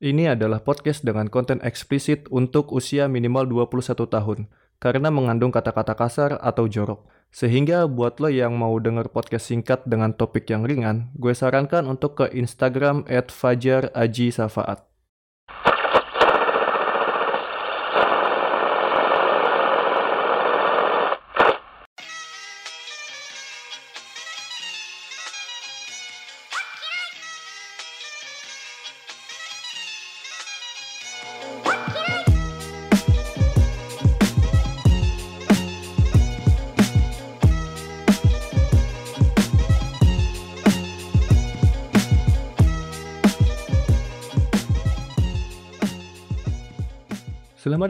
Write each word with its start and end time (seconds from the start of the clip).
Ini 0.00 0.32
adalah 0.32 0.64
podcast 0.64 1.04
dengan 1.04 1.28
konten 1.28 1.60
eksplisit 1.60 2.24
untuk 2.32 2.72
usia 2.72 3.04
minimal 3.04 3.68
21 3.68 4.08
tahun 4.08 4.48
karena 4.80 5.12
mengandung 5.12 5.52
kata-kata 5.52 5.92
kasar 5.92 6.40
atau 6.40 6.64
jorok. 6.64 7.04
Sehingga 7.28 7.84
buat 7.84 8.16
lo 8.16 8.32
yang 8.32 8.56
mau 8.56 8.80
denger 8.80 9.12
podcast 9.12 9.52
singkat 9.52 9.84
dengan 9.84 10.16
topik 10.16 10.48
yang 10.48 10.64
ringan, 10.64 11.12
gue 11.20 11.36
sarankan 11.36 11.84
untuk 11.84 12.16
ke 12.16 12.32
Instagram 12.32 13.04
@fajar_aji_safaat. 13.12 14.89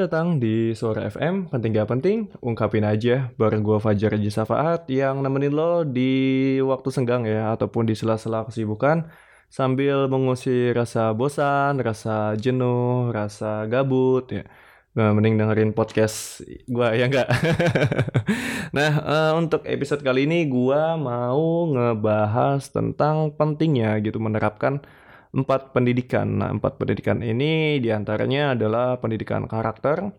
Datang 0.00 0.40
di 0.40 0.72
Suara 0.72 1.12
FM, 1.12 1.52
penting 1.52 1.76
gak 1.76 1.92
penting, 1.92 2.32
ungkapin 2.40 2.88
aja 2.88 3.28
bareng 3.36 3.60
gue 3.60 3.76
Fajar 3.76 4.16
Haji 4.16 4.32
Safaat 4.32 4.88
yang 4.88 5.20
nemenin 5.20 5.52
lo 5.52 5.84
di 5.84 6.56
waktu 6.64 6.88
senggang 6.88 7.28
ya, 7.28 7.52
ataupun 7.52 7.84
di 7.84 7.92
sela-sela 7.92 8.48
kesibukan 8.48 9.12
sambil 9.52 10.08
mengusir 10.08 10.72
rasa 10.72 11.12
bosan, 11.12 11.84
rasa 11.84 12.32
jenuh, 12.40 13.12
rasa 13.12 13.68
gabut 13.68 14.24
ya. 14.32 14.48
Nah, 14.96 15.12
mending 15.12 15.36
dengerin 15.36 15.76
podcast 15.76 16.48
gue 16.48 16.88
ya 16.96 17.04
enggak. 17.04 17.28
nah, 18.76 18.92
uh, 19.04 19.32
untuk 19.36 19.68
episode 19.68 20.00
kali 20.00 20.24
ini 20.24 20.48
gue 20.48 20.82
mau 20.96 21.68
ngebahas 21.76 22.72
tentang 22.72 23.36
pentingnya 23.36 24.00
gitu 24.00 24.16
menerapkan 24.16 24.80
empat 25.30 25.70
pendidikan. 25.70 26.42
Nah, 26.42 26.50
empat 26.50 26.78
pendidikan 26.78 27.22
ini 27.22 27.78
di 27.78 27.90
antaranya 27.94 28.58
adalah 28.58 28.98
pendidikan 28.98 29.46
karakter, 29.46 30.10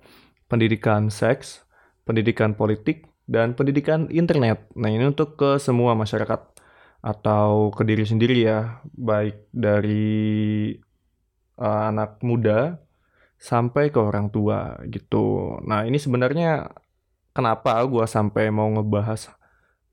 pendidikan 0.48 1.12
seks, 1.12 1.68
pendidikan 2.08 2.56
politik, 2.56 3.08
dan 3.28 3.56
pendidikan 3.56 4.08
internet. 4.12 4.68
Nah, 4.76 4.92
ini 4.92 5.08
untuk 5.08 5.40
ke 5.40 5.59
semua 5.59 5.95
masyarakat 5.95 6.52
atau 7.02 7.73
ke 7.73 7.84
diri 7.88 8.06
sendiri 8.06 8.38
ya, 8.45 8.84
baik 8.94 9.50
dari 9.52 10.76
uh, 11.58 11.84
anak 11.90 12.22
muda 12.22 12.78
sampai 13.42 13.90
ke 13.90 13.98
orang 13.98 14.30
tua 14.30 14.78
gitu. 14.88 15.58
Nah, 15.66 15.84
ini 15.88 15.98
sebenarnya 15.98 16.72
kenapa 17.34 17.81
gue 17.90 18.06
sampai 18.06 18.53
mau 18.53 18.70
ngebahas 18.70 19.34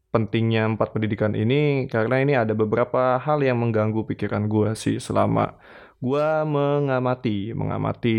pentingnya 0.08 0.64
empat 0.74 0.96
pendidikan 0.96 1.36
ini 1.36 1.84
karena 1.92 2.16
ini 2.24 2.32
ada 2.32 2.56
beberapa 2.56 3.20
hal 3.20 3.44
yang 3.44 3.60
mengganggu 3.60 4.08
pikiran 4.08 4.48
gue 4.48 4.72
sih 4.72 4.96
selama 4.96 5.60
gue 6.00 6.28
mengamati 6.48 7.52
mengamati 7.52 8.18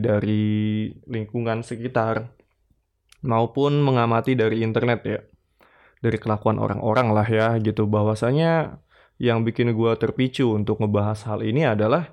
dari 0.00 0.88
lingkungan 1.04 1.60
sekitar 1.60 2.32
maupun 3.26 3.82
mengamati 3.82 4.38
dari 4.38 4.62
internet 4.62 5.00
ya 5.04 5.20
dari 6.00 6.18
kelakuan 6.20 6.60
orang-orang 6.60 7.08
lah 7.12 7.26
ya 7.26 7.48
gitu. 7.58 7.88
Bahwasanya 7.88 8.80
yang 9.18 9.42
bikin 9.42 9.72
gue 9.72 9.92
terpicu 9.96 10.52
untuk 10.52 10.80
ngebahas 10.80 11.24
hal 11.26 11.40
ini 11.42 11.64
adalah 11.64 12.12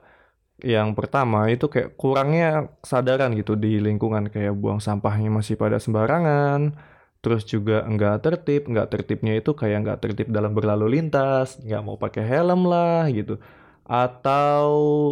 yang 0.63 0.95
pertama 0.95 1.51
itu 1.51 1.67
kayak 1.67 1.99
kurangnya 1.99 2.71
kesadaran 2.79 3.35
gitu 3.35 3.59
di 3.59 3.83
lingkungan 3.83 4.31
kayak 4.31 4.55
buang 4.55 4.79
sampahnya 4.79 5.27
masih 5.27 5.59
pada 5.59 5.81
sembarangan 5.81 6.77
terus 7.23 7.43
juga 7.47 7.87
enggak 7.89 8.15
tertib 8.25 8.67
enggak 8.69 8.87
tertibnya 8.93 9.33
itu 9.39 9.51
kayak 9.55 9.77
enggak 9.83 9.99
tertib 10.03 10.27
dalam 10.35 10.51
berlalu 10.57 10.99
lintas 10.99 11.57
enggak 11.63 11.81
mau 11.87 11.95
pakai 11.97 12.23
helm 12.27 12.61
lah 12.71 13.07
gitu. 13.09 13.39
Atau 13.87 14.67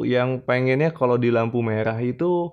yang 0.08 0.44
pengennya 0.48 0.92
kalau 0.96 1.16
di 1.24 1.30
lampu 1.32 1.60
merah 1.64 1.98
itu 2.04 2.52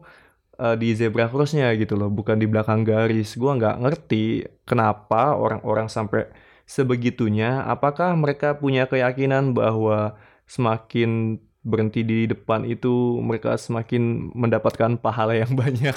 uh, 0.63 0.77
di 0.79 0.95
zebra 0.99 1.27
crossnya 1.31 1.75
gitu 1.81 1.95
loh 2.01 2.11
bukan 2.11 2.37
di 2.43 2.47
belakang 2.51 2.83
garis. 2.87 3.35
Gua 3.41 3.59
nggak 3.59 3.77
ngerti 3.83 4.47
kenapa 4.69 5.35
orang-orang 5.39 5.89
sampai 5.91 6.31
sebegitunya 6.69 7.65
apakah 7.65 8.13
mereka 8.15 8.59
punya 8.61 8.85
keyakinan 8.91 9.57
bahwa 9.57 10.19
semakin 10.47 11.41
berhenti 11.69 12.01
di 12.01 12.25
depan 12.25 12.65
itu 12.65 13.21
mereka 13.21 13.61
semakin 13.61 14.33
mendapatkan 14.33 14.97
pahala 14.97 15.37
yang 15.37 15.53
banyak. 15.63 15.95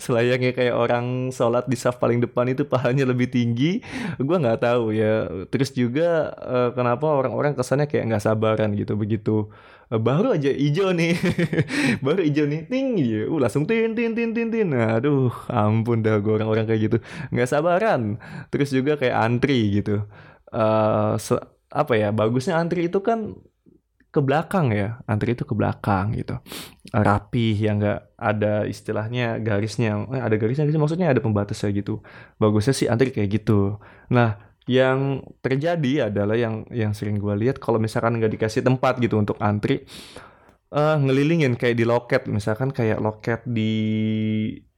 Selayaknya 0.00 0.56
kayak 0.56 0.74
orang 0.74 1.28
sholat 1.28 1.68
di 1.68 1.76
saf 1.76 2.00
paling 2.00 2.24
depan 2.24 2.48
itu 2.48 2.64
pahalanya 2.64 3.04
lebih 3.12 3.28
tinggi. 3.28 3.84
Gue 4.16 4.36
nggak 4.40 4.64
tahu 4.64 4.96
ya. 4.96 5.28
Terus 5.52 5.76
juga 5.76 6.32
uh, 6.40 6.70
kenapa 6.72 7.04
orang-orang 7.04 7.52
kesannya 7.52 7.86
kayak 7.86 8.08
nggak 8.08 8.24
sabaran 8.24 8.72
gitu 8.72 8.96
begitu. 8.96 9.52
Uh, 9.86 10.00
baru 10.02 10.34
aja 10.34 10.50
hijau 10.50 10.90
nih, 10.90 11.14
baru 12.04 12.26
hijau 12.26 12.42
nih, 12.50 12.66
tinggi 12.66 13.06
ya, 13.06 13.22
uh, 13.30 13.38
langsung 13.38 13.70
tin 13.70 13.94
tin 13.94 14.18
tin 14.18 14.34
tin 14.34 14.50
tin, 14.50 14.74
aduh, 14.74 15.30
ampun 15.46 16.02
dah 16.02 16.18
gue 16.18 16.32
orang-orang 16.42 16.66
kayak 16.66 16.80
gitu, 16.90 16.98
nggak 17.30 17.46
sabaran. 17.46 18.18
Terus 18.50 18.74
juga 18.74 18.98
kayak 18.98 19.14
antri 19.14 19.78
gitu, 19.78 20.02
uh, 20.50 21.14
apa 21.70 21.92
ya, 21.94 22.10
bagusnya 22.10 22.58
antri 22.58 22.90
itu 22.90 22.98
kan 22.98 23.38
ke 24.16 24.22
belakang 24.24 24.72
ya. 24.72 24.96
Antri 25.04 25.36
itu 25.36 25.44
ke 25.44 25.52
belakang 25.52 26.16
gitu. 26.16 26.40
Rapi 26.90 27.52
yang 27.60 27.76
nggak 27.84 28.00
ada 28.16 28.64
istilahnya 28.64 29.36
garisnya. 29.44 30.08
Eh, 30.16 30.22
ada 30.24 30.36
garisnya 30.40 30.64
maksudnya 30.80 31.12
ada 31.12 31.20
pembatasnya 31.20 31.68
gitu. 31.76 32.00
Bagusnya 32.40 32.72
sih 32.72 32.88
antri 32.88 33.12
kayak 33.12 33.28
gitu. 33.36 33.76
Nah 34.08 34.40
yang 34.66 35.22
terjadi 35.44 36.10
adalah 36.10 36.34
yang 36.34 36.66
yang 36.74 36.90
sering 36.96 37.20
gue 37.20 37.34
lihat 37.36 37.60
kalau 37.62 37.78
misalkan 37.78 38.18
nggak 38.18 38.32
dikasih 38.34 38.66
tempat 38.66 38.98
gitu 38.98 39.14
untuk 39.20 39.38
antri 39.38 39.86
uh, 40.72 40.96
ngelilingin 40.98 41.54
kayak 41.60 41.76
di 41.76 41.84
loket. 41.84 42.22
Misalkan 42.26 42.72
kayak 42.72 42.98
loket 43.04 43.44
di 43.44 43.72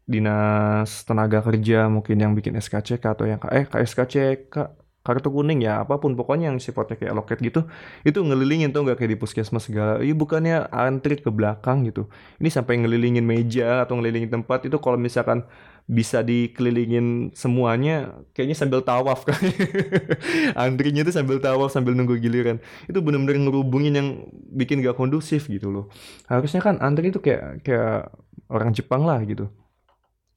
dinas 0.09 1.05
tenaga 1.05 1.45
kerja 1.45 1.87
mungkin 1.93 2.17
yang 2.17 2.33
bikin 2.33 2.57
SKCK 2.57 3.05
atau 3.13 3.29
yang 3.29 3.41
eh 3.53 3.69
KSKCK 3.69 4.57
kartu 5.09 5.33
kuning 5.33 5.65
ya 5.65 5.81
apa 5.89 5.97
pun 5.97 6.13
pokoknya 6.13 6.53
yang 6.53 6.61
sifatnya 6.61 7.01
kayak 7.01 7.17
loket 7.17 7.41
gitu 7.41 7.65
itu 8.05 8.19
ngelilingin 8.21 8.77
tuh 8.77 8.85
nggak? 8.85 9.01
Kayak 9.01 9.17
di 9.17 9.19
puskesmas 9.19 9.65
segala. 9.65 10.05
Iya 10.05 10.13
bukannya 10.13 10.69
antri 10.69 11.17
ke 11.17 11.33
belakang 11.33 11.89
gitu. 11.89 12.13
Ini 12.37 12.53
sampai 12.53 12.85
ngelilingin 12.85 13.25
meja 13.25 13.89
atau 13.89 13.97
ngelilingin 13.97 14.29
tempat 14.29 14.69
itu 14.69 14.77
kalau 14.77 15.01
misalkan 15.01 15.49
bisa 15.89 16.21
dikelilingin 16.21 17.33
semuanya 17.33 18.13
kayaknya 18.37 18.57
sambil 18.61 18.85
tawaf 18.85 19.25
kan. 19.25 19.41
Antrinya 20.69 21.01
itu 21.01 21.13
sambil 21.17 21.41
tawaf 21.41 21.73
sambil 21.73 21.97
nunggu 21.97 22.21
giliran. 22.21 22.61
Itu 22.85 23.01
bener-bener 23.01 23.41
ngerubungin 23.49 23.97
yang 23.97 24.09
bikin 24.53 24.85
gak 24.85 25.01
kondusif 25.01 25.49
gitu 25.49 25.73
loh. 25.73 25.85
Harusnya 26.29 26.61
kan 26.61 26.77
antri 26.85 27.09
itu 27.09 27.25
kayak 27.25 27.65
kayak 27.65 28.13
orang 28.53 28.77
Jepang 28.77 29.09
lah 29.09 29.25
gitu 29.25 29.49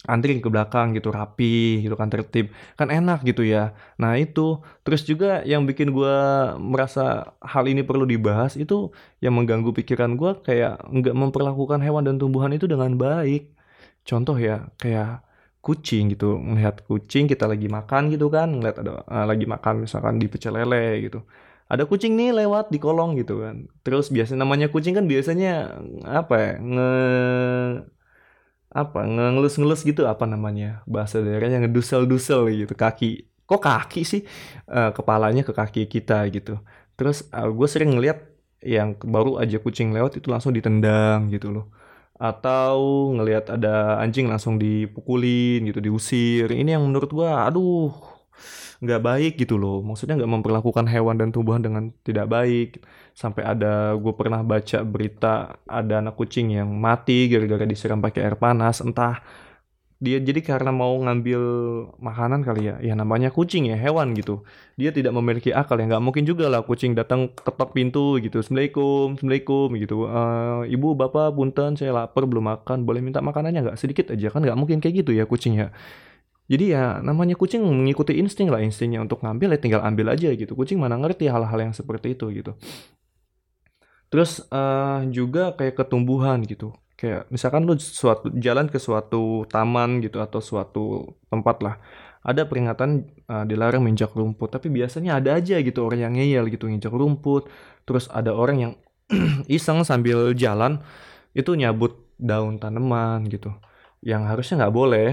antri 0.10 0.42
ke 0.42 0.50
belakang 0.50 0.98
gitu 0.98 1.14
rapi 1.14 1.86
gitu 1.86 1.94
kan 1.94 2.10
tertib 2.10 2.50
kan 2.80 2.90
enak 2.90 3.22
gitu 3.22 3.46
ya. 3.46 3.78
Nah 4.02 4.18
itu. 4.18 4.62
Terus 4.82 5.02
juga 5.06 5.46
yang 5.46 5.70
bikin 5.70 5.94
gue 5.94 6.16
merasa 6.58 7.36
hal 7.42 7.70
ini 7.70 7.86
perlu 7.86 8.06
dibahas 8.10 8.58
itu 8.58 8.90
yang 9.22 9.38
mengganggu 9.38 9.70
pikiran 9.78 10.18
gue 10.18 10.32
kayak 10.42 10.82
nggak 10.90 11.16
memperlakukan 11.16 11.80
hewan 11.86 12.04
dan 12.10 12.18
tumbuhan 12.18 12.52
itu 12.54 12.66
dengan 12.66 12.98
baik. 12.98 13.54
Contoh 14.02 14.38
ya 14.42 14.74
kayak 14.82 15.22
kucing 15.62 16.10
gitu 16.10 16.42
melihat 16.42 16.82
kucing 16.90 17.30
kita 17.30 17.46
lagi 17.46 17.70
makan 17.70 18.10
gitu 18.10 18.34
kan 18.34 18.50
ngeliat 18.50 18.82
ada 18.82 19.06
uh, 19.06 19.26
lagi 19.30 19.46
makan 19.46 19.86
misalkan 19.86 20.18
di 20.18 20.26
pecel 20.26 20.58
lele 20.58 21.06
gitu. 21.06 21.22
Ada 21.72 21.86
kucing 21.88 22.18
nih 22.20 22.34
lewat 22.44 22.74
di 22.74 22.82
kolong 22.82 23.16
gitu 23.22 23.46
kan. 23.46 23.70
Terus 23.86 24.10
biasanya 24.12 24.44
namanya 24.44 24.68
kucing 24.74 24.98
kan 24.98 25.06
biasanya 25.06 25.80
apa 26.04 26.36
ya 26.42 26.52
nge 26.60 26.90
apa 28.72 29.04
ngelus-ngelus 29.04 29.84
gitu 29.84 30.08
apa 30.08 30.24
namanya 30.24 30.80
bahasa 30.88 31.20
daerahnya 31.20 31.60
ngedusel-dusel 31.68 32.48
gitu 32.56 32.74
kaki. 32.74 33.28
Kok 33.44 33.60
kaki 33.60 34.02
sih? 34.08 34.22
Uh, 34.64 34.96
kepalanya 34.96 35.44
ke 35.44 35.52
kaki 35.52 35.92
kita 35.92 36.24
gitu. 36.32 36.56
Terus 36.96 37.28
uh, 37.36 37.52
gue 37.52 37.68
sering 37.68 38.00
ngeliat 38.00 38.24
yang 38.64 38.96
baru 38.96 39.42
aja 39.44 39.60
kucing 39.60 39.92
lewat 39.92 40.24
itu 40.24 40.32
langsung 40.32 40.56
ditendang 40.56 41.28
gitu 41.28 41.52
loh. 41.52 41.68
Atau 42.16 43.12
ngelihat 43.18 43.52
ada 43.52 44.00
anjing 44.00 44.32
langsung 44.32 44.56
dipukulin 44.56 45.68
gitu 45.68 45.84
diusir. 45.84 46.48
Ini 46.48 46.80
yang 46.80 46.88
menurut 46.88 47.12
gue 47.12 47.28
aduh 47.28 47.92
nggak 48.80 49.02
baik 49.04 49.34
gitu 49.36 49.60
loh. 49.60 49.84
Maksudnya 49.84 50.16
nggak 50.16 50.32
memperlakukan 50.32 50.86
hewan 50.88 51.20
dan 51.20 51.30
tumbuhan 51.36 51.60
dengan 51.60 51.92
tidak 52.08 52.32
baik 52.32 52.80
sampai 53.22 53.44
ada 53.46 53.94
gue 53.94 54.14
pernah 54.18 54.42
baca 54.42 54.82
berita 54.82 55.62
ada 55.70 56.02
anak 56.02 56.18
kucing 56.18 56.58
yang 56.58 56.70
mati 56.74 57.30
gara-gara 57.30 57.70
disiram 57.70 58.02
pakai 58.02 58.26
air 58.26 58.38
panas 58.42 58.82
entah 58.82 59.22
dia 60.02 60.18
jadi 60.18 60.42
karena 60.42 60.74
mau 60.74 60.98
ngambil 60.98 61.42
makanan 62.02 62.42
kali 62.42 62.74
ya 62.74 62.76
ya 62.82 62.98
namanya 62.98 63.30
kucing 63.30 63.70
ya 63.70 63.78
hewan 63.78 64.18
gitu. 64.18 64.42
Dia 64.74 64.90
tidak 64.90 65.14
memiliki 65.14 65.54
akal 65.54 65.78
ya 65.78 65.86
nggak 65.86 66.02
mungkin 66.02 66.26
juga 66.26 66.50
lah 66.50 66.66
kucing 66.66 66.98
datang 66.98 67.30
ketok 67.30 67.70
pintu 67.78 68.18
gitu 68.18 68.42
assalamualaikum 68.42 69.14
assalamualaikum 69.22 69.68
gitu. 69.78 70.10
Uh, 70.10 70.66
ibu 70.66 70.98
bapak 70.98 71.38
punten 71.38 71.78
saya 71.78 71.94
lapar 71.94 72.26
belum 72.26 72.50
makan 72.50 72.82
boleh 72.82 73.06
minta 73.06 73.22
makanannya 73.22 73.62
nggak? 73.70 73.78
Sedikit 73.78 74.10
aja 74.10 74.28
kan 74.34 74.42
nggak 74.42 74.58
mungkin 74.58 74.82
kayak 74.82 75.06
gitu 75.06 75.14
ya 75.14 75.30
kucing 75.30 75.62
ya. 75.62 75.70
Jadi 76.50 76.74
ya 76.74 76.98
namanya 77.06 77.38
kucing 77.38 77.62
mengikuti 77.62 78.18
insting 78.18 78.50
lah 78.50 78.60
instingnya 78.66 79.06
untuk 79.06 79.22
ngambil 79.22 79.54
ya 79.54 79.60
tinggal 79.62 79.82
ambil 79.86 80.18
aja 80.18 80.34
gitu. 80.34 80.58
Kucing 80.58 80.82
mana 80.82 80.98
ngerti 80.98 81.30
hal-hal 81.30 81.60
yang 81.62 81.74
seperti 81.78 82.18
itu 82.18 82.26
gitu 82.34 82.58
terus 84.12 84.44
uh, 84.52 85.08
juga 85.10 85.56
kayak 85.56 85.80
ketumbuhan 85.80 86.44
gitu 86.44 86.76
Kayak 87.02 87.34
misalkan 87.34 87.66
lu 87.66 87.74
suatu 87.82 88.30
jalan 88.38 88.70
ke 88.70 88.78
suatu 88.78 89.50
taman 89.50 90.06
gitu 90.06 90.22
atau 90.22 90.38
suatu 90.38 91.18
tempat 91.34 91.58
lah. 91.66 91.76
Ada 92.22 92.46
peringatan 92.46 93.10
uh, 93.26 93.42
dilarang 93.50 93.82
menginjak 93.82 94.14
rumput, 94.14 94.54
tapi 94.54 94.70
biasanya 94.70 95.18
ada 95.18 95.42
aja 95.42 95.58
gitu 95.66 95.82
orang 95.82 96.06
yang 96.06 96.14
ngeyel 96.14 96.46
gitu 96.54 96.70
nginjak 96.70 96.94
rumput. 96.94 97.50
Terus 97.90 98.06
ada 98.14 98.38
orang 98.38 98.58
yang 98.62 98.74
iseng 99.50 99.82
sambil 99.82 100.38
jalan 100.38 100.86
itu 101.34 101.58
nyabut 101.58 101.98
daun 102.22 102.62
tanaman 102.62 103.26
gitu. 103.34 103.50
Yang 104.06 104.22
harusnya 104.30 104.56
nggak 104.62 104.76
boleh. 104.78 105.10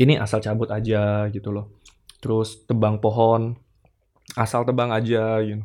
Ini 0.00 0.16
asal 0.16 0.40
cabut 0.40 0.72
aja 0.72 1.28
gitu 1.28 1.52
loh. 1.52 1.76
Terus 2.24 2.64
tebang 2.64 3.04
pohon, 3.04 3.60
asal 4.36 4.62
tebang 4.68 4.92
aja 4.92 5.40
gitu 5.42 5.64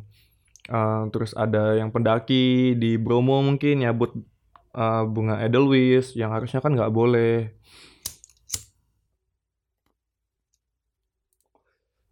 Uh, 0.70 1.10
terus 1.10 1.34
ada 1.34 1.74
yang 1.74 1.90
pendaki 1.90 2.78
di 2.78 2.94
Bromo 2.94 3.42
mungkin 3.42 3.82
nyabut 3.82 4.14
uh, 4.78 5.02
bunga 5.10 5.42
edelweiss 5.42 6.14
yang 6.14 6.30
harusnya 6.30 6.62
kan 6.62 6.70
nggak 6.78 6.94
boleh. 6.94 7.50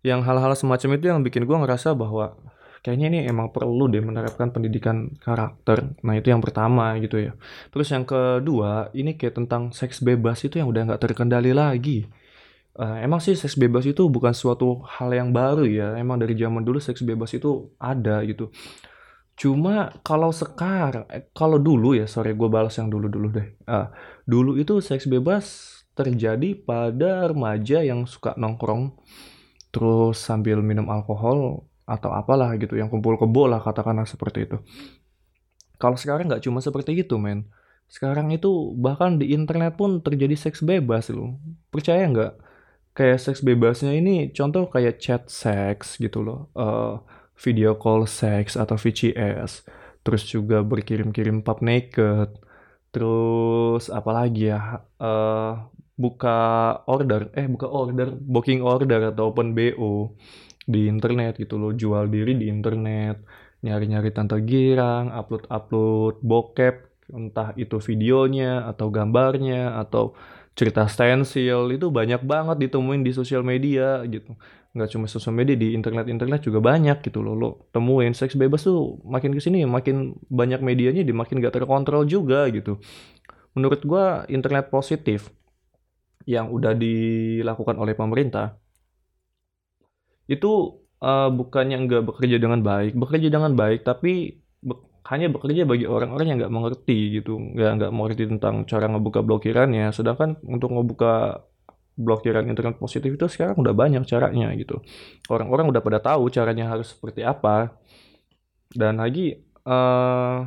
Yang 0.03 0.21
hal-hal 0.27 0.53
semacam 0.57 0.91
itu 0.97 1.05
yang 1.13 1.21
bikin 1.23 1.45
gue 1.47 1.57
ngerasa 1.63 1.93
bahwa 1.95 2.35
kayaknya 2.83 3.07
ini 3.13 3.19
emang 3.29 3.53
perlu 3.55 3.87
deh 3.87 4.03
menerapkan 4.03 4.51
pendidikan 4.51 5.15
karakter. 5.21 5.95
Nah 6.03 6.19
itu 6.19 6.33
yang 6.33 6.43
pertama 6.43 6.97
gitu 6.99 7.23
ya. 7.23 7.33
Terus 7.71 7.87
yang 7.95 8.03
kedua 8.09 8.91
ini 8.99 9.15
kayak 9.15 9.39
tentang 9.45 9.71
seks 9.71 10.03
bebas 10.03 10.43
itu 10.43 10.59
yang 10.59 10.67
udah 10.73 10.91
nggak 10.91 11.03
terkendali 11.07 11.53
lagi. 11.55 12.09
Uh, 12.71 13.03
emang 13.03 13.19
sih 13.19 13.35
seks 13.35 13.59
bebas 13.59 13.83
itu 13.83 14.07
bukan 14.07 14.31
suatu 14.31 14.87
hal 14.87 15.11
yang 15.11 15.35
baru 15.35 15.67
ya. 15.67 15.99
Emang 15.99 16.23
dari 16.23 16.39
zaman 16.39 16.63
dulu 16.63 16.79
seks 16.79 17.03
bebas 17.03 17.35
itu 17.35 17.75
ada 17.83 18.23
gitu. 18.23 18.49
Cuma 19.41 19.97
kalau 20.05 20.29
sekarang, 20.37 21.09
eh, 21.09 21.33
kalau 21.33 21.57
dulu 21.57 21.97
ya, 21.97 22.05
sorry 22.05 22.37
gue 22.37 22.49
balas 22.53 22.77
yang 22.77 22.93
dulu-dulu 22.93 23.33
deh. 23.33 23.49
Uh, 23.65 23.89
dulu 24.29 24.61
itu 24.61 24.85
seks 24.85 25.09
bebas 25.09 25.81
terjadi 25.97 26.61
pada 26.61 27.33
remaja 27.33 27.81
yang 27.81 28.05
suka 28.05 28.37
nongkrong, 28.37 29.01
terus 29.73 30.21
sambil 30.21 30.61
minum 30.61 30.93
alkohol 30.93 31.65
atau 31.89 32.13
apalah 32.13 32.53
gitu, 32.61 32.77
yang 32.77 32.93
kumpul 32.93 33.17
kebo 33.17 33.49
lah 33.49 33.65
katakanlah 33.65 34.05
seperti 34.05 34.45
itu. 34.45 34.61
Kalau 35.81 35.97
sekarang 35.97 36.29
nggak 36.29 36.45
cuma 36.45 36.61
seperti 36.61 37.01
itu, 37.01 37.17
men. 37.17 37.49
Sekarang 37.89 38.29
itu 38.31 38.77
bahkan 38.77 39.17
di 39.17 39.33
internet 39.33 39.81
pun 39.81 40.05
terjadi 40.05 40.37
seks 40.37 40.61
bebas 40.61 41.09
loh. 41.09 41.41
Percaya 41.73 42.05
nggak? 42.05 42.50
Kayak 43.01 43.17
seks 43.17 43.41
bebasnya 43.41 43.97
ini 43.97 44.29
contoh 44.29 44.69
kayak 44.69 45.01
chat 45.01 45.25
seks 45.33 45.97
gitu 45.97 46.21
loh 46.21 46.53
uh, 46.53 47.01
video 47.41 47.81
call 47.81 48.05
seks 48.05 48.61
atau 48.61 48.77
VCS 48.77 49.65
terus 50.05 50.29
juga 50.29 50.61
berkirim-kirim 50.61 51.41
pub 51.41 51.65
naked 51.65 52.37
terus 52.93 53.89
apalagi 53.89 54.53
ya 54.53 54.85
uh, 55.01 55.65
buka 55.97 56.41
order 56.85 57.33
eh 57.33 57.49
buka 57.49 57.73
order 57.73 58.13
booking 58.21 58.61
order 58.61 59.17
atau 59.17 59.33
open 59.33 59.57
BO 59.57 60.13
di 60.69 60.85
internet 60.85 61.41
gitu 61.41 61.57
loh 61.57 61.73
jual 61.73 62.05
diri 62.13 62.37
di 62.37 62.53
internet 62.53 63.25
nyari-nyari 63.65 64.13
tante 64.13 64.37
girang 64.45 65.09
upload-upload 65.09 66.21
bokep 66.21 66.77
entah 67.17 67.57
itu 67.57 67.81
videonya 67.81 68.69
atau 68.69 68.93
gambarnya 68.93 69.81
atau 69.81 70.13
cerita 70.59 70.85
stensil 70.91 71.71
itu 71.73 71.87
banyak 71.89 72.21
banget 72.27 72.57
ditemuin 72.69 73.03
di 73.07 73.13
sosial 73.15 73.41
media 73.47 74.03
gitu. 74.07 74.35
Nggak 74.77 74.89
cuma 74.95 75.07
sosial 75.11 75.35
media 75.35 75.57
di 75.59 75.75
internet 75.75 76.07
internet 76.11 76.41
juga 76.47 76.59
banyak 76.63 77.03
gitu 77.07 77.23
loh 77.25 77.35
lo 77.35 77.51
temuin. 77.75 78.13
Seks 78.13 78.35
bebas 78.37 78.67
tuh 78.67 79.01
makin 79.07 79.35
ke 79.35 79.41
sini 79.43 79.65
makin 79.67 80.19
banyak 80.31 80.61
medianya 80.63 81.03
di 81.07 81.15
makin 81.15 81.41
gak 81.43 81.55
terkontrol 81.57 82.05
juga 82.07 82.47
gitu. 82.51 82.79
Menurut 83.57 83.81
gua 83.87 84.27
internet 84.31 84.71
positif 84.71 85.31
yang 86.29 86.53
udah 86.53 86.77
dilakukan 86.77 87.75
oleh 87.81 87.97
pemerintah 87.97 88.61
itu 90.31 90.79
uh, 91.03 91.31
bukannya 91.35 91.77
nggak 91.89 92.03
bekerja 92.07 92.37
dengan 92.39 92.63
baik. 92.63 92.95
Bekerja 92.95 93.29
dengan 93.33 93.59
baik 93.59 93.83
tapi 93.83 94.39
hanya 95.11 95.27
bekerja 95.27 95.67
bagi 95.67 95.91
orang-orang 95.91 96.27
yang 96.31 96.39
nggak 96.47 96.55
mengerti 96.55 97.19
gitu, 97.19 97.35
nggak 97.35 97.71
nggak 97.83 97.93
mengerti 97.93 98.25
tentang 98.31 98.63
cara 98.63 98.87
ngebuka 98.87 99.27
blokirannya. 99.27 99.91
Sedangkan 99.91 100.39
untuk 100.47 100.71
ngebuka 100.71 101.43
blokiran 101.99 102.47
internet 102.47 102.79
positif 102.79 103.11
itu 103.19 103.27
sekarang 103.27 103.59
udah 103.59 103.75
banyak 103.75 104.07
caranya 104.07 104.55
gitu. 104.55 104.79
Orang-orang 105.27 105.67
udah 105.75 105.83
pada 105.83 105.99
tahu 105.99 106.31
caranya 106.31 106.71
harus 106.71 106.95
seperti 106.95 107.27
apa. 107.27 107.75
Dan 108.71 109.03
lagi, 109.03 109.35
uh, 109.67 110.47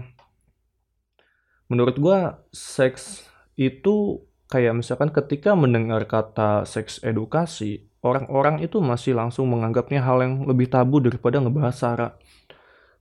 menurut 1.68 1.95
gua 2.00 2.39
seks 2.56 3.27
itu 3.59 4.24
kayak 4.48 4.80
misalkan 4.80 5.12
ketika 5.12 5.59
mendengar 5.59 6.07
kata 6.07 6.63
seks 6.63 7.04
edukasi, 7.04 7.92
orang-orang 8.00 8.63
itu 8.63 8.80
masih 8.80 9.12
langsung 9.12 9.51
menganggapnya 9.51 10.00
hal 10.00 10.24
yang 10.24 10.48
lebih 10.48 10.71
tabu 10.71 11.04
daripada 11.04 11.44
ngebahas 11.44 11.75
sara 11.75 12.09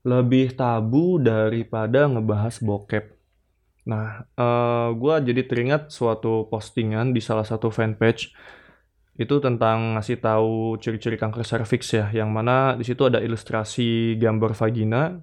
lebih 0.02 0.58
tabu 0.58 1.22
daripada 1.22 2.10
ngebahas 2.10 2.58
bokep. 2.58 3.14
Nah, 3.86 4.26
uh, 4.38 4.42
eh, 4.42 4.88
gue 4.94 5.14
jadi 5.32 5.42
teringat 5.46 5.82
suatu 5.90 6.46
postingan 6.46 7.10
di 7.14 7.18
salah 7.22 7.46
satu 7.46 7.70
fanpage 7.70 8.30
itu 9.18 9.34
tentang 9.44 9.98
ngasih 9.98 10.18
tahu 10.24 10.80
ciri-ciri 10.80 11.20
kanker 11.20 11.44
serviks 11.44 11.92
ya, 11.94 12.08
yang 12.10 12.32
mana 12.32 12.74
di 12.78 12.84
situ 12.86 13.06
ada 13.06 13.22
ilustrasi 13.22 14.18
gambar 14.18 14.54
vagina. 14.58 15.22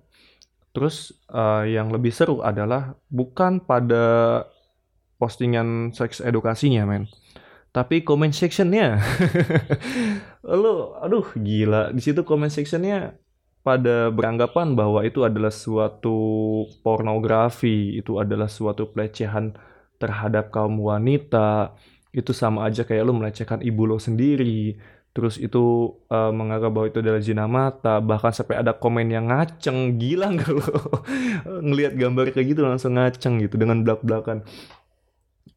Terus 0.70 1.12
uh, 1.34 1.66
yang 1.66 1.90
lebih 1.90 2.14
seru 2.14 2.46
adalah 2.46 2.94
bukan 3.10 3.60
pada 3.66 4.46
postingan 5.18 5.92
seks 5.92 6.22
edukasinya, 6.22 6.86
men. 6.86 7.10
Tapi 7.70 8.02
comment 8.06 8.34
sectionnya, 8.34 8.98
lo, 10.62 10.98
aduh 11.02 11.26
gila. 11.38 11.94
Di 11.94 12.02
situ 12.02 12.22
comment 12.26 12.50
sectionnya 12.50 13.18
pada 13.70 14.10
beranggapan 14.10 14.74
bahwa 14.74 15.06
itu 15.06 15.22
adalah 15.22 15.54
suatu 15.54 16.18
pornografi, 16.82 18.02
itu 18.02 18.18
adalah 18.18 18.50
suatu 18.50 18.90
pelecehan 18.90 19.54
terhadap 20.02 20.50
kaum 20.50 20.82
wanita, 20.82 21.78
itu 22.10 22.34
sama 22.34 22.66
aja 22.66 22.82
kayak 22.82 23.06
lu 23.06 23.14
melecehkan 23.14 23.62
ibu 23.62 23.86
lo 23.86 24.02
sendiri. 24.02 24.74
Terus 25.14 25.38
itu 25.38 25.94
uh, 26.10 26.34
menganggap 26.34 26.72
bahwa 26.74 26.88
itu 26.90 26.98
adalah 27.06 27.22
zina 27.22 27.46
mata, 27.46 28.02
bahkan 28.02 28.34
sampai 28.34 28.58
ada 28.58 28.74
komen 28.74 29.14
yang 29.14 29.30
ngaceng, 29.30 30.02
gila 30.02 30.34
nggak 30.34 30.50
lo? 30.50 30.66
Ngelihat 31.70 31.94
gambar 31.94 32.26
kayak 32.34 32.48
gitu 32.58 32.62
langsung 32.66 32.98
ngaceng 32.98 33.38
gitu 33.46 33.54
dengan 33.62 33.86
belak-belakan. 33.86 34.42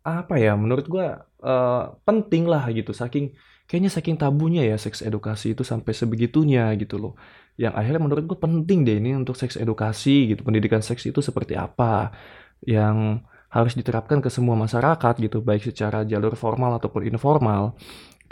Apa 0.04 0.36
ya, 0.36 0.52
menurut 0.52 0.84
gua 0.84 1.24
uh, 1.40 1.96
penting 2.04 2.44
lah 2.44 2.68
gitu, 2.76 2.92
saking 2.92 3.32
kayaknya 3.72 3.88
saking 3.88 4.20
tabunya 4.20 4.68
ya 4.68 4.76
seks 4.76 5.00
edukasi 5.00 5.56
itu 5.56 5.64
sampai 5.64 5.96
sebegitunya 5.96 6.68
gitu 6.76 7.00
loh 7.00 7.16
yang 7.60 7.72
akhirnya 7.76 8.00
menurut 8.00 8.24
gue 8.24 8.38
penting 8.38 8.84
deh 8.86 8.96
ini 8.96 9.12
untuk 9.16 9.36
seks 9.36 9.60
edukasi 9.60 10.32
gitu 10.32 10.40
pendidikan 10.46 10.80
seks 10.80 11.04
itu 11.04 11.20
seperti 11.20 11.54
apa 11.56 12.12
yang 12.64 13.20
harus 13.52 13.76
diterapkan 13.76 14.24
ke 14.24 14.32
semua 14.32 14.56
masyarakat 14.56 15.14
gitu 15.20 15.44
baik 15.44 15.68
secara 15.68 16.08
jalur 16.08 16.32
formal 16.38 16.80
ataupun 16.80 17.04
informal 17.04 17.76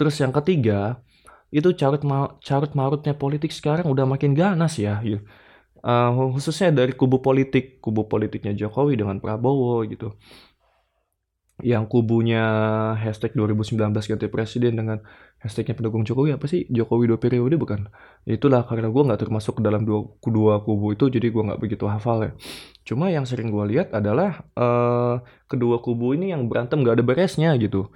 terus 0.00 0.16
yang 0.16 0.32
ketiga 0.32 1.04
itu 1.50 1.74
carut 1.74 2.02
ma 2.06 2.38
carut 2.40 2.72
marutnya 2.78 3.12
politik 3.12 3.50
sekarang 3.50 3.90
udah 3.90 4.06
makin 4.06 4.32
ganas 4.38 4.78
ya 4.78 5.02
gitu. 5.02 5.20
Uh, 5.80 6.36
khususnya 6.36 6.68
dari 6.84 6.92
kubu 6.92 7.24
politik 7.24 7.80
kubu 7.80 8.04
politiknya 8.04 8.52
Jokowi 8.52 9.00
dengan 9.00 9.16
Prabowo 9.16 9.80
gitu 9.88 10.12
yang 11.62 11.86
kubunya 11.86 12.42
hashtag 12.98 13.32
2019 13.38 13.78
ganti 13.94 14.26
presiden 14.26 14.76
dengan 14.76 14.98
hashtagnya 15.40 15.78
pendukung 15.78 16.02
Jokowi 16.02 16.36
apa 16.36 16.50
sih? 16.50 16.68
Jokowi 16.68 17.08
dua 17.08 17.18
periode 17.22 17.56
bukan? 17.56 17.88
Itulah 18.28 18.66
karena 18.68 18.92
gue 18.92 19.02
nggak 19.06 19.20
termasuk 19.22 19.62
dalam 19.62 19.86
dua, 19.86 20.04
kedua 20.20 20.60
kubu 20.60 20.92
itu 20.92 21.08
jadi 21.08 21.32
gue 21.32 21.42
nggak 21.46 21.60
begitu 21.62 21.86
hafal 21.88 22.26
ya. 22.26 22.32
Cuma 22.84 23.08
yang 23.08 23.24
sering 23.24 23.54
gue 23.54 23.64
lihat 23.70 23.94
adalah 23.94 24.44
uh, 24.58 25.22
kedua 25.46 25.80
kubu 25.80 26.12
ini 26.18 26.34
yang 26.34 26.50
berantem 26.50 26.82
nggak 26.82 27.00
ada 27.00 27.04
beresnya 27.06 27.54
gitu. 27.56 27.88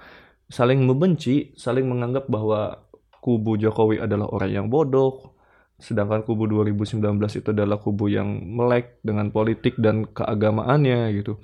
Saling 0.47 0.81
membenci 0.85 1.53
saling 1.59 1.85
menganggap 1.85 2.25
bahwa 2.31 2.87
kubu 3.19 3.59
Jokowi 3.59 3.99
adalah 3.99 4.31
orang 4.31 4.51
yang 4.53 4.67
bodoh 4.71 5.34
sedangkan 5.75 6.23
kubu 6.23 6.47
2019 6.47 7.03
itu 7.35 7.49
adalah 7.51 7.77
kubu 7.77 8.07
yang 8.07 8.27
melek 8.47 9.03
dengan 9.03 9.27
politik 9.29 9.75
dan 9.75 10.07
keagamaannya 10.07 11.11
gitu 11.19 11.35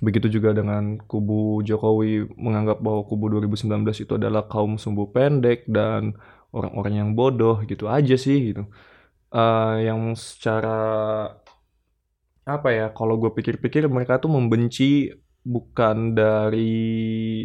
Begitu 0.00 0.40
juga 0.40 0.56
dengan 0.56 0.96
kubu 1.04 1.60
Jokowi 1.60 2.32
menganggap 2.40 2.80
bahwa 2.80 3.04
kubu 3.04 3.28
2019 3.36 3.84
itu 4.00 4.12
adalah 4.16 4.48
kaum 4.48 4.80
sumbu 4.80 5.12
pendek 5.12 5.68
dan 5.68 6.16
orang-orang 6.56 6.94
yang 7.04 7.10
bodoh 7.12 7.60
gitu 7.68 7.84
aja 7.84 8.16
sih 8.16 8.52
gitu. 8.52 8.64
Uh, 9.30 9.76
yang 9.84 10.16
secara 10.16 10.80
apa 12.48 12.68
ya 12.72 12.86
kalau 12.96 13.20
gue 13.20 13.30
pikir-pikir 13.30 13.86
mereka 13.86 14.18
tuh 14.18 14.32
membenci 14.32 15.12
bukan 15.44 16.16
dari 16.16 17.44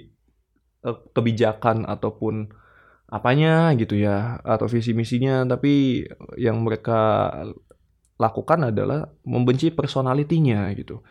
uh, 0.88 0.98
kebijakan 1.12 1.84
ataupun 1.86 2.50
apanya 3.06 3.70
gitu 3.78 3.96
ya 3.98 4.42
atau 4.42 4.66
visi 4.70 4.92
misinya. 4.98 5.46
Tapi 5.46 6.06
yang 6.40 6.62
mereka 6.62 7.32
lakukan 8.16 8.72
adalah 8.72 9.12
membenci 9.28 9.72
personalitinya 9.72 10.70
gitu. 10.74 11.04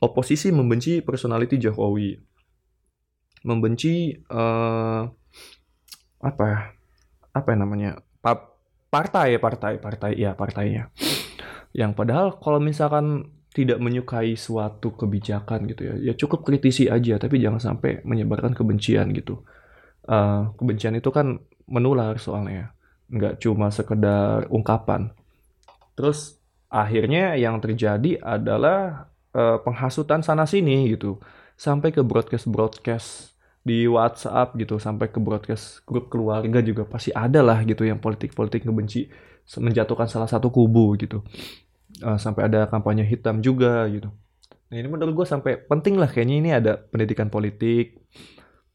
Oposisi 0.00 0.52
membenci 0.54 1.04
personality 1.04 1.60
Jokowi. 1.60 2.16
Membenci 3.46 4.16
uh, 4.32 5.06
apa 6.16 6.44
ya 6.48 6.60
apa 7.36 7.48
yang 7.52 7.60
namanya 7.68 7.90
pa 8.24 8.56
partai 8.88 9.36
partai 9.36 9.78
partai 9.78 10.12
ya 10.16 10.32
partainya. 10.32 10.88
Yang 11.76 11.92
padahal 11.92 12.26
kalau 12.40 12.58
misalkan 12.58 13.36
tidak 13.56 13.80
menyukai 13.80 14.36
suatu 14.36 14.92
kebijakan 14.92 15.64
gitu 15.72 15.88
ya 15.88 15.94
ya 15.96 16.12
cukup 16.12 16.44
kritisi 16.44 16.92
aja 16.92 17.16
tapi 17.16 17.40
jangan 17.40 17.56
sampai 17.56 18.04
menyebarkan 18.04 18.52
kebencian 18.52 19.08
gitu 19.16 19.48
uh, 20.06 20.50
kebencian 20.56 20.94
itu 20.98 21.10
kan 21.10 21.38
menular 21.66 22.18
soalnya. 22.18 22.74
Nggak 23.10 23.42
cuma 23.42 23.70
sekedar 23.70 24.46
ungkapan. 24.50 25.14
Terus 25.94 26.38
akhirnya 26.66 27.38
yang 27.38 27.62
terjadi 27.62 28.18
adalah 28.22 29.10
uh, 29.34 29.58
penghasutan 29.62 30.22
sana 30.22 30.46
sini 30.46 30.94
gitu. 30.94 31.18
Sampai 31.56 31.94
ke 31.94 32.02
broadcast 32.02 32.46
broadcast 32.50 33.08
di 33.62 33.86
WhatsApp 33.86 34.54
gitu. 34.58 34.78
Sampai 34.78 35.10
ke 35.10 35.18
broadcast 35.22 35.82
grup 35.86 36.10
keluarga 36.10 36.62
juga 36.62 36.86
pasti 36.86 37.14
ada 37.14 37.42
lah 37.42 37.62
gitu 37.62 37.86
yang 37.86 38.02
politik-politik 38.02 38.66
ngebenci 38.66 39.10
menjatuhkan 39.58 40.10
salah 40.10 40.26
satu 40.26 40.50
kubu 40.50 40.98
gitu. 40.98 41.22
Uh, 42.02 42.18
sampai 42.18 42.50
ada 42.50 42.66
kampanye 42.66 43.06
hitam 43.06 43.40
juga 43.40 43.86
gitu. 43.88 44.10
Nah 44.66 44.76
ini 44.82 44.90
menurut 44.90 45.22
gue 45.22 45.26
sampai 45.26 45.62
penting 45.62 45.96
lah 45.96 46.10
kayaknya. 46.10 46.36
Ini 46.42 46.50
ada 46.58 46.72
pendidikan 46.76 47.30
politik 47.30 48.02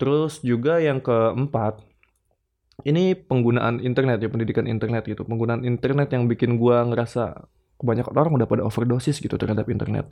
terus 0.01 0.41
juga 0.41 0.81
yang 0.81 0.97
keempat 0.97 1.85
ini 2.81 3.13
penggunaan 3.13 3.77
internet 3.85 4.17
ya 4.25 4.33
pendidikan 4.33 4.65
internet 4.65 5.05
gitu. 5.05 5.21
Penggunaan 5.21 5.61
internet 5.61 6.09
yang 6.17 6.25
bikin 6.25 6.57
gue 6.57 6.73
ngerasa 6.73 7.45
kebanyakan 7.77 8.13
orang 8.17 8.33
udah 8.41 8.47
pada 8.49 8.65
overdosis 8.65 9.21
gitu 9.21 9.37
terhadap 9.37 9.69
internet. 9.69 10.09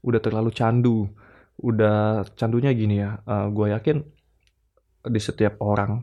Udah 0.00 0.24
terlalu 0.24 0.48
candu. 0.56 1.12
Udah 1.60 2.24
candunya 2.32 2.72
gini 2.72 3.04
ya 3.04 3.20
uh, 3.28 3.52
gue 3.52 3.76
yakin 3.76 4.00
di 5.04 5.20
setiap 5.20 5.60
orang 5.60 6.00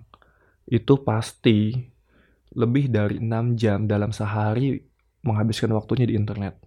itu 0.69 1.01
pasti 1.01 1.73
lebih 2.53 2.93
dari 2.93 3.17
6 3.17 3.57
jam 3.57 3.89
dalam 3.89 4.13
sehari 4.13 4.77
menghabiskan 5.25 5.73
waktunya 5.73 6.05
di 6.05 6.13
internet. 6.13 6.61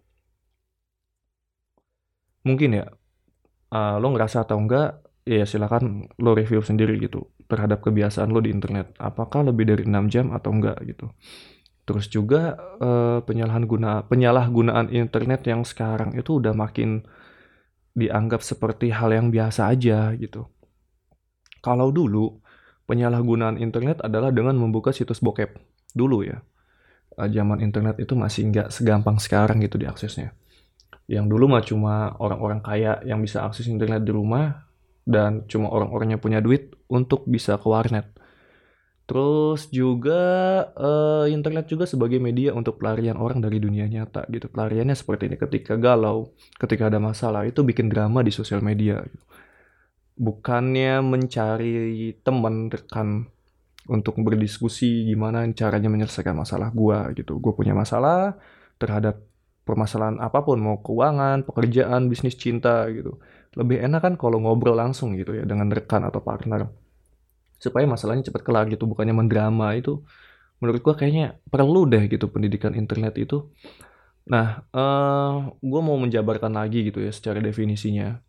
Mungkin 2.42 2.82
ya 2.82 2.90
uh, 3.70 3.96
lo 4.02 4.10
ngerasa 4.10 4.42
atau 4.42 4.58
enggak 4.58 5.05
ya 5.26 5.42
silakan 5.42 6.06
lo 6.22 6.32
review 6.38 6.62
sendiri 6.62 7.02
gitu 7.02 7.26
terhadap 7.50 7.82
kebiasaan 7.82 8.30
lo 8.30 8.38
di 8.38 8.54
internet 8.54 8.94
apakah 9.02 9.42
lebih 9.42 9.66
dari 9.66 9.82
6 9.82 10.06
jam 10.08 10.30
atau 10.30 10.54
enggak 10.54 10.78
gitu 10.86 11.10
terus 11.86 12.06
juga 12.06 12.54
uh, 12.78 13.18
penyalahan 13.26 13.66
guna 13.66 14.06
penyalahgunaan 14.06 14.90
internet 14.94 15.46
yang 15.50 15.66
sekarang 15.66 16.14
itu 16.14 16.38
udah 16.38 16.54
makin 16.54 17.02
dianggap 17.96 18.44
seperti 18.44 18.92
hal 18.92 19.08
yang 19.08 19.32
biasa 19.32 19.72
aja 19.72 20.12
gitu. 20.20 20.44
Kalau 21.64 21.88
dulu 21.88 22.36
penyalahgunaan 22.84 23.56
internet 23.56 24.04
adalah 24.04 24.28
dengan 24.30 24.54
membuka 24.60 24.92
situs 24.92 25.24
bokep 25.24 25.56
dulu 25.96 26.22
ya. 26.22 26.44
Eh, 27.16 27.28
zaman 27.32 27.64
internet 27.64 27.96
itu 27.96 28.12
masih 28.12 28.52
nggak 28.52 28.68
segampang 28.68 29.16
sekarang 29.16 29.64
gitu 29.64 29.80
diaksesnya. 29.80 30.36
Yang 31.08 31.26
dulu 31.32 31.44
mah 31.48 31.64
cuma 31.64 31.94
orang-orang 32.20 32.60
kaya 32.60 33.00
yang 33.08 33.24
bisa 33.24 33.42
akses 33.48 33.66
internet 33.66 34.04
di 34.04 34.12
rumah 34.12 34.65
dan 35.06 35.46
cuma 35.46 35.70
orang-orang 35.70 36.18
yang 36.18 36.20
punya 36.20 36.42
duit 36.42 36.74
untuk 36.90 37.24
bisa 37.30 37.56
ke 37.56 37.66
warnet. 37.70 38.10
Terus 39.06 39.70
juga 39.70 40.18
uh, 40.74 41.30
internet 41.30 41.70
juga 41.70 41.86
sebagai 41.86 42.18
media 42.18 42.50
untuk 42.50 42.82
pelarian 42.82 43.14
orang 43.14 43.38
dari 43.38 43.62
dunia 43.62 43.86
nyata 43.86 44.26
gitu. 44.26 44.50
Pelariannya 44.50 44.98
seperti 44.98 45.30
ini 45.30 45.38
ketika 45.38 45.78
galau, 45.78 46.34
ketika 46.58 46.90
ada 46.90 46.98
masalah 46.98 47.46
itu 47.46 47.62
bikin 47.62 47.86
drama 47.86 48.26
di 48.26 48.34
sosial 48.34 48.66
media. 48.66 48.98
Gitu. 49.06 49.24
Bukannya 50.18 51.06
mencari 51.06 52.18
teman 52.26 52.66
rekan 52.66 53.30
untuk 53.86 54.18
berdiskusi 54.18 55.06
gimana 55.06 55.46
caranya 55.54 55.86
menyelesaikan 55.86 56.34
masalah 56.34 56.74
gua 56.74 57.06
gitu. 57.14 57.38
Gue 57.38 57.54
punya 57.54 57.78
masalah 57.78 58.34
terhadap 58.82 59.22
permasalahan 59.62 60.18
apa 60.18 60.42
pun 60.42 60.58
mau 60.58 60.82
keuangan, 60.82 61.46
pekerjaan, 61.46 62.10
bisnis, 62.10 62.34
cinta 62.34 62.90
gitu. 62.90 63.22
Lebih 63.56 63.82
enak 63.88 64.00
kan 64.04 64.14
kalau 64.20 64.38
ngobrol 64.38 64.76
langsung 64.76 65.16
gitu 65.16 65.32
ya 65.32 65.48
dengan 65.48 65.72
rekan 65.72 66.04
atau 66.04 66.20
partner. 66.20 66.68
Supaya 67.56 67.88
masalahnya 67.88 68.28
cepat 68.28 68.44
kelar 68.44 68.68
gitu 68.68 68.84
bukannya 68.84 69.16
mendrama 69.16 69.72
itu 69.72 70.04
menurut 70.60 70.80
gua 70.84 70.94
kayaknya 70.96 71.40
perlu 71.48 71.88
deh 71.88 72.04
gitu 72.06 72.28
pendidikan 72.28 72.76
internet 72.76 73.16
itu. 73.16 73.48
Nah 74.28 74.68
uh, 74.76 75.56
gua 75.64 75.80
mau 75.80 75.96
menjabarkan 75.96 76.52
lagi 76.52 76.84
gitu 76.84 77.00
ya 77.00 77.10
secara 77.10 77.40
definisinya. 77.40 78.20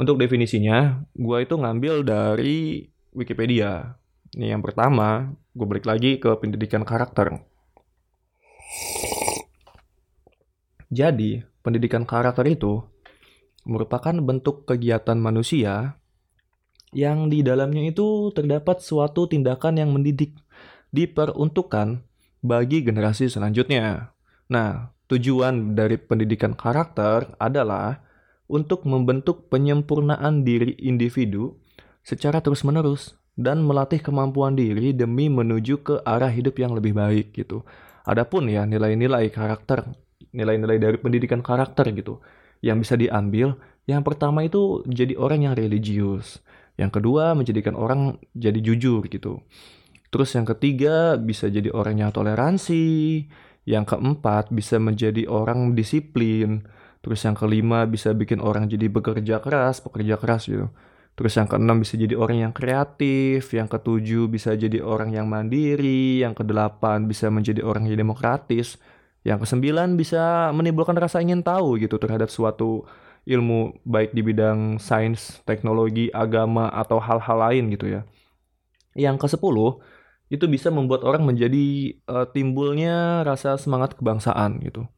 Untuk 0.00 0.16
definisinya 0.16 1.04
gua 1.12 1.44
itu 1.44 1.52
ngambil 1.60 2.00
dari 2.00 2.88
Wikipedia. 3.12 4.00
Ini 4.32 4.56
yang 4.56 4.64
pertama 4.64 5.28
gue 5.52 5.66
balik 5.68 5.84
lagi 5.84 6.16
ke 6.16 6.32
pendidikan 6.40 6.80
karakter. 6.88 7.44
Jadi 10.88 11.44
pendidikan 11.60 12.08
karakter 12.08 12.48
itu 12.48 12.80
merupakan 13.62 14.14
bentuk 14.18 14.66
kegiatan 14.66 15.18
manusia 15.18 15.98
yang 16.92 17.32
di 17.32 17.40
dalamnya 17.40 17.88
itu 17.88 18.28
terdapat 18.36 18.84
suatu 18.84 19.24
tindakan 19.24 19.80
yang 19.80 19.90
mendidik, 19.96 20.36
diperuntukkan 20.92 22.04
bagi 22.44 22.84
generasi 22.84 23.32
selanjutnya. 23.32 24.12
Nah, 24.52 24.92
tujuan 25.08 25.72
dari 25.72 25.96
pendidikan 25.96 26.52
karakter 26.52 27.32
adalah 27.40 28.04
untuk 28.52 28.84
membentuk 28.84 29.48
penyempurnaan 29.48 30.44
diri 30.44 30.76
individu 30.84 31.56
secara 32.04 32.44
terus-menerus 32.44 33.16
dan 33.40 33.64
melatih 33.64 34.04
kemampuan 34.04 34.52
diri 34.52 34.92
demi 34.92 35.32
menuju 35.32 35.80
ke 35.80 35.94
arah 36.04 36.28
hidup 36.28 36.60
yang 36.60 36.76
lebih 36.76 36.92
baik 36.92 37.32
gitu. 37.32 37.64
Adapun 38.04 38.52
ya 38.52 38.68
nilai-nilai 38.68 39.32
karakter, 39.32 39.88
nilai-nilai 40.36 40.76
dari 40.76 41.00
pendidikan 41.00 41.40
karakter 41.40 41.88
gitu 41.96 42.20
yang 42.62 42.78
bisa 42.78 42.94
diambil, 42.94 43.58
yang 43.90 44.06
pertama 44.06 44.46
itu 44.46 44.86
jadi 44.86 45.18
orang 45.18 45.50
yang 45.50 45.54
religius. 45.58 46.38
Yang 46.78 47.02
kedua, 47.02 47.34
menjadikan 47.34 47.74
orang 47.74 48.16
jadi 48.32 48.62
jujur 48.62 49.04
gitu. 49.10 49.42
Terus 50.08 50.30
yang 50.38 50.46
ketiga, 50.46 51.18
bisa 51.18 51.50
jadi 51.50 51.68
orang 51.74 52.00
yang 52.00 52.10
toleransi. 52.14 53.26
Yang 53.66 53.84
keempat, 53.94 54.54
bisa 54.54 54.78
menjadi 54.78 55.26
orang 55.26 55.74
disiplin. 55.74 56.62
Terus 57.02 57.26
yang 57.26 57.34
kelima, 57.34 57.84
bisa 57.90 58.14
bikin 58.14 58.38
orang 58.38 58.70
jadi 58.70 58.86
bekerja 58.86 59.42
keras, 59.42 59.82
pekerja 59.82 60.14
keras 60.16 60.46
gitu. 60.46 60.70
Terus 61.12 61.36
yang 61.36 61.44
keenam 61.44 61.84
bisa 61.84 62.00
jadi 62.00 62.16
orang 62.16 62.38
yang 62.48 62.52
kreatif, 62.56 63.52
yang 63.52 63.68
ketujuh 63.68 64.32
bisa 64.32 64.56
jadi 64.56 64.80
orang 64.80 65.12
yang 65.12 65.28
mandiri, 65.28 66.24
yang 66.24 66.32
kedelapan 66.32 67.04
bisa 67.04 67.28
menjadi 67.28 67.60
orang 67.60 67.84
yang 67.84 68.00
demokratis, 68.00 68.80
yang 69.22 69.38
kesembilan 69.38 69.94
bisa 69.94 70.50
menimbulkan 70.50 70.98
rasa 70.98 71.22
ingin 71.22 71.46
tahu 71.46 71.78
gitu 71.78 71.98
terhadap 71.98 72.26
suatu 72.26 72.82
ilmu 73.22 73.78
baik 73.86 74.10
di 74.10 74.22
bidang 74.22 74.82
sains, 74.82 75.38
teknologi, 75.46 76.10
agama 76.10 76.66
atau 76.74 76.98
hal-hal 76.98 77.38
lain 77.38 77.70
gitu 77.70 77.86
ya. 77.86 78.00
Yang 78.98 79.26
ke-10 79.26 79.56
itu 80.32 80.44
bisa 80.48 80.72
membuat 80.74 81.06
orang 81.06 81.22
menjadi 81.28 81.96
uh, 82.08 82.26
timbulnya 82.26 83.22
rasa 83.22 83.54
semangat 83.60 83.94
kebangsaan 83.94 84.58
gitu. 84.64 84.88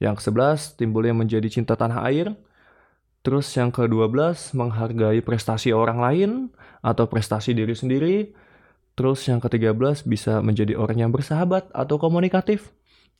Yang 0.00 0.24
ke-11 0.24 0.80
timbulnya 0.80 1.14
menjadi 1.14 1.48
cinta 1.50 1.76
tanah 1.76 2.06
air. 2.08 2.32
Terus 3.24 3.48
yang 3.56 3.72
ke-12 3.72 4.52
menghargai 4.52 5.20
prestasi 5.24 5.72
orang 5.72 5.98
lain 6.00 6.30
atau 6.84 7.04
prestasi 7.08 7.52
diri 7.52 7.74
sendiri. 7.76 8.16
Terus 8.94 9.26
yang 9.26 9.42
ke-13 9.42 10.06
bisa 10.06 10.38
menjadi 10.40 10.78
orang 10.78 11.08
yang 11.08 11.10
bersahabat 11.10 11.68
atau 11.74 11.98
komunikatif. 11.98 12.70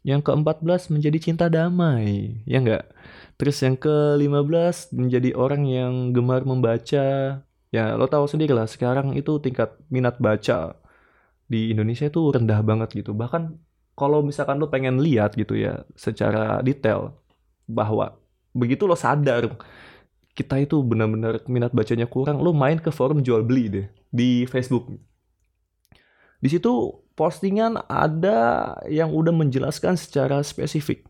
Yang 0.05 0.21
ke-14 0.29 0.93
menjadi 0.93 1.19
cinta 1.19 1.47
damai, 1.49 2.39
ya 2.45 2.61
enggak? 2.61 2.93
Terus 3.41 3.57
yang 3.65 3.77
ke-15 3.81 4.93
menjadi 4.93 5.31
orang 5.33 5.65
yang 5.65 6.13
gemar 6.13 6.45
membaca. 6.45 7.41
Ya, 7.75 7.85
lo 7.99 8.07
tahu 8.07 8.29
sendiri 8.29 8.53
lah, 8.55 8.69
sekarang 8.69 9.17
itu 9.19 9.41
tingkat 9.43 9.75
minat 9.91 10.21
baca 10.21 10.77
di 11.49 11.73
Indonesia 11.73 12.07
itu 12.07 12.21
rendah 12.31 12.61
banget 12.63 12.93
gitu. 13.01 13.17
Bahkan 13.17 13.59
kalau 13.99 14.23
misalkan 14.23 14.59
lo 14.61 14.69
pengen 14.71 15.01
lihat 15.01 15.35
gitu 15.39 15.55
ya 15.55 15.87
secara 15.95 16.61
detail 16.63 17.15
bahwa 17.67 18.19
begitu 18.55 18.85
lo 18.87 18.99
sadar 18.99 19.51
kita 20.35 20.59
itu 20.59 20.83
benar-benar 20.83 21.47
minat 21.47 21.71
bacanya 21.71 22.11
kurang, 22.11 22.43
lo 22.43 22.51
main 22.51 22.79
ke 22.83 22.91
forum 22.91 23.23
jual 23.23 23.47
beli 23.47 23.71
deh 23.71 23.87
di 24.11 24.45
Facebook. 24.51 24.91
Di 26.43 26.49
situ 26.51 27.04
postingan 27.15 27.79
ada 27.87 28.75
yang 28.91 29.15
udah 29.15 29.31
menjelaskan 29.31 29.95
secara 29.95 30.43
spesifik 30.43 31.07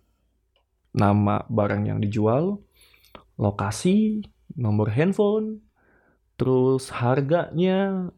nama 0.95 1.43
barang 1.51 1.91
yang 1.91 1.99
dijual, 1.99 2.63
lokasi, 3.35 4.23
nomor 4.55 4.95
handphone, 4.95 5.59
terus 6.39 6.89
harganya, 6.95 8.09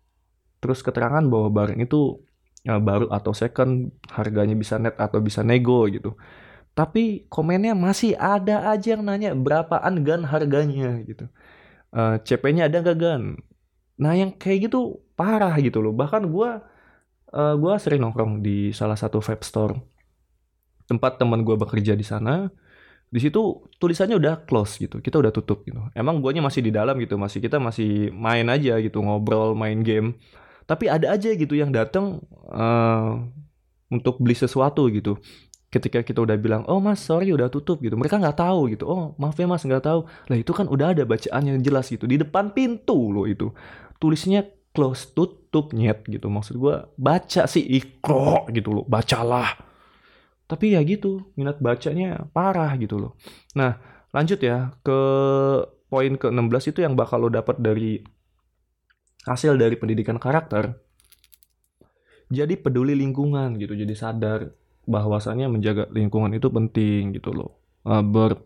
terus 0.60 0.84
keterangan 0.84 1.24
bahwa 1.24 1.48
barang 1.48 1.80
itu 1.80 2.20
ya, 2.62 2.76
baru 2.76 3.08
atau 3.08 3.32
second, 3.32 3.96
harganya 4.12 4.52
bisa 4.52 4.76
net 4.76 5.00
atau 5.00 5.24
bisa 5.24 5.40
nego 5.40 5.88
gitu. 5.88 6.14
Tapi 6.76 7.24
komennya 7.32 7.72
masih 7.72 8.12
ada 8.20 8.68
aja 8.68 9.00
yang 9.00 9.02
nanya 9.08 9.32
berapaan 9.32 10.04
gan 10.04 10.28
harganya 10.28 11.00
gitu. 11.08 11.24
Uh, 11.96 12.20
eh, 12.20 12.28
CP-nya 12.28 12.68
ada 12.68 12.84
nggak 12.84 12.98
gan? 13.00 13.22
Nah 13.96 14.12
yang 14.12 14.36
kayak 14.36 14.68
gitu 14.68 15.00
parah 15.16 15.56
gitu 15.56 15.80
loh. 15.80 15.96
Bahkan 15.96 16.28
gue 16.28 16.50
uh, 17.36 17.54
gua 17.60 17.76
sering 17.76 18.00
nongkrong 18.00 18.40
di 18.40 18.72
salah 18.72 18.96
satu 18.96 19.20
vape 19.20 19.44
store. 19.44 19.76
Tempat 20.88 21.20
teman 21.20 21.44
gue 21.44 21.56
bekerja 21.58 21.92
di 21.92 22.06
sana. 22.06 22.48
Di 23.06 23.22
situ 23.22 23.68
tulisannya 23.78 24.16
udah 24.16 24.48
close 24.48 24.80
gitu. 24.80 25.04
Kita 25.04 25.20
udah 25.20 25.30
tutup 25.34 25.62
gitu. 25.68 25.78
Emang 25.92 26.24
guanya 26.24 26.40
masih 26.40 26.64
di 26.64 26.72
dalam 26.72 26.96
gitu. 27.02 27.18
Masih 27.18 27.42
kita 27.42 27.58
masih 27.58 28.14
main 28.14 28.46
aja 28.46 28.78
gitu, 28.78 29.02
ngobrol, 29.02 29.58
main 29.58 29.82
game. 29.82 30.16
Tapi 30.66 30.90
ada 30.90 31.14
aja 31.14 31.30
gitu 31.34 31.54
yang 31.54 31.70
datang 31.70 32.22
uh, 32.50 33.18
untuk 33.90 34.18
beli 34.18 34.34
sesuatu 34.34 34.86
gitu 34.90 35.18
ketika 35.66 36.00
kita 36.00 36.22
udah 36.22 36.38
bilang 36.38 36.62
oh 36.70 36.78
mas 36.78 37.02
sorry 37.02 37.34
udah 37.34 37.50
tutup 37.50 37.82
gitu 37.82 37.98
mereka 37.98 38.16
nggak 38.16 38.38
tahu 38.38 38.70
gitu 38.72 38.86
oh 38.86 39.12
maaf 39.18 39.36
ya 39.36 39.50
mas 39.50 39.66
nggak 39.66 39.84
tahu 39.84 40.06
lah 40.30 40.38
itu 40.38 40.52
kan 40.54 40.70
udah 40.70 40.94
ada 40.94 41.02
bacaan 41.02 41.42
yang 41.42 41.58
jelas 41.60 41.90
gitu 41.90 42.06
di 42.06 42.16
depan 42.16 42.54
pintu 42.54 43.10
loh 43.12 43.26
itu 43.26 43.50
tulisnya 43.98 44.46
close 44.76 45.16
tutup 45.16 45.72
nyet 45.72 46.04
gitu. 46.04 46.28
Maksud 46.28 46.60
gue 46.60 46.74
baca 47.00 47.48
sih 47.48 47.64
ikro 47.64 48.44
gitu 48.52 48.76
loh 48.76 48.84
bacalah. 48.84 49.56
Tapi 50.44 50.76
ya 50.76 50.84
gitu 50.84 51.32
minat 51.40 51.56
bacanya 51.58 52.28
parah 52.36 52.76
gitu 52.76 53.00
loh. 53.00 53.12
Nah 53.56 53.80
lanjut 54.12 54.36
ya 54.44 54.76
ke 54.84 55.00
poin 55.88 56.12
ke 56.20 56.28
16 56.28 56.76
itu 56.76 56.78
yang 56.84 56.92
bakal 56.92 57.24
lo 57.24 57.32
dapat 57.32 57.56
dari 57.56 58.04
hasil 59.24 59.56
dari 59.56 59.80
pendidikan 59.80 60.20
karakter. 60.20 60.76
Jadi 62.28 62.60
peduli 62.60 62.92
lingkungan 62.92 63.56
gitu 63.56 63.72
jadi 63.72 63.94
sadar 63.96 64.52
bahwasannya 64.86 65.50
menjaga 65.50 65.90
lingkungan 65.90 66.30
itu 66.36 66.52
penting 66.52 67.16
gitu 67.16 67.32
loh. 67.34 67.58
Uh, 67.86 68.02
ber 68.02 68.38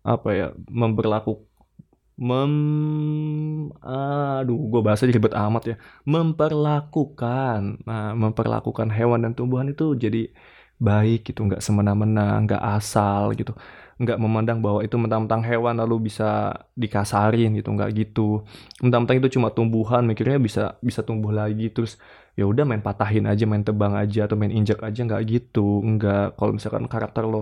apa 0.00 0.28
ya 0.32 0.46
memperlaku 0.68 1.44
mem 2.20 2.52
aduh 3.84 4.58
gue 4.70 4.80
bahasa 4.86 5.02
ribet 5.08 5.32
amat 5.44 5.62
ya. 5.70 5.74
Memperlakukan 6.12 7.60
nah 7.88 8.12
memperlakukan 8.22 8.88
hewan 8.96 9.18
dan 9.24 9.32
tumbuhan 9.38 9.66
itu 9.72 9.84
jadi 10.04 10.18
baik 10.86 11.18
gitu 11.28 11.40
nggak 11.48 11.60
semena-mena 11.66 12.20
nggak 12.44 12.62
asal 12.76 13.22
gitu. 13.38 13.52
Nggak 14.00 14.18
memandang 14.24 14.58
bahwa 14.64 14.80
itu 14.86 14.96
mentang-mentang 15.02 15.42
hewan 15.48 15.74
lalu 15.82 16.08
bisa 16.08 16.24
dikasarin 16.82 17.48
gitu 17.58 17.68
nggak 17.76 17.90
gitu. 18.00 18.20
Mentang-mentang 18.84 19.18
itu 19.20 19.28
cuma 19.36 19.48
tumbuhan 19.56 20.02
mikirnya 20.08 20.38
bisa 20.46 20.60
bisa 20.88 21.00
tumbuh 21.08 21.32
lagi 21.40 21.64
terus 21.74 21.92
ya 22.38 22.44
udah 22.50 22.64
main 22.68 22.82
patahin 22.86 23.24
aja 23.30 23.44
main 23.50 23.64
tebang 23.68 23.92
aja 24.02 24.18
atau 24.26 24.36
main 24.40 24.52
injak 24.58 24.78
aja 24.88 25.00
nggak 25.06 25.22
gitu. 25.32 25.60
Nggak 25.84 26.36
kalau 26.36 26.52
misalkan 26.56 26.84
karakter 26.92 27.24
lo 27.32 27.38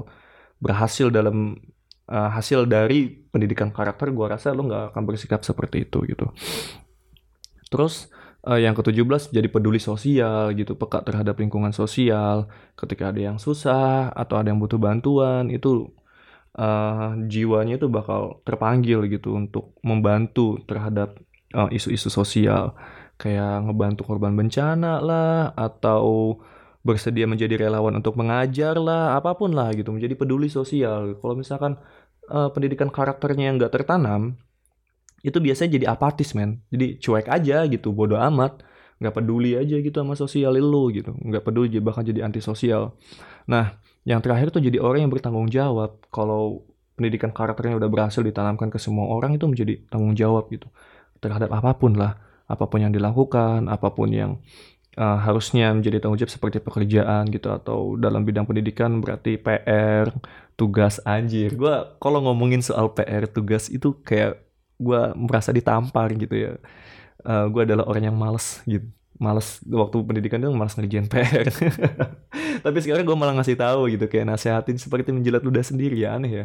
berhasil 0.65 1.07
dalam 1.17 1.37
uh, 2.09 2.31
hasil 2.33 2.65
dari 2.67 3.13
pendidikan 3.29 3.71
karakter 3.71 4.11
gue 4.11 4.27
rasa 4.27 4.57
lo 4.57 4.65
nggak 4.67 4.97
akan 4.97 5.03
bersikap 5.05 5.45
seperti 5.45 5.85
itu 5.87 6.03
gitu. 6.09 6.27
Terus 7.69 8.09
uh, 8.49 8.57
yang 8.57 8.73
ke-17 8.73 9.31
jadi 9.33 9.49
peduli 9.53 9.79
sosial 9.79 10.57
gitu. 10.57 10.75
Peka 10.75 11.05
terhadap 11.05 11.37
lingkungan 11.39 11.71
sosial. 11.77 12.49
Ketika 12.75 13.13
ada 13.13 13.21
yang 13.33 13.39
susah 13.39 14.11
atau 14.13 14.41
ada 14.41 14.49
yang 14.49 14.59
butuh 14.59 14.81
bantuan 14.81 15.53
itu 15.53 15.93
uh, 16.57 17.13
jiwanya 17.29 17.77
itu 17.77 17.87
bakal 17.93 18.41
terpanggil 18.49 19.05
gitu 19.07 19.37
untuk 19.37 19.77
membantu 19.85 20.61
terhadap 20.65 21.21
isu-isu 21.73 22.09
uh, 22.09 22.15
sosial. 22.25 22.65
Kayak 23.19 23.69
ngebantu 23.69 24.07
korban 24.07 24.33
bencana 24.39 25.03
lah 25.03 25.51
atau 25.59 26.39
bersedia 26.87 27.27
menjadi 27.27 27.69
relawan 27.69 27.99
untuk 27.99 28.15
mengajar 28.17 28.79
lah 28.79 29.19
apa 29.19 29.35
pun 29.35 29.53
lah 29.53 29.75
gitu. 29.75 29.91
Menjadi 29.93 30.15
peduli 30.15 30.49
sosial. 30.49 31.19
Kalau 31.19 31.35
misalkan 31.37 31.77
uh, 32.29 32.49
pendidikan 32.53 32.93
karakternya 32.93 33.51
yang 33.51 33.57
nggak 33.59 33.75
tertanam 33.75 34.37
itu 35.27 35.39
biasanya 35.43 35.71
jadi 35.81 35.87
apatis 35.91 36.31
men. 36.35 36.63
Jadi 36.71 37.03
cuek 37.03 37.27
aja 37.27 37.67
gitu 37.67 37.91
bodoh 37.91 38.19
amat. 38.31 38.63
Nggak 38.99 39.15
peduli 39.15 39.55
aja 39.55 39.79
gitu 39.79 39.95
sama 39.95 40.15
sosial 40.15 40.59
lu 40.59 40.91
gitu. 40.95 41.15
Nggak 41.15 41.43
peduli 41.47 41.79
bahkan 41.83 42.07
jadi 42.07 42.27
antisosial. 42.27 42.95
Nah 43.51 43.79
yang 44.07 44.23
terakhir 44.23 44.55
tuh 44.55 44.63
jadi 44.63 44.79
orang 44.79 45.07
yang 45.07 45.13
bertanggung 45.13 45.51
jawab. 45.51 45.99
Kalau 46.15 46.67
pendidikan 46.99 47.31
karakternya 47.31 47.79
udah 47.79 47.91
berhasil 47.91 48.23
ditanamkan 48.23 48.71
ke 48.71 48.79
semua 48.83 49.07
orang 49.11 49.39
itu 49.39 49.47
menjadi 49.47 49.79
tanggung 49.91 50.15
jawab 50.15 50.51
gitu. 50.51 50.67
Terhadap 51.19 51.51
apa 51.51 51.75
pun 51.79 51.99
lah. 51.99 52.19
Apa 52.49 52.65
pun 52.71 52.81
yang 52.81 52.95
dilakukan, 52.95 53.69
apa 53.69 53.93
pun 53.93 54.09
yang 54.09 54.41
uh, 54.99 55.19
harusnya 55.23 55.71
menjadi 55.71 56.03
tanggung 56.03 56.19
jawab 56.19 56.33
seperti 56.33 56.59
pekerjaan 56.59 57.29
gitu 57.31 57.53
atau 57.55 57.95
dalam 57.95 58.27
bidang 58.27 58.49
pendidikan 58.49 58.99
berarti 58.99 59.39
PR, 59.39 60.11
tugas 60.59 60.99
anjir. 61.07 61.55
Gua 61.55 61.95
kalau 62.03 62.19
ngomongin 62.27 62.59
soal 62.59 62.91
PR, 62.91 63.31
tugas 63.31 63.71
itu 63.71 63.95
kayak 64.03 64.43
gua 64.77 65.15
merasa 65.15 65.55
ditampar 65.55 66.11
gitu 66.19 66.35
ya. 66.35 66.53
Uh, 67.23 67.47
gua 67.49 67.63
adalah 67.63 67.87
orang 67.87 68.11
yang 68.11 68.19
males 68.19 68.61
gitu. 68.67 68.85
Males 69.19 69.59
waktu 69.67 69.99
pendidikan 70.07 70.39
itu 70.43 70.51
males 70.55 70.75
ngerjain 70.75 71.07
PR. 71.13 71.47
Tapi 72.63 72.79
sekarang 72.83 73.03
gue 73.03 73.17
malah 73.19 73.35
ngasih 73.35 73.59
tahu 73.59 73.91
gitu 73.91 74.07
kayak 74.07 74.31
nasehatin 74.31 74.79
seperti 74.79 75.11
menjilat 75.11 75.43
ludah 75.43 75.63
sendiri 75.67 75.99
ya 75.99 76.15
aneh 76.15 76.31
ya. 76.31 76.45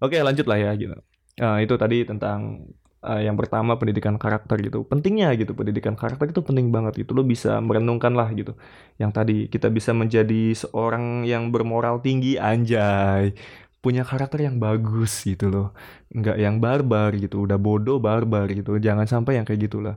Oke 0.00 0.20
lanjut 0.20 0.44
lah 0.44 0.60
ya 0.60 0.70
gitu. 0.76 0.96
Uh, 1.40 1.56
itu 1.64 1.72
tadi 1.80 2.04
tentang 2.04 2.68
uh, 3.04 3.20
yang 3.20 3.36
pertama 3.36 3.76
pendidikan 3.76 4.16
karakter 4.20 4.60
gitu. 4.60 4.84
Pentingnya 4.84 5.32
gitu 5.36 5.52
pendidikan 5.56 5.96
karakter 5.96 6.32
itu 6.32 6.40
penting 6.44 6.68
banget 6.72 7.04
gitu. 7.04 7.16
Lo 7.16 7.24
bisa 7.24 7.58
merenungkan 7.60 8.12
lah 8.12 8.28
gitu. 8.32 8.56
Yang 9.00 9.10
tadi 9.12 9.36
kita 9.48 9.68
bisa 9.72 9.96
menjadi 9.96 10.54
seorang 10.56 11.24
yang 11.24 11.48
bermoral 11.52 12.00
tinggi 12.04 12.36
anjay. 12.36 13.32
Punya 13.80 14.04
karakter 14.04 14.44
yang 14.44 14.60
bagus 14.60 15.24
gitu 15.24 15.48
loh. 15.48 15.68
Nggak 16.12 16.36
yang 16.36 16.60
barbar 16.60 17.16
gitu 17.16 17.48
udah 17.48 17.56
bodoh 17.56 17.96
barbar 17.96 18.48
gitu. 18.52 18.76
Jangan 18.76 19.08
sampai 19.08 19.40
yang 19.40 19.48
kayak 19.48 19.70
gitulah. 19.70 19.96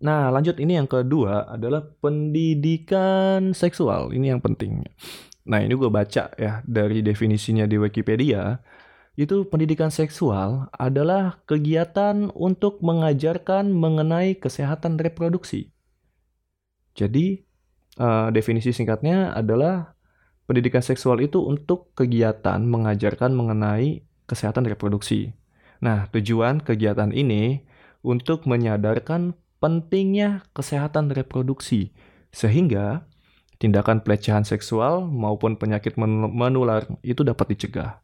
Nah 0.00 0.32
lanjut. 0.32 0.56
Ini 0.56 0.80
yang 0.80 0.88
kedua 0.88 1.52
adalah 1.52 1.84
pendidikan 2.00 3.52
seksual. 3.52 4.16
Ini 4.16 4.36
yang 4.36 4.40
penting. 4.40 4.88
Nah 5.42 5.58
ini 5.58 5.74
gue 5.74 5.90
baca 5.90 6.30
ya 6.38 6.62
dari 6.62 7.02
definisinya 7.02 7.66
di 7.66 7.76
Wikipedia 7.76 8.62
itu 9.12 9.44
pendidikan 9.44 9.92
seksual 9.92 10.72
adalah 10.72 11.44
kegiatan 11.44 12.32
untuk 12.32 12.80
mengajarkan 12.80 13.68
mengenai 13.68 14.40
kesehatan 14.40 14.96
reproduksi. 14.96 15.68
Jadi, 16.96 17.44
uh, 18.00 18.32
definisi 18.32 18.72
singkatnya 18.72 19.36
adalah 19.36 19.96
pendidikan 20.48 20.80
seksual 20.80 21.20
itu 21.20 21.44
untuk 21.44 21.92
kegiatan 21.92 22.60
mengajarkan 22.64 23.36
mengenai 23.36 24.04
kesehatan 24.24 24.64
reproduksi. 24.64 25.36
Nah, 25.84 26.08
tujuan 26.08 26.64
kegiatan 26.64 27.12
ini 27.12 27.68
untuk 28.00 28.48
menyadarkan 28.48 29.36
pentingnya 29.60 30.42
kesehatan 30.56 31.12
reproduksi, 31.12 31.92
sehingga 32.32 33.04
tindakan 33.62 34.02
pelecehan 34.02 34.42
seksual 34.42 35.06
maupun 35.06 35.54
penyakit 35.54 35.94
menular 36.00 36.88
itu 37.06 37.22
dapat 37.22 37.54
dicegah. 37.54 38.02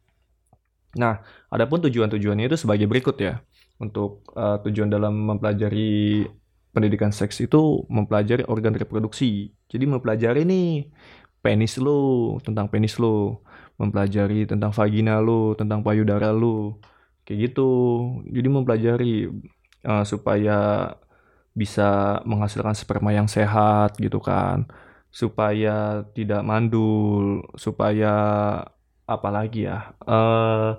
Nah, 0.97 1.21
adapun 1.53 1.85
tujuan-tujuannya 1.85 2.49
itu 2.49 2.57
sebagai 2.57 2.89
berikut 2.89 3.17
ya. 3.21 3.43
Untuk 3.77 4.25
uh, 4.33 4.57
tujuan 4.65 4.89
dalam 4.89 5.13
mempelajari 5.13 6.25
pendidikan 6.73 7.13
seks 7.13 7.41
itu 7.45 7.85
mempelajari 7.89 8.45
organ 8.49 8.73
reproduksi. 8.73 9.53
Jadi 9.69 9.85
mempelajari 9.85 10.45
nih 10.45 10.89
penis 11.45 11.77
lo, 11.77 12.35
tentang 12.41 12.67
penis 12.67 12.97
lo, 12.97 13.45
mempelajari 13.77 14.49
tentang 14.49 14.73
vagina 14.73 15.21
lo, 15.21 15.53
tentang 15.53 15.85
payudara 15.85 16.33
lo. 16.33 16.81
Kayak 17.23 17.53
gitu. 17.53 17.69
Jadi 18.25 18.47
mempelajari 18.49 19.13
uh, 19.85 20.03
supaya 20.03 20.91
bisa 21.53 22.19
menghasilkan 22.25 22.73
sperma 22.73 23.13
yang 23.13 23.29
sehat 23.29 23.95
gitu 24.01 24.17
kan. 24.17 24.65
Supaya 25.13 26.05
tidak 26.13 26.41
mandul, 26.45 27.45
supaya 27.57 28.13
apalagi 29.09 29.65
ya 29.65 29.97
uh, 30.05 30.77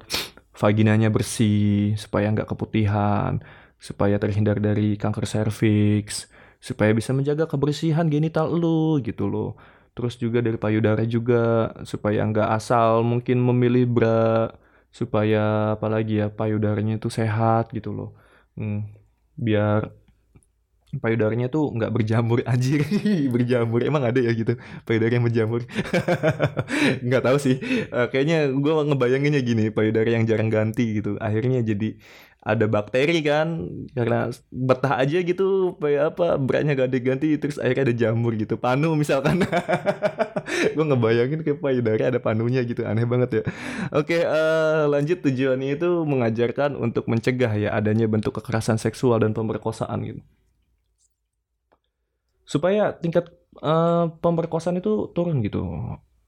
vaginanya 0.54 1.08
bersih 1.10 1.98
supaya 1.98 2.30
nggak 2.30 2.48
keputihan 2.50 3.42
supaya 3.80 4.16
terhindar 4.22 4.60
dari 4.60 4.94
kanker 4.94 5.24
serviks 5.24 6.28
supaya 6.60 6.92
bisa 6.92 7.10
menjaga 7.16 7.48
kebersihan 7.48 8.06
genital 8.12 8.52
lu 8.52 9.00
gitu 9.00 9.24
loh. 9.26 9.56
Terus 9.96 10.14
juga 10.20 10.38
dari 10.44 10.60
payudara 10.60 11.02
juga 11.08 11.72
supaya 11.88 12.20
nggak 12.28 12.48
asal 12.56 13.02
mungkin 13.02 13.40
memilih 13.40 13.88
bra 13.88 14.52
supaya 14.92 15.74
apalagi 15.74 16.20
ya 16.22 16.28
payudaranya 16.28 17.00
itu 17.00 17.08
sehat 17.08 17.72
gitu 17.72 17.90
loh. 17.96 18.10
Hmm, 18.54 18.92
biar 19.40 19.88
payudaranya 20.98 21.46
tuh 21.46 21.70
nggak 21.70 21.92
berjamur 21.94 22.42
anjir. 22.50 22.82
Berjamur 23.30 23.80
emang 23.86 24.02
ada 24.02 24.18
ya 24.18 24.34
gitu. 24.34 24.58
Payudara 24.82 25.12
yang 25.14 25.24
berjamur. 25.26 25.62
Nggak 27.06 27.22
tahu 27.22 27.38
sih. 27.38 27.62
Uh, 27.94 28.10
kayaknya 28.10 28.50
gue 28.50 28.72
ngebayanginnya 28.90 29.40
gini 29.46 29.64
payudara 29.70 30.10
yang 30.10 30.26
jarang 30.26 30.50
ganti 30.50 30.98
gitu. 30.98 31.14
Akhirnya 31.22 31.62
jadi 31.62 31.94
ada 32.40 32.64
bakteri 32.64 33.20
kan 33.20 33.68
karena 33.92 34.32
betah 34.48 34.96
aja 34.96 35.20
gitu 35.20 35.76
apa 35.76 36.40
beratnya 36.40 36.72
gak 36.72 36.88
diganti 36.88 37.36
terus 37.36 37.60
akhirnya 37.60 37.92
ada 37.92 37.94
jamur 37.94 38.32
gitu. 38.34 38.58
Panu 38.58 38.96
misalkan. 38.98 39.44
Gue 40.74 40.84
ngebayangin 40.88 41.46
kayak 41.46 41.60
payudara 41.62 42.10
ada 42.10 42.18
panunya 42.18 42.66
gitu 42.66 42.82
aneh 42.82 43.06
banget 43.06 43.30
ya. 43.30 43.42
Oke 43.94 44.26
uh, 44.26 44.90
lanjut. 44.90 45.22
Tujuannya 45.22 45.78
itu 45.78 45.88
mengajarkan 46.08 46.74
untuk 46.80 47.06
mencegah 47.06 47.52
ya 47.54 47.76
adanya 47.76 48.08
bentuk 48.08 48.40
kekerasan 48.40 48.80
seksual 48.80 49.20
dan 49.20 49.36
pemerkosaan 49.36 50.00
gitu 50.02 50.22
supaya 52.50 52.98
tingkat 52.98 53.30
uh, 53.62 54.10
pemerkosaan 54.18 54.82
itu 54.82 55.14
turun 55.14 55.38
gitu. 55.46 55.62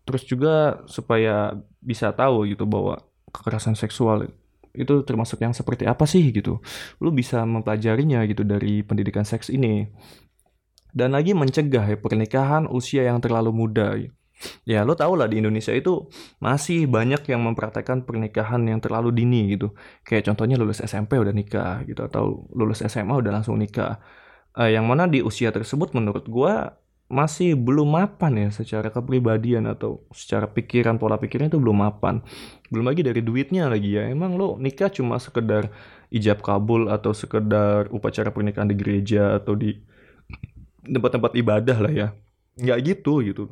Terus 0.07 0.23
juga 0.23 0.87
supaya 0.87 1.59
bisa 1.83 2.15
tahu 2.15 2.47
gitu 2.47 2.63
bahwa 2.63 3.03
kekerasan 3.35 3.75
seksual 3.75 4.31
itu 4.73 5.03
termasuk 5.03 5.43
yang 5.43 5.51
seperti 5.51 5.83
apa 5.91 6.07
sih 6.07 6.31
gitu. 6.31 6.63
Lu 7.03 7.11
bisa 7.11 7.43
mempelajarinya 7.43 8.23
gitu 8.31 8.47
dari 8.47 8.87
pendidikan 8.87 9.27
seks 9.27 9.51
ini. 9.51 9.91
Dan 10.95 11.19
lagi 11.19 11.35
mencegah 11.35 11.91
ya 11.91 11.99
pernikahan 11.99 12.71
usia 12.71 13.03
yang 13.03 13.19
terlalu 13.19 13.51
muda. 13.51 13.99
Ya 14.67 14.83
lo 14.83 14.95
tau 14.99 15.15
lah 15.15 15.31
di 15.31 15.39
Indonesia 15.43 15.71
itu 15.75 16.11
masih 16.43 16.91
banyak 16.91 17.23
yang 17.31 17.43
mempraktekkan 17.47 18.03
pernikahan 18.07 18.63
yang 18.63 18.79
terlalu 18.79 19.11
dini 19.11 19.59
gitu. 19.59 19.75
Kayak 20.07 20.31
contohnya 20.31 20.55
lulus 20.55 20.83
SMP 20.83 21.19
udah 21.19 21.35
nikah 21.35 21.83
gitu 21.87 22.07
atau 22.07 22.47
lulus 22.55 22.83
SMA 22.87 23.15
udah 23.23 23.43
langsung 23.43 23.59
nikah 23.59 24.03
uh, 24.57 24.71
yang 24.71 24.85
mana 24.89 25.09
di 25.09 25.25
usia 25.25 25.53
tersebut 25.53 25.97
menurut 25.97 26.25
gue 26.29 26.55
masih 27.13 27.53
belum 27.61 27.93
mapan 27.93 28.33
ya 28.41 28.49
secara 28.49 28.89
kepribadian 28.89 29.69
atau 29.69 30.01
secara 30.17 30.49
pikiran 30.49 30.97
pola 30.97 31.21
pikirnya 31.21 31.53
itu 31.53 31.61
belum 31.61 31.85
mapan. 31.85 32.25
Belum 32.73 32.89
lagi 32.89 33.05
dari 33.05 33.21
duitnya 33.21 33.69
lagi 33.69 34.01
ya. 34.01 34.09
Emang 34.09 34.41
lo 34.41 34.57
nikah 34.57 34.89
cuma 34.89 35.21
sekedar 35.21 35.69
ijab 36.09 36.41
kabul 36.41 36.89
atau 36.89 37.13
sekedar 37.13 37.93
upacara 37.93 38.33
pernikahan 38.33 38.65
di 38.65 38.77
gereja 38.81 39.37
atau 39.37 39.53
di 39.53 39.77
tempat-tempat 40.89 41.37
ibadah 41.37 41.79
lah 41.85 41.93
ya? 41.93 42.09
Nggak 42.57 42.79
gitu 42.81 43.21
gitu. 43.21 43.45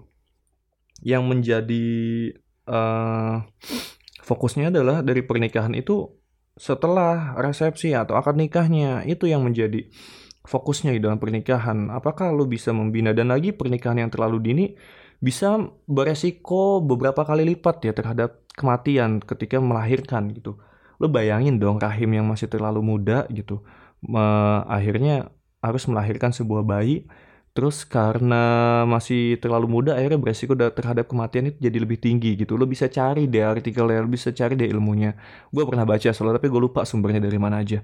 Yang 1.04 1.22
menjadi 1.28 1.88
uh, 2.64 3.44
fokusnya 4.24 4.72
adalah 4.72 5.04
dari 5.04 5.20
pernikahan 5.20 5.76
itu 5.76 6.16
setelah 6.56 7.36
resepsi 7.36 7.92
atau 7.92 8.16
akad 8.16 8.40
nikahnya. 8.40 9.04
Itu 9.04 9.28
yang 9.28 9.44
menjadi 9.44 9.84
fokusnya 10.44 10.96
di 10.96 11.00
dalam 11.02 11.20
pernikahan. 11.20 11.92
Apakah 11.92 12.32
lo 12.32 12.48
bisa 12.48 12.72
membina 12.72 13.12
dan 13.12 13.28
lagi 13.28 13.52
pernikahan 13.52 14.00
yang 14.00 14.10
terlalu 14.12 14.38
dini 14.40 14.66
bisa 15.20 15.60
beresiko 15.84 16.80
beberapa 16.80 17.22
kali 17.28 17.44
lipat 17.44 17.84
ya 17.84 17.92
terhadap 17.92 18.40
kematian 18.56 19.20
ketika 19.20 19.60
melahirkan 19.60 20.32
gitu. 20.32 20.56
Lo 21.00 21.08
bayangin 21.08 21.60
dong 21.60 21.80
rahim 21.80 22.16
yang 22.16 22.26
masih 22.28 22.48
terlalu 22.48 22.80
muda 22.80 23.28
gitu. 23.32 23.60
Me 24.00 24.20
akhirnya 24.64 25.28
harus 25.60 25.84
melahirkan 25.84 26.32
sebuah 26.32 26.64
bayi 26.64 27.04
Terus 27.50 27.82
karena 27.82 28.42
masih 28.86 29.34
terlalu 29.42 29.66
muda 29.66 29.98
akhirnya 29.98 30.22
beresiko 30.22 30.54
terhadap 30.54 31.10
kematian 31.10 31.50
itu 31.50 31.58
jadi 31.58 31.78
lebih 31.82 31.98
tinggi 31.98 32.38
gitu. 32.38 32.54
Lo 32.54 32.62
bisa 32.64 32.86
cari 32.86 33.26
deh 33.26 33.42
artikelnya, 33.42 34.06
lo 34.06 34.10
bisa 34.10 34.30
cari 34.30 34.54
deh 34.54 34.70
ilmunya. 34.70 35.18
Gue 35.50 35.66
pernah 35.66 35.82
baca 35.82 36.14
soalnya 36.14 36.38
tapi 36.38 36.46
gue 36.46 36.62
lupa 36.62 36.86
sumbernya 36.86 37.18
dari 37.18 37.38
mana 37.42 37.58
aja. 37.58 37.82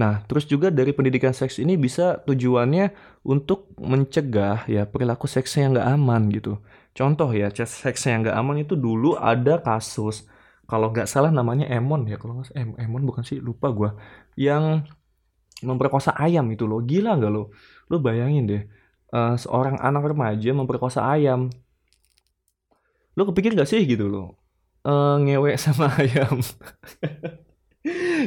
Nah, 0.00 0.24
terus 0.24 0.48
juga 0.48 0.72
dari 0.72 0.96
pendidikan 0.96 1.36
seks 1.36 1.60
ini 1.60 1.76
bisa 1.76 2.24
tujuannya 2.24 2.96
untuk 3.28 3.76
mencegah 3.76 4.64
ya 4.64 4.88
perilaku 4.88 5.28
seks 5.28 5.60
yang 5.60 5.76
gak 5.76 5.88
aman 5.92 6.32
gitu. 6.32 6.56
Contoh 6.96 7.28
ya, 7.36 7.52
seks 7.52 8.08
yang 8.08 8.24
gak 8.24 8.36
aman 8.36 8.64
itu 8.64 8.80
dulu 8.80 9.20
ada 9.20 9.60
kasus 9.60 10.24
kalau 10.72 10.88
nggak 10.88 11.04
salah 11.04 11.28
namanya 11.28 11.68
Emon 11.68 12.08
ya 12.08 12.16
kalau 12.16 12.40
nggak 12.40 12.48
salah 12.48 12.80
Emon 12.80 13.04
bukan 13.04 13.20
sih 13.28 13.36
lupa 13.42 13.68
gue 13.76 13.92
yang 14.40 14.80
memperkosa 15.60 16.16
ayam 16.16 16.48
itu 16.48 16.64
lo 16.64 16.80
gila 16.80 17.20
nggak 17.20 17.28
lo 17.28 17.52
lo 17.92 17.96
bayangin 18.00 18.44
deh 18.48 18.62
uh, 19.12 19.36
seorang 19.38 19.78
anak 19.78 20.10
remaja 20.10 20.50
memperkosa 20.50 21.04
ayam. 21.06 21.52
Lo 23.14 23.28
kepikir 23.28 23.52
gak 23.52 23.68
sih 23.68 23.84
gitu 23.84 24.08
lo? 24.08 24.40
Uh, 24.82 25.20
ngewek 25.22 25.60
sama 25.62 25.92
ayam. 25.94 26.40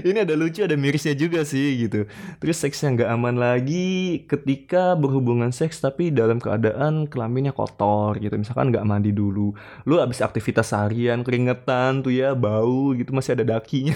ini 0.04 0.20
ada 0.20 0.36
lucu 0.36 0.60
ada 0.68 0.76
mirisnya 0.76 1.16
juga 1.16 1.48
sih 1.48 1.88
gitu 1.88 2.04
terus 2.44 2.60
seks 2.60 2.84
yang 2.84 3.00
gak 3.00 3.08
aman 3.08 3.40
lagi 3.40 4.28
ketika 4.28 5.00
berhubungan 5.00 5.56
seks 5.56 5.80
tapi 5.80 6.12
dalam 6.12 6.44
keadaan 6.44 7.08
kelaminnya 7.08 7.56
kotor 7.56 8.20
gitu 8.20 8.36
misalkan 8.36 8.76
gak 8.76 8.84
mandi 8.84 9.16
dulu 9.16 9.56
lu 9.88 9.96
abis 10.04 10.20
aktivitas 10.20 10.76
harian 10.76 11.24
keringetan 11.24 12.04
tuh 12.04 12.12
ya 12.12 12.36
bau 12.36 12.92
gitu 13.00 13.16
masih 13.16 13.40
ada 13.40 13.56
dakinya 13.56 13.96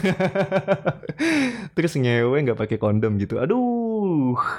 terus 1.76 1.92
ngewe 2.00 2.40
nggak 2.40 2.60
pakai 2.60 2.78
kondom 2.80 3.20
gitu 3.20 3.44
aduh 3.44 3.79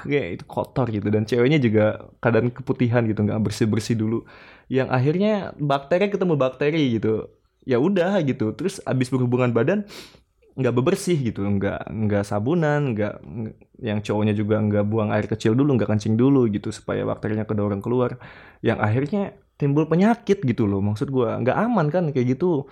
kayak 0.07 0.27
itu 0.39 0.43
kotor 0.47 0.87
gitu. 0.89 1.07
Dan 1.13 1.23
ceweknya 1.29 1.59
juga 1.61 1.85
keadaan 2.21 2.49
keputihan 2.53 3.03
gitu 3.07 3.21
nggak 3.25 3.41
bersih 3.41 3.67
bersih 3.69 3.95
dulu. 3.97 4.25
Yang 4.71 4.87
akhirnya 4.91 5.33
bakteri 5.59 6.07
ketemu 6.13 6.33
bakteri 6.39 6.83
gitu. 6.97 7.29
Ya 7.67 7.77
udah 7.77 8.19
gitu. 8.25 8.53
Terus 8.57 8.81
abis 8.83 9.07
berhubungan 9.13 9.51
badan 9.53 9.85
nggak 10.59 10.73
bebersih 10.75 11.17
gitu. 11.19 11.41
Nggak 11.43 11.87
nggak 11.87 12.23
sabunan 12.27 12.95
nggak 12.95 13.13
yang 13.81 13.99
cowoknya 14.05 14.33
juga 14.37 14.61
nggak 14.61 14.85
buang 14.87 15.09
air 15.15 15.25
kecil 15.25 15.55
dulu 15.57 15.77
nggak 15.77 15.89
kencing 15.89 16.15
dulu 16.19 16.45
gitu 16.51 16.69
supaya 16.73 17.05
bakterinya 17.07 17.45
kedorong 17.47 17.81
keluar. 17.83 18.19
Yang 18.65 18.79
akhirnya 18.81 19.23
timbul 19.61 19.85
penyakit 19.85 20.41
gitu 20.41 20.65
loh 20.65 20.81
maksud 20.81 21.13
gue 21.13 21.29
nggak 21.45 21.57
aman 21.57 21.87
kan 21.93 22.03
kayak 22.09 22.37
gitu. 22.37 22.65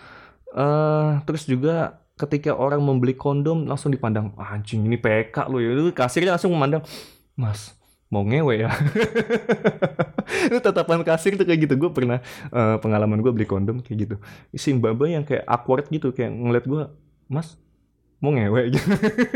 Uh, 0.50 1.22
terus 1.30 1.46
juga 1.46 2.02
ketika 2.20 2.52
orang 2.52 2.84
membeli 2.84 3.16
kondom 3.16 3.64
langsung 3.64 3.96
dipandang 3.96 4.36
ah, 4.36 4.52
anjing 4.52 4.84
ini 4.84 5.00
PK 5.00 5.48
lo 5.48 5.64
ya. 5.64 5.72
Kasirnya 5.96 6.36
langsung 6.36 6.52
memandang 6.52 6.84
mas 7.40 7.72
mau 8.12 8.28
ngewe 8.28 8.68
ya? 8.68 8.70
Itu 10.52 10.60
tatapan 10.60 11.06
kasir 11.08 11.40
tuh 11.40 11.48
kayak 11.48 11.70
gitu. 11.70 11.80
Gue 11.80 11.92
pernah 11.96 12.20
uh, 12.52 12.76
pengalaman 12.84 13.24
gue 13.24 13.32
beli 13.32 13.48
kondom 13.48 13.80
kayak 13.80 13.98
gitu. 14.04 14.16
Si 14.52 14.76
mbak 14.76 15.00
yang 15.08 15.24
kayak 15.24 15.48
awkward 15.48 15.88
gitu 15.88 16.12
kayak 16.12 16.36
ngeliat 16.36 16.66
gue 16.68 16.84
mas 17.32 17.56
mau 18.20 18.36
ngewek 18.36 18.76
gitu 18.76 18.84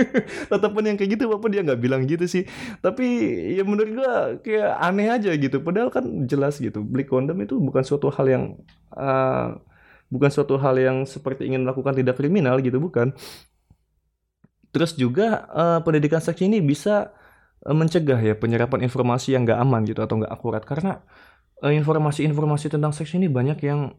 tatapan 0.51 0.91
yang 0.91 0.97
kayak 0.99 1.15
gitu 1.15 1.23
walaupun 1.31 1.55
dia 1.55 1.63
nggak 1.63 1.79
bilang 1.79 2.03
gitu 2.03 2.27
sih. 2.27 2.43
Tapi 2.83 3.07
ya 3.55 3.63
menurut 3.63 3.91
gua 3.95 4.13
kayak 4.43 4.75
aneh 4.83 5.07
aja 5.07 5.31
gitu. 5.39 5.63
Padahal 5.63 5.87
kan 5.87 6.03
jelas 6.27 6.59
gitu 6.59 6.83
beli 6.83 7.07
kondom 7.07 7.39
itu 7.39 7.55
bukan 7.63 7.83
suatu 7.87 8.11
hal 8.11 8.27
yang 8.27 8.43
uh, 8.91 9.55
bukan 10.13 10.29
suatu 10.29 10.61
hal 10.61 10.77
yang 10.77 11.09
seperti 11.09 11.49
ingin 11.49 11.65
melakukan 11.65 11.97
tidak 11.97 12.21
kriminal 12.21 12.61
gitu 12.61 12.77
bukan. 12.77 13.17
Terus 14.69 14.93
juga 14.93 15.49
uh, 15.49 15.79
pendidikan 15.81 16.21
seks 16.21 16.41
ini 16.45 16.61
bisa 16.61 17.09
uh, 17.65 17.73
mencegah 17.73 18.21
ya 18.21 18.37
penyerapan 18.37 18.85
informasi 18.85 19.33
yang 19.33 19.49
nggak 19.49 19.57
aman 19.57 19.81
gitu 19.89 20.05
atau 20.05 20.21
nggak 20.21 20.33
akurat. 20.33 20.61
Karena 20.61 21.01
informasi-informasi 21.63 22.75
tentang 22.75 22.91
seks 22.91 23.15
ini 23.15 23.31
banyak 23.31 23.55
yang 23.63 23.95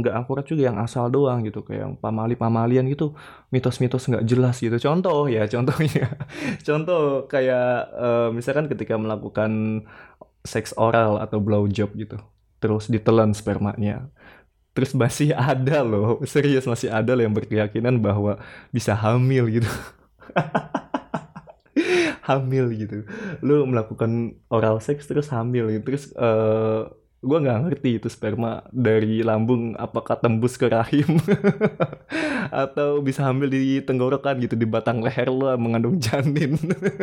nggak 0.00 0.14
um, 0.16 0.20
akurat 0.24 0.48
juga 0.48 0.72
yang 0.72 0.80
asal 0.80 1.12
doang 1.12 1.44
gitu. 1.44 1.60
Kayak 1.64 1.80
yang 1.88 1.94
pamali-pamalian 2.00 2.88
gitu 2.88 3.16
mitos-mitos 3.52 4.08
nggak 4.08 4.24
jelas 4.28 4.56
gitu. 4.60 4.76
Contoh 4.80 5.28
ya 5.28 5.44
contohnya. 5.48 6.16
Contoh 6.66 7.28
kayak 7.28 7.68
uh, 7.94 8.28
misalkan 8.32 8.66
ketika 8.68 8.96
melakukan 8.96 9.84
seks 10.44 10.72
oral 10.76 11.20
atau 11.20 11.38
blow 11.38 11.68
job 11.68 11.92
gitu. 11.96 12.16
Terus 12.60 12.88
ditelan 12.92 13.32
spermanya 13.32 14.08
terus 14.80 14.96
masih 14.96 15.36
ada 15.36 15.84
loh 15.84 16.24
serius 16.24 16.64
masih 16.64 16.88
ada 16.88 17.12
loh 17.12 17.20
yang 17.20 17.36
berkeyakinan 17.36 18.00
bahwa 18.00 18.40
bisa 18.72 18.96
hamil 18.96 19.44
gitu. 19.52 19.68
Hamil 22.24 22.72
gitu. 22.72 23.04
Lu 23.44 23.68
melakukan 23.68 24.40
oral 24.48 24.80
seks 24.80 25.04
terus 25.04 25.28
hamil 25.28 25.68
gitu. 25.68 25.92
Terus 25.92 26.14
uh, 26.16 26.88
gue 27.20 27.36
nggak 27.36 27.60
ngerti 27.68 27.90
itu 28.00 28.08
sperma 28.08 28.64
dari 28.72 29.20
lambung 29.20 29.76
apakah 29.76 30.16
tembus 30.16 30.56
ke 30.56 30.72
rahim 30.72 31.20
atau 32.64 33.04
bisa 33.04 33.28
hamil 33.28 33.52
di 33.52 33.84
tenggorokan 33.84 34.40
gitu 34.40 34.56
di 34.56 34.64
batang 34.64 35.04
leher 35.04 35.28
lo 35.28 35.52
mengandung 35.60 36.00
janin. 36.00 36.56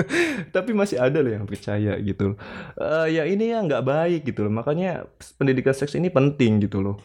Tapi 0.55 0.71
masih 0.73 0.97
ada 0.97 1.21
loh 1.21 1.29
yang 1.29 1.45
percaya 1.45 1.99
gitu. 2.01 2.33
Uh, 2.73 3.05
ya 3.05 3.29
ini 3.29 3.53
ya 3.53 3.61
nggak 3.61 3.83
baik 3.85 4.21
gitu 4.25 4.47
loh. 4.47 4.53
Makanya 4.57 5.05
pendidikan 5.37 5.77
seks 5.77 5.93
ini 5.93 6.09
penting 6.09 6.65
gitu 6.65 6.81
loh 6.81 6.97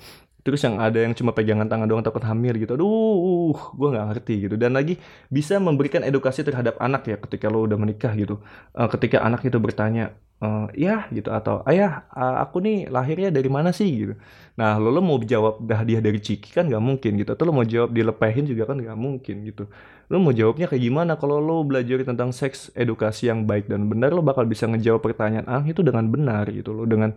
terus 0.42 0.60
yang 0.66 0.82
ada 0.82 0.98
yang 0.98 1.14
cuma 1.14 1.30
pegangan 1.30 1.70
tangan 1.70 1.86
doang 1.86 2.04
takut 2.04 2.22
hamil 2.26 2.54
gitu. 2.58 2.74
Aduh 2.74 3.54
gue 3.54 3.88
nggak 3.94 4.06
ngerti 4.12 4.34
gitu. 4.50 4.54
Dan 4.58 4.74
lagi 4.74 4.98
bisa 5.30 5.56
memberikan 5.62 6.02
edukasi 6.02 6.42
terhadap 6.42 6.78
anak 6.82 7.06
ya 7.06 7.16
ketika 7.18 7.46
lo 7.46 7.62
udah 7.64 7.78
menikah 7.78 8.12
gitu. 8.18 8.42
Uh, 8.74 8.90
ketika 8.90 9.22
anak 9.22 9.46
itu 9.46 9.58
bertanya 9.62 10.14
uh, 10.42 10.66
ya 10.74 11.06
gitu 11.14 11.30
atau 11.30 11.62
ayah 11.70 12.04
uh, 12.10 12.42
aku 12.42 12.58
nih 12.58 12.90
lahirnya 12.90 13.30
dari 13.30 13.46
mana 13.46 13.70
sih? 13.70 13.88
gitu. 13.88 14.14
Nah 14.58 14.76
lo, 14.82 14.90
lo 14.90 15.00
mau 15.00 15.16
jawab 15.22 15.62
dah 15.62 15.86
dia 15.86 16.02
dari 16.02 16.18
ciki 16.18 16.50
kan 16.52 16.66
nggak 16.66 16.82
mungkin 16.82 17.22
gitu 17.22 17.30
atau 17.32 17.44
lo 17.46 17.52
mau 17.54 17.64
jawab 17.64 17.94
dilepehin 17.94 18.44
juga 18.50 18.66
kan 18.66 18.76
nggak 18.82 18.98
mungkin 18.98 19.46
gitu. 19.46 19.70
Lo 20.10 20.18
mau 20.20 20.34
jawabnya 20.34 20.66
kayak 20.68 20.82
gimana? 20.82 21.12
Kalau 21.16 21.38
lo 21.38 21.62
belajar 21.62 22.02
tentang 22.02 22.34
seks 22.34 22.74
edukasi 22.74 23.30
yang 23.30 23.46
baik 23.46 23.70
dan 23.70 23.86
benar 23.86 24.10
lo 24.12 24.20
bakal 24.20 24.44
bisa 24.44 24.66
ngejawab 24.66 25.00
pertanyaan 25.00 25.46
ah 25.46 25.62
itu 25.62 25.80
dengan 25.80 26.10
benar 26.10 26.50
gitu 26.50 26.74
lo 26.74 26.84
dengan 26.84 27.14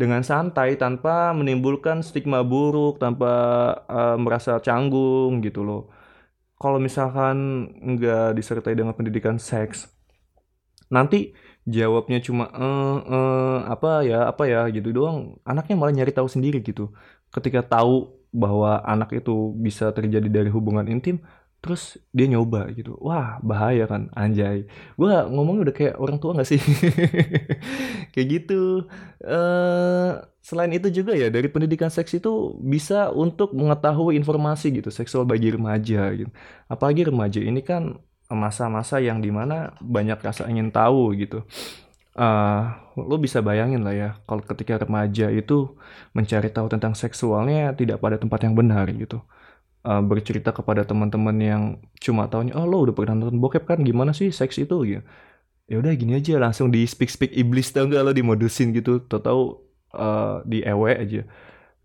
dengan 0.00 0.22
santai 0.30 0.68
tanpa 0.82 1.10
menimbulkan 1.38 1.98
stigma 2.06 2.38
buruk 2.50 2.92
tanpa 3.02 3.28
uh, 3.96 4.16
merasa 4.24 4.52
canggung 4.66 5.32
gitu 5.46 5.60
loh. 5.68 5.80
Kalau 6.62 6.78
misalkan 6.86 7.36
nggak 7.92 8.34
disertai 8.38 8.74
dengan 8.78 8.94
pendidikan 8.98 9.36
seks 9.50 9.78
nanti 10.96 11.16
jawabnya 11.74 12.18
cuma 12.26 12.44
eh 12.62 12.96
eh 13.12 13.56
apa 13.72 13.88
ya 14.10 14.16
apa 14.30 14.42
ya 14.52 14.58
gitu 14.76 14.88
doang. 14.96 15.16
Anaknya 15.50 15.74
malah 15.80 15.94
nyari 15.96 16.12
tahu 16.18 16.28
sendiri 16.34 16.56
gitu. 16.68 16.82
Ketika 17.34 17.60
tahu 17.72 17.92
bahwa 18.42 18.68
anak 18.92 19.08
itu 19.18 19.30
bisa 19.66 19.84
terjadi 19.96 20.28
dari 20.36 20.50
hubungan 20.56 20.86
intim 20.92 21.16
terus 21.58 21.98
dia 22.14 22.26
nyoba 22.30 22.70
gitu. 22.74 22.94
Wah 23.02 23.42
bahaya 23.42 23.84
kan 23.90 24.10
anjay. 24.14 24.66
Gue 24.94 25.10
ngomongnya 25.10 25.70
udah 25.70 25.74
kayak 25.74 25.94
orang 25.98 26.18
tua 26.22 26.38
gak 26.38 26.48
sih? 26.48 26.62
Kayak 28.14 28.26
gitu. 28.30 28.86
Uh, 29.22 30.22
selain 30.38 30.70
itu 30.72 30.88
juga 31.02 31.12
ya 31.18 31.28
dari 31.28 31.50
pendidikan 31.50 31.90
seks 31.90 32.14
itu 32.16 32.56
bisa 32.62 33.10
untuk 33.10 33.52
mengetahui 33.52 34.14
informasi 34.16 34.80
gitu 34.80 34.90
seksual 34.94 35.26
bagi 35.26 35.50
remaja 35.50 36.14
gitu. 36.14 36.30
Apalagi 36.70 37.10
remaja 37.10 37.40
ini 37.42 37.60
kan 37.66 37.98
masa-masa 38.30 39.00
yang 39.02 39.18
di 39.24 39.32
mana 39.34 39.74
banyak 39.82 40.18
rasa 40.22 40.46
ingin 40.46 40.70
tahu 40.70 41.16
gitu. 41.18 41.42
Uh, 42.18 42.74
lo 42.98 43.14
bisa 43.22 43.38
bayangin 43.38 43.86
lah 43.86 43.94
ya 43.94 44.10
kalau 44.26 44.42
ketika 44.42 44.74
remaja 44.82 45.30
itu 45.30 45.78
mencari 46.18 46.50
tahu 46.50 46.66
tentang 46.66 46.98
seksualnya 46.98 47.70
tidak 47.78 48.02
pada 48.02 48.18
tempat 48.18 48.42
yang 48.42 48.58
benar 48.58 48.90
gitu 48.90 49.22
uh, 49.84 50.02
bercerita 50.02 50.50
kepada 50.50 50.82
teman-teman 50.82 51.36
yang 51.38 51.62
cuma 52.02 52.26
tahunya 52.26 52.54
oh 52.54 52.66
lo 52.66 52.88
udah 52.88 52.94
pernah 52.94 53.14
nonton 53.18 53.38
bokep 53.38 53.64
kan? 53.68 53.78
Gimana 53.82 54.16
sih 54.16 54.30
seks 54.32 54.58
itu? 54.58 54.76
Gitu. 54.86 55.02
Ya 55.68 55.76
udah 55.78 55.92
gini 55.92 56.16
aja 56.16 56.40
langsung 56.40 56.72
di 56.72 56.88
speak 56.88 57.12
speak 57.12 57.32
iblis 57.36 57.68
tau 57.76 57.84
gak 57.84 58.00
lo 58.00 58.12
dimodusin 58.16 58.72
gitu 58.72 59.04
tau 59.04 59.20
tau 59.20 59.40
uh, 59.92 60.40
di 60.48 60.64
ewe 60.64 60.96
aja. 60.96 61.22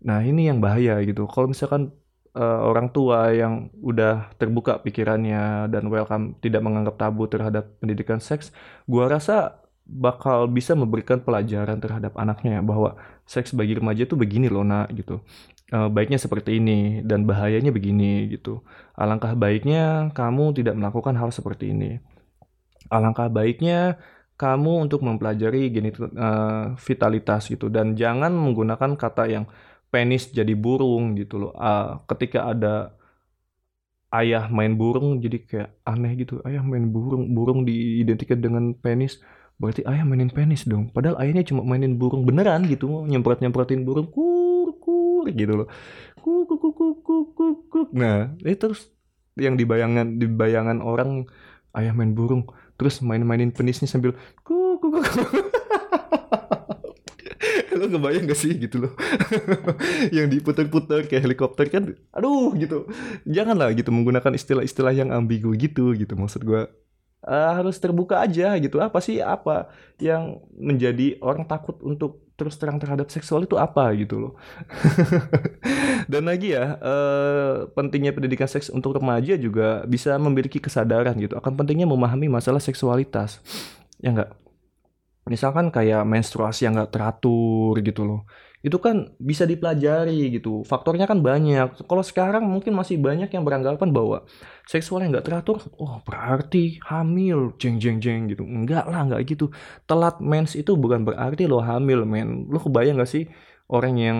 Nah 0.04 0.24
ini 0.24 0.48
yang 0.48 0.58
bahaya 0.64 0.98
gitu. 1.04 1.28
Kalau 1.28 1.52
misalkan 1.52 1.92
uh, 2.34 2.60
orang 2.66 2.90
tua 2.90 3.30
yang 3.32 3.70
udah 3.80 4.34
terbuka 4.36 4.82
pikirannya 4.82 5.70
dan 5.70 5.86
welcome 5.88 6.36
tidak 6.42 6.60
menganggap 6.60 6.98
tabu 6.98 7.24
terhadap 7.30 7.78
pendidikan 7.78 8.18
seks 8.18 8.50
gua 8.90 9.08
rasa 9.08 9.64
bakal 9.84 10.48
bisa 10.48 10.72
memberikan 10.72 11.20
pelajaran 11.20 11.76
terhadap 11.76 12.16
anaknya 12.16 12.60
ya 12.60 12.62
bahwa 12.64 12.96
seks 13.28 13.52
bagi 13.52 13.76
remaja 13.76 14.08
itu 14.08 14.16
begini 14.16 14.48
loh 14.48 14.64
nak 14.64 14.88
gitu 14.96 15.20
uh, 15.72 15.88
baiknya 15.88 16.18
seperti 16.20 16.60
ini 16.60 17.00
dan 17.06 17.24
bahayanya 17.24 17.70
begini 17.70 18.28
gitu. 18.28 18.60
Alangkah 18.98 19.32
baiknya 19.38 20.10
kamu 20.12 20.52
tidak 20.58 20.74
melakukan 20.76 21.14
hal 21.16 21.30
seperti 21.32 21.72
ini. 21.72 22.02
Alangkah 22.92 23.32
baiknya 23.32 23.96
kamu 24.34 24.90
untuk 24.90 25.00
mempelajari 25.06 25.70
genit 25.70 25.96
uh, 25.96 26.74
vitalitas 26.76 27.46
gitu 27.46 27.70
dan 27.70 27.94
jangan 27.94 28.34
menggunakan 28.34 28.98
kata 28.98 29.30
yang 29.30 29.44
penis 29.88 30.34
jadi 30.34 30.52
burung 30.58 31.14
gitu 31.14 31.38
loh. 31.38 31.52
Uh, 31.54 32.02
ketika 32.10 32.50
ada 32.50 32.98
ayah 34.14 34.46
main 34.46 34.74
burung 34.78 35.18
jadi 35.18 35.38
kayak 35.42 35.70
aneh 35.86 36.12
gitu. 36.22 36.42
Ayah 36.46 36.62
main 36.62 36.90
burung, 36.90 37.30
burung 37.34 37.62
diidentikan 37.66 38.38
dengan 38.42 38.74
penis. 38.74 39.22
Berarti 39.54 39.86
ayah 39.86 40.02
mainin 40.02 40.34
penis 40.34 40.66
dong. 40.66 40.90
Padahal 40.90 41.22
ayahnya 41.22 41.46
cuma 41.46 41.62
mainin 41.62 41.94
burung 41.94 42.26
beneran 42.26 42.66
gitu, 42.66 43.06
nyemprot-nyemprotin 43.06 43.86
burung. 43.86 44.10
Ku 45.24 45.32
gitu 45.32 45.52
loh. 45.64 45.68
Kuk 46.20 46.44
kuk 46.48 46.60
kuk 46.60 46.76
kuk 47.04 47.26
kuk 47.36 47.58
kuk 47.72 47.88
nah 47.92 48.32
itu 48.44 48.56
terus 48.56 48.88
yang 49.36 49.58
dibayangan 49.58 50.16
dibayangan 50.20 50.78
orang 50.80 51.26
ayah 51.74 51.92
main 51.92 52.14
burung 52.14 52.46
terus 52.78 53.02
main-mainin 53.02 53.50
penisnya 53.50 53.90
sambil 53.90 54.14
kuk 54.46 54.78
kuk 54.80 55.02
kuk 55.04 55.04
lo 57.74 57.86
kebayang 57.98 58.30
gak 58.30 58.38
sih 58.38 58.54
gitu 58.54 58.86
loh? 58.86 58.92
Yang 60.16 60.38
diputar-putar 60.38 61.10
kayak 61.10 61.26
helikopter 61.26 61.66
kan 61.68 61.92
aduh 62.14 62.54
gitu. 62.54 62.86
Janganlah 63.26 63.74
gitu 63.74 63.90
menggunakan 63.90 64.32
istilah-istilah 64.32 64.94
yang 64.94 65.10
ambigu 65.10 65.50
gitu 65.58 65.92
gitu 65.98 66.14
maksud 66.14 66.46
gue 66.46 66.70
uh, 67.26 67.52
harus 67.58 67.76
terbuka 67.82 68.22
aja 68.22 68.54
gitu. 68.62 68.78
Apa 68.78 69.02
sih 69.02 69.18
apa 69.20 69.74
yang 69.98 70.40
menjadi 70.54 71.18
orang 71.20 71.44
takut 71.50 71.76
untuk 71.82 72.23
terus 72.34 72.58
terang 72.58 72.82
terhadap 72.82 73.10
seksual 73.10 73.46
itu 73.46 73.54
apa 73.54 73.94
gitu 73.94 74.18
loh. 74.18 74.32
Dan 76.12 76.26
lagi 76.26 76.54
ya 76.54 76.76
uh, 76.78 77.70
pentingnya 77.72 78.10
pendidikan 78.10 78.50
seks 78.50 78.68
untuk 78.68 78.98
remaja 78.98 79.38
juga 79.38 79.86
bisa 79.86 80.18
memiliki 80.18 80.58
kesadaran 80.58 81.14
gitu. 81.18 81.38
Akan 81.38 81.54
pentingnya 81.54 81.86
memahami 81.86 82.26
masalah 82.26 82.60
seksualitas. 82.60 83.38
Ya 84.02 84.10
enggak 84.10 84.34
misalkan 85.24 85.72
kayak 85.72 86.04
menstruasi 86.04 86.68
yang 86.68 86.76
nggak 86.76 86.92
teratur 86.92 87.80
gitu 87.80 88.04
loh 88.04 88.20
itu 88.64 88.80
kan 88.80 89.12
bisa 89.20 89.44
dipelajari 89.44 90.32
gitu. 90.32 90.64
Faktornya 90.64 91.04
kan 91.04 91.20
banyak. 91.20 91.84
Kalau 91.84 92.00
sekarang 92.00 92.48
mungkin 92.48 92.72
masih 92.72 92.96
banyak 92.96 93.28
yang 93.28 93.44
beranggapan 93.44 93.92
bahwa 93.92 94.24
seksual 94.64 95.04
yang 95.04 95.12
nggak 95.12 95.28
teratur, 95.28 95.60
oh 95.76 96.00
berarti 96.00 96.80
hamil, 96.88 97.52
jeng 97.60 97.76
jeng 97.76 98.00
jeng 98.00 98.24
gitu. 98.32 98.40
Enggak 98.40 98.88
lah, 98.88 99.04
enggak 99.04 99.28
gitu. 99.28 99.52
Telat 99.84 100.16
mens 100.24 100.56
itu 100.56 100.80
bukan 100.80 101.04
berarti 101.04 101.44
lo 101.44 101.60
hamil, 101.60 102.08
men. 102.08 102.48
Lo 102.48 102.56
kebayang 102.56 102.96
gak 103.04 103.12
sih 103.12 103.28
orang 103.68 103.94
yang 104.00 104.18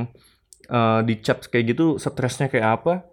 uh, 0.68 1.00
dicap 1.00 1.40
kayak 1.48 1.72
gitu 1.72 1.96
stresnya 1.96 2.52
kayak 2.52 2.84
apa? 2.84 3.08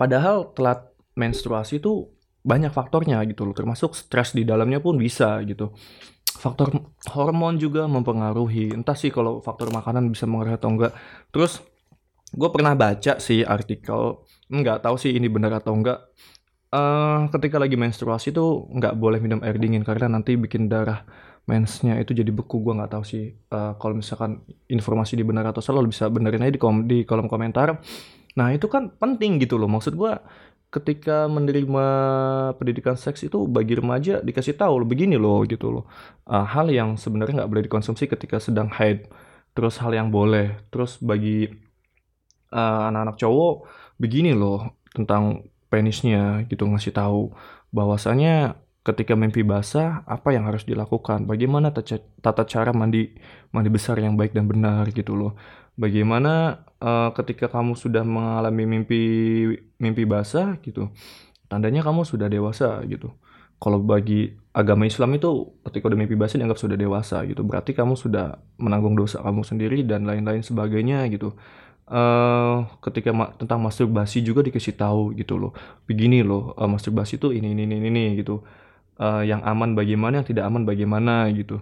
Padahal 0.00 0.56
telat 0.56 0.88
menstruasi 1.20 1.84
itu 1.84 2.08
banyak 2.40 2.72
faktornya 2.72 3.20
gitu 3.28 3.44
loh, 3.44 3.52
termasuk 3.52 3.92
stres 3.92 4.32
di 4.32 4.48
dalamnya 4.48 4.80
pun 4.80 4.96
bisa 4.96 5.36
gitu 5.44 5.76
faktor 6.34 6.74
hormon 7.14 7.56
juga 7.56 7.86
mempengaruhi. 7.86 8.74
Entah 8.74 8.98
sih 8.98 9.14
kalau 9.14 9.38
faktor 9.40 9.70
makanan 9.70 10.10
bisa 10.10 10.26
mengaruhi 10.26 10.58
atau 10.58 10.70
enggak. 10.74 10.92
Terus 11.30 11.62
gue 12.34 12.48
pernah 12.50 12.74
baca 12.74 13.22
sih 13.22 13.46
artikel 13.46 14.26
nggak 14.50 14.82
tahu 14.84 14.98
sih 14.98 15.14
ini 15.14 15.30
benar 15.30 15.62
atau 15.62 15.72
enggak. 15.72 16.10
Uh, 16.74 17.30
ketika 17.30 17.62
lagi 17.62 17.78
menstruasi 17.78 18.34
tuh 18.34 18.66
nggak 18.66 18.98
boleh 18.98 19.22
minum 19.22 19.38
air 19.46 19.54
dingin 19.62 19.86
karena 19.86 20.10
nanti 20.10 20.34
bikin 20.34 20.66
darah 20.66 21.06
mensnya 21.46 21.94
itu 22.02 22.10
jadi 22.10 22.34
beku. 22.34 22.60
Gue 22.60 22.74
nggak 22.74 22.98
tahu 22.98 23.04
sih 23.06 23.30
uh, 23.54 23.78
kalau 23.78 23.94
misalkan 23.94 24.42
informasi 24.66 25.14
di 25.14 25.22
benar 25.22 25.46
atau 25.54 25.62
salah 25.62 25.80
lo 25.80 25.88
bisa 25.88 26.10
benerin 26.10 26.42
aja 26.42 26.52
di, 26.52 26.60
kom 26.60 26.90
di 26.90 27.06
kolom 27.06 27.30
komentar. 27.30 27.78
Nah 28.34 28.50
itu 28.50 28.66
kan 28.66 28.90
penting 28.98 29.38
gitu 29.38 29.54
loh. 29.54 29.70
Maksud 29.70 29.94
gue 29.94 30.12
ketika 30.74 31.30
menerima 31.30 31.86
pendidikan 32.58 32.98
seks 32.98 33.22
itu 33.22 33.46
bagi 33.46 33.78
remaja 33.78 34.18
dikasih 34.18 34.58
tahu 34.58 34.82
begini 34.82 35.14
loh 35.14 35.46
gitu 35.46 35.70
loh. 35.70 35.84
Uh, 36.26 36.42
hal 36.42 36.66
yang 36.66 36.98
sebenarnya 36.98 37.44
nggak 37.44 37.50
boleh 37.52 37.64
dikonsumsi 37.70 38.10
ketika 38.10 38.42
sedang 38.42 38.66
haid. 38.74 39.06
Terus 39.54 39.78
hal 39.78 39.94
yang 39.94 40.10
boleh. 40.10 40.58
Terus 40.74 40.98
bagi 40.98 41.46
uh, 42.50 42.82
anak-anak 42.90 43.16
cowok 43.22 43.54
begini 44.02 44.34
loh 44.34 44.74
tentang 44.90 45.46
penisnya 45.70 46.42
gitu 46.50 46.66
ngasih 46.66 46.90
tahu. 46.90 47.30
Bahwasanya 47.70 48.58
ketika 48.82 49.14
mimpi 49.14 49.46
basah 49.46 50.02
apa 50.10 50.34
yang 50.34 50.50
harus 50.50 50.66
dilakukan? 50.66 51.30
Bagaimana 51.30 51.70
tata 51.70 52.42
cara 52.50 52.74
mandi 52.74 53.14
mandi 53.54 53.70
besar 53.70 53.96
yang 54.02 54.18
baik 54.18 54.34
dan 54.34 54.50
benar 54.50 54.90
gitu 54.90 55.14
loh 55.14 55.32
bagaimana 55.74 56.64
uh, 56.78 57.10
ketika 57.18 57.50
kamu 57.50 57.74
sudah 57.74 58.06
mengalami 58.06 58.64
mimpi 58.66 59.02
mimpi 59.78 60.04
basah 60.06 60.58
gitu 60.62 60.90
tandanya 61.48 61.84
kamu 61.86 62.02
sudah 62.02 62.26
dewasa 62.26 62.82
gitu. 62.90 63.12
Kalau 63.62 63.80
bagi 63.80 64.34
agama 64.52 64.84
Islam 64.84 65.16
itu 65.16 65.54
ketika 65.64 65.88
udah 65.88 65.98
mimpi 65.98 66.18
basah 66.18 66.36
dianggap 66.36 66.58
sudah 66.58 66.76
dewasa 66.76 67.22
gitu. 67.24 67.46
Berarti 67.46 67.72
kamu 67.72 67.94
sudah 67.94 68.42
menanggung 68.58 68.98
dosa 68.98 69.22
kamu 69.22 69.46
sendiri 69.46 69.86
dan 69.86 70.04
lain-lain 70.04 70.42
sebagainya 70.42 71.06
gitu. 71.14 71.38
Uh, 71.84 72.64
ketika 72.80 73.12
ma 73.12 73.28
tentang 73.36 73.60
masturbasi 73.60 74.24
juga 74.24 74.40
dikasih 74.42 74.74
tahu 74.74 75.14
gitu 75.16 75.38
loh. 75.38 75.52
Begini 75.86 76.24
loh 76.26 76.52
uh, 76.58 76.68
masturbasi 76.68 77.16
itu 77.20 77.30
ini 77.32 77.54
ini 77.54 77.64
ini 77.68 77.76
ini 77.88 78.04
gitu. 78.20 78.42
Uh, 78.98 79.22
yang 79.26 79.42
aman 79.46 79.74
bagaimana 79.78 80.22
yang 80.22 80.26
tidak 80.28 80.44
aman 80.46 80.62
bagaimana 80.66 81.26
gitu 81.34 81.58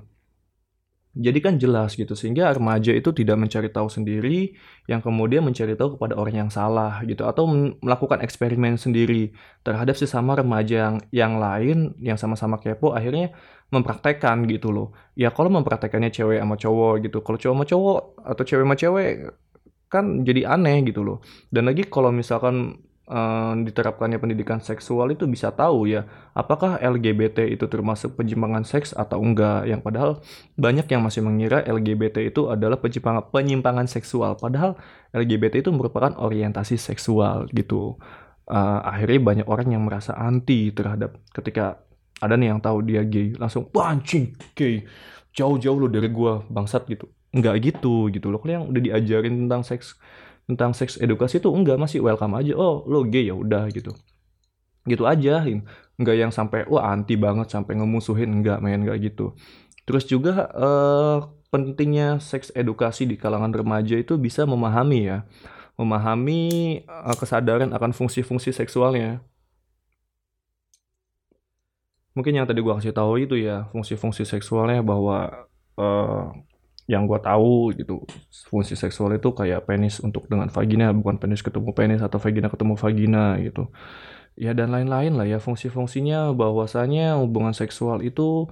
Jadi 1.12 1.38
kan 1.44 1.60
jelas 1.60 1.92
gitu 1.92 2.16
sehingga 2.16 2.48
remaja 2.56 2.88
itu 2.96 3.12
tidak 3.12 3.36
mencari 3.36 3.68
tahu 3.68 3.84
sendiri 3.92 4.56
yang 4.88 5.04
kemudian 5.04 5.44
mencari 5.44 5.76
tahu 5.76 6.00
kepada 6.00 6.16
orang 6.16 6.48
yang 6.48 6.50
salah 6.50 7.04
gitu 7.04 7.28
atau 7.28 7.44
melakukan 7.84 8.24
eksperimen 8.24 8.80
sendiri 8.80 9.28
terhadap 9.60 9.92
sesama 9.92 10.40
remaja 10.40 10.88
yang 10.88 10.96
yang 11.12 11.34
lain 11.36 11.92
yang 12.00 12.16
sama-sama 12.16 12.56
kepo 12.56 12.96
akhirnya 12.96 13.36
mempraktekkan 13.68 14.48
gitu 14.48 14.72
loh. 14.72 14.96
Ya 15.12 15.28
kalau 15.28 15.52
mempraktekannya 15.52 16.08
cewek 16.08 16.40
sama 16.40 16.56
cowok 16.56 16.94
gitu. 17.04 17.18
Kalau 17.20 17.36
cowok 17.36 17.54
sama 17.60 17.66
cowok 17.68 18.00
atau 18.32 18.42
cewek 18.48 18.64
sama 18.64 18.76
cewek 18.80 19.10
kan 19.92 20.04
jadi 20.24 20.48
aneh 20.48 20.80
gitu 20.88 21.04
loh. 21.04 21.20
Dan 21.52 21.68
lagi 21.68 21.84
kalau 21.84 22.08
misalkan 22.08 22.80
uh, 23.12 23.52
diterapkannya 23.60 24.16
pendidikan 24.16 24.58
seksual 24.64 25.12
itu 25.12 25.28
bisa 25.28 25.52
tahu 25.52 25.84
ya 25.84 26.08
apakah 26.32 26.80
LGBT 26.80 27.44
itu 27.52 27.68
termasuk 27.68 28.16
penyimpangan 28.16 28.64
seks 28.64 28.96
atau 28.96 29.20
enggak. 29.20 29.68
Yang 29.68 29.80
padahal 29.84 30.10
banyak 30.56 30.88
yang 30.88 31.04
masih 31.04 31.20
mengira 31.20 31.60
LGBT 31.60 32.32
itu 32.32 32.48
adalah 32.48 32.80
penyimpangan 32.80 33.28
penyimpangan 33.28 33.86
seksual 33.86 34.40
padahal 34.40 34.80
LGBT 35.12 35.60
itu 35.60 35.70
merupakan 35.70 36.16
orientasi 36.16 36.80
seksual 36.80 37.52
gitu. 37.52 38.00
Uh, 38.48 38.80
akhirnya 38.82 39.20
banyak 39.22 39.46
orang 39.46 39.68
yang 39.70 39.84
merasa 39.86 40.16
anti 40.18 40.74
terhadap 40.74 41.14
ketika 41.30 41.78
ada 42.18 42.34
nih 42.34 42.50
yang 42.50 42.58
tahu 42.58 42.82
dia 42.82 43.06
gay 43.06 43.38
langsung 43.38 43.70
pancing 43.70 44.34
gay 44.58 44.82
jauh-jauh 45.30 45.78
lo 45.78 45.86
dari 45.86 46.08
gua 46.08 46.40
bangsat 46.48 46.88
gitu. 46.88 47.06
Enggak 47.32 47.64
gitu 47.64 48.12
gitu 48.12 48.28
loh. 48.28 48.40
Kalau 48.40 48.52
yang 48.60 48.64
udah 48.68 48.82
diajarin 48.82 49.46
tentang 49.46 49.64
seks 49.64 49.96
tentang 50.52 50.76
seks 50.76 51.00
edukasi 51.00 51.40
tuh 51.40 51.56
enggak 51.56 51.80
masih 51.80 52.04
welcome 52.04 52.36
aja. 52.36 52.52
Oh 52.60 52.84
lo 52.84 53.08
gay 53.08 53.32
ya 53.32 53.34
udah 53.34 53.72
gitu. 53.72 53.96
Gitu 54.84 55.04
aja 55.08 55.40
enggak 55.96 56.16
yang 56.20 56.32
sampai 56.34 56.68
wah 56.68 56.92
anti 56.92 57.16
banget 57.16 57.48
sampai 57.48 57.80
ngemusuhin 57.80 58.28
enggak 58.28 58.60
main 58.60 58.84
enggak 58.84 59.00
gitu. 59.00 59.32
Terus 59.88 60.04
juga 60.06 60.52
eh, 60.52 61.18
pentingnya 61.48 62.20
seks 62.20 62.52
edukasi 62.52 63.08
di 63.08 63.16
kalangan 63.16 63.52
remaja 63.52 63.96
itu 63.96 64.20
bisa 64.20 64.44
memahami 64.44 65.00
ya. 65.08 65.18
Memahami 65.80 66.40
eh, 66.84 67.16
kesadaran 67.16 67.72
akan 67.72 67.90
fungsi-fungsi 67.96 68.52
seksualnya. 68.52 69.24
Mungkin 72.12 72.36
yang 72.36 72.44
tadi 72.44 72.60
gua 72.60 72.76
kasih 72.76 72.92
tahu 72.92 73.24
itu 73.24 73.40
ya 73.40 73.72
fungsi-fungsi 73.72 74.28
seksualnya 74.28 74.84
bahwa 74.84 75.48
eh, 75.80 76.24
yang 76.90 77.06
gue 77.06 77.18
tahu 77.22 77.70
gitu 77.78 78.02
fungsi 78.50 78.74
seksual 78.74 79.14
itu 79.14 79.30
kayak 79.30 79.64
penis 79.64 80.02
untuk 80.02 80.26
dengan 80.26 80.50
vagina 80.50 80.90
bukan 80.90 81.16
penis 81.16 81.40
ketemu 81.40 81.70
penis 81.72 82.00
atau 82.02 82.18
vagina 82.18 82.48
ketemu 82.50 82.74
vagina 82.74 83.24
gitu. 83.38 83.70
Ya 84.34 84.56
dan 84.56 84.72
lain-lain 84.72 85.12
lah 85.14 85.28
ya 85.28 85.38
fungsi-fungsinya 85.38 86.32
bahwasanya 86.32 87.20
hubungan 87.20 87.52
seksual 87.52 88.00
itu 88.00 88.48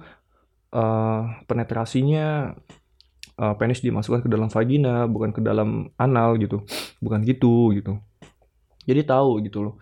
uh, 0.71 1.21
penetrasinya 1.49 2.55
uh, 3.41 3.55
penis 3.57 3.81
dimasukkan 3.81 4.23
ke 4.25 4.29
dalam 4.29 4.47
vagina 4.47 5.09
bukan 5.09 5.33
ke 5.35 5.41
dalam 5.43 5.91
anal 5.97 6.37
gitu. 6.37 6.63
Bukan 7.03 7.25
gitu 7.25 7.73
gitu. 7.75 7.97
Jadi 8.87 9.01
tahu 9.05 9.41
gitu 9.45 9.59
loh 9.65 9.75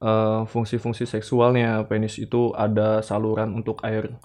uh, 0.00 0.42
fungsi-fungsi 0.48 1.04
seksualnya 1.06 1.84
penis 1.86 2.16
itu 2.18 2.52
ada 2.56 3.04
saluran 3.04 3.52
untuk 3.54 3.80
air 3.84 4.16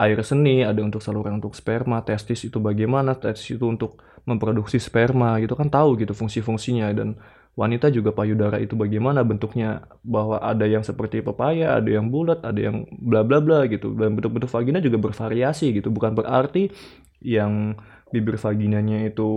air 0.00 0.18
seni, 0.24 0.64
ada 0.64 0.80
untuk 0.80 1.04
saluran 1.04 1.36
untuk 1.36 1.52
sperma, 1.52 2.00
testis 2.00 2.40
itu 2.48 2.56
bagaimana, 2.56 3.12
testis 3.20 3.60
itu 3.60 3.68
untuk 3.68 4.00
memproduksi 4.24 4.80
sperma 4.80 5.36
gitu 5.44 5.52
kan 5.52 5.68
tahu 5.68 6.00
gitu 6.00 6.16
fungsi-fungsinya. 6.16 6.88
Dan 6.96 7.20
wanita 7.52 7.92
juga 7.92 8.16
payudara 8.16 8.56
itu 8.56 8.72
bagaimana 8.74 9.20
bentuknya 9.20 9.84
bahwa 10.00 10.40
ada 10.40 10.64
yang 10.64 10.80
seperti 10.80 11.20
pepaya, 11.20 11.76
ada 11.76 11.90
yang 11.92 12.08
bulat, 12.08 12.40
ada 12.40 12.56
yang 12.56 12.88
bla 12.96 13.20
bla 13.20 13.44
bla 13.44 13.68
gitu. 13.68 13.92
Dan 13.92 14.16
bentuk-bentuk 14.16 14.48
vagina 14.48 14.80
juga 14.80 14.96
bervariasi 14.96 15.76
gitu 15.76 15.92
bukan 15.92 16.16
berarti 16.16 16.72
yang 17.20 17.76
bibir 18.08 18.40
vaginanya 18.40 19.06
itu 19.06 19.28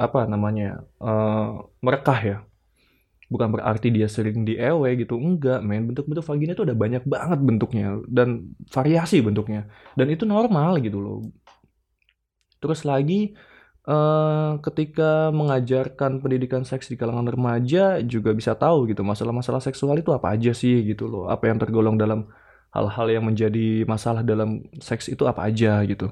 apa 0.00 0.24
namanya 0.24 0.80
uh, 0.98 1.60
merekah 1.84 2.20
ya 2.24 2.36
bukan 3.30 3.48
berarti 3.54 3.94
dia 3.94 4.10
sering 4.10 4.42
di 4.42 4.58
ewe 4.58 4.98
gitu 4.98 5.14
enggak 5.14 5.62
men. 5.62 5.86
Bentuk-bentuk 5.88 6.26
vagina 6.26 6.52
itu 6.58 6.66
udah 6.66 6.76
banyak 6.76 7.02
banget 7.06 7.38
bentuknya 7.38 7.86
dan 8.10 8.50
variasi 8.66 9.22
bentuknya. 9.22 9.70
Dan 9.94 10.10
itu 10.10 10.26
normal 10.26 10.82
gitu 10.82 10.98
loh. 10.98 11.18
Terus 12.60 12.82
lagi 12.84 13.32
uh, 13.86 14.58
ketika 14.66 15.30
mengajarkan 15.30 16.20
pendidikan 16.20 16.66
seks 16.66 16.90
di 16.90 16.98
kalangan 16.98 17.30
remaja 17.30 18.02
juga 18.02 18.34
bisa 18.34 18.52
tahu 18.58 18.90
gitu 18.90 19.00
masalah-masalah 19.06 19.62
seksual 19.62 19.96
itu 20.02 20.10
apa 20.10 20.34
aja 20.34 20.50
sih 20.50 20.82
gitu 20.90 21.06
loh. 21.06 21.30
Apa 21.30 21.48
yang 21.48 21.62
tergolong 21.62 21.94
dalam 21.94 22.26
hal-hal 22.74 23.06
yang 23.14 23.24
menjadi 23.26 23.86
masalah 23.86 24.26
dalam 24.26 24.66
seks 24.82 25.06
itu 25.06 25.22
apa 25.30 25.46
aja 25.46 25.86
gitu. 25.86 26.10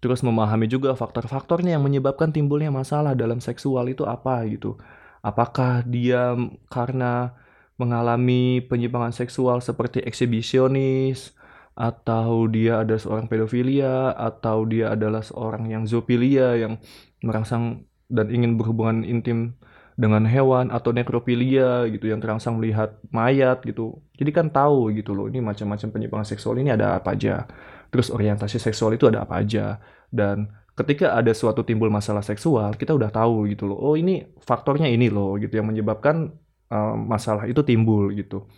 Terus 0.00 0.20
memahami 0.24 0.68
juga 0.68 0.92
faktor-faktornya 0.96 1.76
yang 1.76 1.84
menyebabkan 1.84 2.32
timbulnya 2.32 2.72
masalah 2.72 3.12
dalam 3.16 3.40
seksual 3.40 3.88
itu 3.92 4.04
apa 4.04 4.44
gitu 4.48 4.76
Apakah 5.20 5.84
dia 5.84 6.36
karena 6.72 7.36
mengalami 7.80 8.60
penyimpangan 8.64 9.12
seksual 9.12 9.64
seperti 9.64 10.04
eksibisionis, 10.04 11.32
atau 11.80 12.44
dia 12.50 12.84
ada 12.84 13.00
seorang 13.00 13.24
pedofilia, 13.24 14.12
atau 14.12 14.68
dia 14.68 14.92
adalah 14.92 15.24
seorang 15.24 15.64
yang 15.70 15.88
zoofilia 15.88 16.60
yang 16.60 16.76
merangsang 17.24 17.88
dan 18.10 18.28
ingin 18.28 18.60
berhubungan 18.60 19.06
intim 19.06 19.56
dengan 20.00 20.24
hewan 20.24 20.72
atau 20.72 20.96
nekrofilia 20.96 21.84
gitu 21.92 22.08
yang 22.08 22.24
terangsang 22.24 22.56
melihat 22.56 22.96
mayat 23.12 23.60
gitu. 23.64 24.00
Jadi 24.16 24.30
kan 24.32 24.48
tahu 24.48 24.92
gitu 24.96 25.12
loh 25.12 25.28
ini 25.28 25.44
macam-macam 25.44 25.88
penyimpangan 25.92 26.28
seksual 26.28 26.56
ini 26.56 26.72
ada 26.72 26.96
apa 26.96 27.12
aja. 27.12 27.44
Terus 27.92 28.08
orientasi 28.08 28.56
seksual 28.56 28.96
itu 28.96 29.08
ada 29.12 29.28
apa 29.28 29.44
aja 29.44 29.76
dan 30.08 30.48
ketika 30.80 31.12
ada 31.12 31.36
suatu 31.36 31.60
timbul 31.60 31.92
masalah 31.92 32.24
seksual, 32.24 32.72
kita 32.80 32.96
udah 32.96 33.12
tahu 33.12 33.44
gitu 33.52 33.68
loh. 33.68 33.76
Oh, 33.76 33.94
ini 34.00 34.24
faktornya 34.40 34.88
ini 34.88 35.12
loh 35.12 35.36
gitu 35.36 35.60
yang 35.60 35.68
menyebabkan 35.68 36.32
uh, 36.72 36.96
masalah 36.96 37.44
itu 37.44 37.60
timbul 37.60 38.08
gitu. 38.16 38.48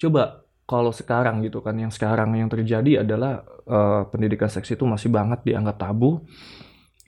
Coba 0.00 0.46
kalau 0.64 0.90
sekarang 0.90 1.44
gitu 1.44 1.60
kan 1.60 1.76
yang 1.76 1.92
sekarang 1.92 2.34
yang 2.34 2.48
terjadi 2.50 3.04
adalah 3.06 3.44
uh, 3.68 4.08
pendidikan 4.08 4.48
seks 4.50 4.72
itu 4.72 4.82
masih 4.88 5.12
banget 5.12 5.44
dianggap 5.44 5.76
tabu. 5.76 6.24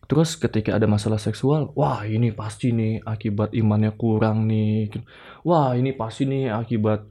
Terus 0.09 0.41
ketika 0.41 0.73
ada 0.73 0.89
masalah 0.89 1.21
seksual, 1.21 1.73
wah 1.77 2.01
ini 2.09 2.33
pasti 2.33 2.73
nih 2.73 3.05
akibat 3.05 3.53
imannya 3.53 3.93
kurang 3.93 4.49
nih. 4.49 4.89
Wah 5.45 5.77
ini 5.77 5.93
pasti 5.93 6.25
nih 6.25 6.49
akibat 6.49 7.05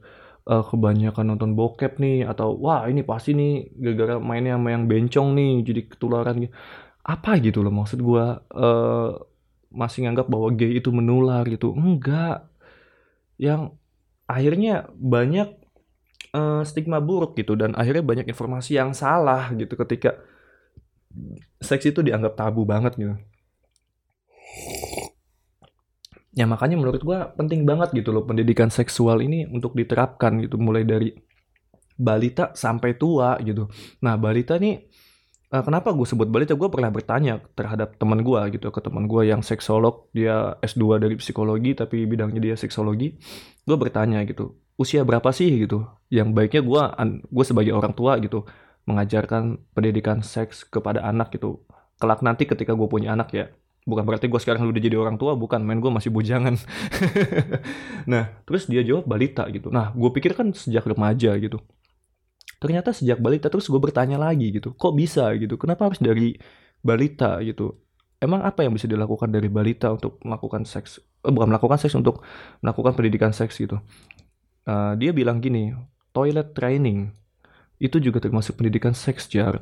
uh, 0.48 0.64
kebanyakan 0.64 1.36
nonton 1.36 1.52
bokep 1.52 2.00
nih 2.00 2.24
atau 2.24 2.56
wah 2.56 2.88
ini 2.88 3.04
pasti 3.04 3.36
nih 3.36 3.68
gara-gara 3.76 4.16
mainnya 4.18 4.56
sama 4.56 4.68
yang 4.72 4.88
bencong 4.88 5.28
nih 5.36 5.52
jadi 5.62 5.80
ketularan 5.86 6.36
gitu. 6.48 6.52
Apa 7.04 7.36
gitu 7.40 7.60
loh 7.60 7.72
maksud 7.72 8.00
gua 8.00 8.40
uh, 8.52 9.12
masih 9.68 10.08
nganggap 10.08 10.26
bahwa 10.32 10.48
gay 10.56 10.80
itu 10.80 10.88
menular 10.88 11.44
gitu. 11.46 11.76
Enggak. 11.76 12.48
Yang 13.36 13.76
akhirnya 14.28 14.88
banyak 14.96 15.48
uh, 16.32 16.62
stigma 16.64 16.98
buruk 16.98 17.36
gitu 17.36 17.54
dan 17.54 17.76
akhirnya 17.76 18.04
banyak 18.04 18.26
informasi 18.28 18.76
yang 18.80 18.92
salah 18.96 19.52
gitu 19.54 19.76
ketika 19.76 20.16
seks 21.60 21.88
itu 21.88 22.00
dianggap 22.04 22.36
tabu 22.36 22.64
banget 22.64 22.96
gitu. 22.96 23.14
Ya 26.38 26.46
makanya 26.46 26.78
menurut 26.78 27.02
gua 27.02 27.34
penting 27.34 27.66
banget 27.66 27.90
gitu 27.98 28.14
loh 28.14 28.22
pendidikan 28.22 28.70
seksual 28.70 29.18
ini 29.26 29.50
untuk 29.50 29.74
diterapkan 29.74 30.38
gitu 30.38 30.54
mulai 30.54 30.86
dari 30.86 31.10
balita 31.98 32.54
sampai 32.54 32.94
tua 32.94 33.34
gitu. 33.42 33.66
Nah 34.06 34.14
balita 34.14 34.54
nih 34.54 34.86
uh, 35.50 35.62
kenapa 35.66 35.90
gue 35.90 36.06
sebut 36.06 36.30
balita? 36.30 36.54
Gue 36.54 36.70
pernah 36.70 36.94
bertanya 36.94 37.42
terhadap 37.58 37.98
teman 37.98 38.22
gue 38.22 38.38
gitu 38.54 38.70
ke 38.70 38.78
teman 38.78 39.10
gue 39.10 39.26
yang 39.26 39.42
seksolog 39.42 40.06
dia 40.14 40.54
S2 40.62 41.02
dari 41.02 41.18
psikologi 41.18 41.74
tapi 41.74 42.06
bidangnya 42.06 42.38
dia 42.38 42.54
seksologi. 42.54 43.18
Gue 43.66 43.76
bertanya 43.76 44.22
gitu 44.22 44.54
usia 44.78 45.02
berapa 45.02 45.26
sih 45.34 45.50
gitu? 45.66 45.90
Yang 46.06 46.28
baiknya 46.38 46.62
gue 46.62 46.82
gue 47.34 47.44
sebagai 47.44 47.74
orang 47.74 47.92
tua 47.98 48.14
gitu 48.22 48.46
mengajarkan 48.86 49.58
pendidikan 49.74 50.22
seks 50.22 50.62
kepada 50.62 51.02
anak 51.02 51.34
gitu. 51.34 51.66
Kelak 51.98 52.22
nanti 52.22 52.46
ketika 52.46 52.78
gue 52.78 52.86
punya 52.86 53.18
anak 53.18 53.34
ya 53.34 53.50
bukan 53.88 54.04
berarti 54.04 54.28
gue 54.28 54.36
sekarang 54.36 54.68
udah 54.68 54.82
jadi 54.84 55.00
orang 55.00 55.16
tua 55.16 55.32
bukan 55.32 55.64
main 55.64 55.80
gue 55.80 55.88
masih 55.88 56.12
bujangan. 56.12 56.60
Nah 58.12 58.40
terus 58.44 58.68
dia 58.68 58.84
jawab 58.84 59.08
balita 59.08 59.48
gitu. 59.48 59.72
Nah 59.72 59.96
gue 59.96 60.10
pikir 60.12 60.36
kan 60.36 60.52
sejak 60.52 60.84
remaja 60.84 61.32
gitu. 61.40 61.60
Ternyata 62.60 62.92
sejak 62.92 63.20
balita 63.20 63.48
terus 63.48 63.68
gue 63.68 63.80
bertanya 63.80 64.20
lagi 64.20 64.52
gitu 64.52 64.76
kok 64.76 64.92
bisa? 64.92 65.32
gitu. 65.40 65.56
Kenapa 65.56 65.88
harus 65.88 66.00
dari 66.00 66.36
balita? 66.84 67.40
gitu. 67.40 67.80
Emang 68.20 68.44
apa 68.44 68.66
yang 68.66 68.76
bisa 68.76 68.84
dilakukan 68.84 69.32
dari 69.32 69.48
balita 69.48 69.88
untuk 69.94 70.20
melakukan 70.20 70.68
seks 70.68 71.00
eh, 71.00 71.32
bukan 71.32 71.48
melakukan 71.48 71.78
seks 71.80 71.94
untuk 71.96 72.20
melakukan 72.60 72.92
pendidikan 72.92 73.32
seks? 73.32 73.56
gitu. 73.56 73.80
Uh, 74.68 74.92
dia 75.00 75.16
bilang 75.16 75.40
gini 75.40 75.72
toilet 76.12 76.52
training 76.52 77.08
itu 77.80 77.96
juga 78.04 78.20
termasuk 78.20 78.60
pendidikan 78.60 78.92
seks 78.92 79.32
jar. 79.32 79.56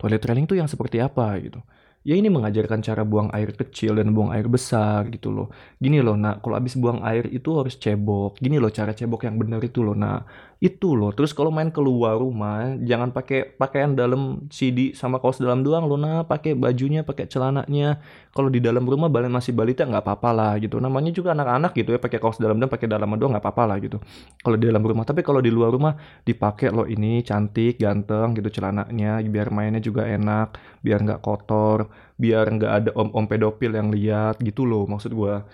Toilet 0.00 0.20
training 0.24 0.48
tuh 0.48 0.56
yang 0.56 0.68
seperti 0.68 0.96
apa? 1.00 1.36
gitu 1.44 1.60
ya 2.08 2.12
ini 2.20 2.28
mengajarkan 2.36 2.80
cara 2.88 3.02
buang 3.10 3.28
air 3.36 3.50
kecil 3.60 3.90
dan 3.98 4.08
buang 4.16 4.30
air 4.34 4.46
besar 4.56 5.00
gitu 5.14 5.28
loh. 5.36 5.46
Gini 5.82 5.96
loh, 6.06 6.14
nah 6.24 6.32
kalau 6.42 6.54
abis 6.60 6.74
buang 6.82 7.00
air 7.08 7.24
itu 7.36 7.48
harus 7.58 7.74
cebok. 7.82 8.30
Gini 8.44 8.56
loh 8.62 8.70
cara 8.78 8.92
cebok 8.98 9.20
yang 9.26 9.36
benar 9.42 9.60
itu 9.68 9.80
loh, 9.86 9.94
nah 10.02 10.14
itu 10.60 10.92
loh. 10.92 11.08
Terus 11.16 11.32
kalau 11.32 11.48
main 11.48 11.72
keluar 11.72 12.20
rumah 12.20 12.76
jangan 12.84 13.16
pakai 13.16 13.56
pakaian 13.56 13.96
dalam 13.96 14.44
CD 14.52 14.92
sama 14.92 15.16
kaos 15.16 15.40
dalam 15.40 15.64
doang 15.64 15.88
lo 15.88 15.96
nah 15.96 16.20
pakai 16.28 16.52
bajunya 16.52 17.00
pakai 17.00 17.24
celananya. 17.32 17.96
Kalau 18.36 18.52
di 18.52 18.60
dalam 18.60 18.84
rumah 18.84 19.08
balen 19.08 19.32
masih 19.32 19.56
balita 19.56 19.88
nggak 19.88 20.04
apa-apa 20.04 20.30
lah 20.36 20.52
gitu. 20.60 20.76
Namanya 20.76 21.16
juga 21.16 21.32
anak-anak 21.32 21.72
gitu 21.72 21.96
ya 21.96 21.98
pakai 21.98 22.20
kaos 22.20 22.36
dalam 22.36 22.60
dan 22.60 22.68
pakai 22.68 22.92
dalam 22.92 23.08
doang 23.16 23.32
nggak 23.32 23.40
apa-apa 23.40 23.64
lah 23.72 23.76
gitu. 23.80 23.96
Kalau 24.44 24.56
di 24.60 24.64
dalam 24.68 24.84
rumah. 24.84 25.04
Tapi 25.08 25.24
kalau 25.24 25.40
di 25.40 25.48
luar 25.48 25.72
rumah 25.72 25.96
dipakai 26.28 26.68
lo 26.68 26.84
ini 26.84 27.24
cantik 27.24 27.80
ganteng 27.80 28.36
gitu 28.36 28.60
celananya 28.60 29.24
biar 29.24 29.48
mainnya 29.48 29.80
juga 29.80 30.04
enak 30.04 30.60
biar 30.84 30.98
nggak 31.08 31.20
kotor 31.24 31.88
biar 32.20 32.44
nggak 32.52 32.72
ada 32.84 32.90
om-om 33.00 33.24
pedofil 33.24 33.72
yang 33.72 33.88
lihat 33.88 34.36
gitu 34.44 34.68
loh 34.68 34.84
maksud 34.84 35.16
gua. 35.16 35.48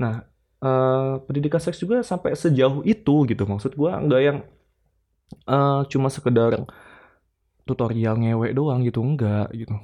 Nah 0.00 0.35
uh, 0.62 1.20
pendidikan 1.24 1.60
seks 1.60 1.80
juga 1.82 2.00
sampai 2.00 2.36
sejauh 2.36 2.84
itu 2.86 3.14
gitu. 3.28 3.42
Maksud 3.44 3.74
gua 3.74 3.98
nggak 4.00 4.22
yang 4.22 4.38
uh, 5.48 5.82
cuma 5.90 6.08
sekedar 6.08 6.64
tutorial 7.66 8.14
ngewek 8.20 8.54
doang 8.54 8.86
gitu 8.86 9.02
enggak 9.02 9.50
gitu. 9.52 9.74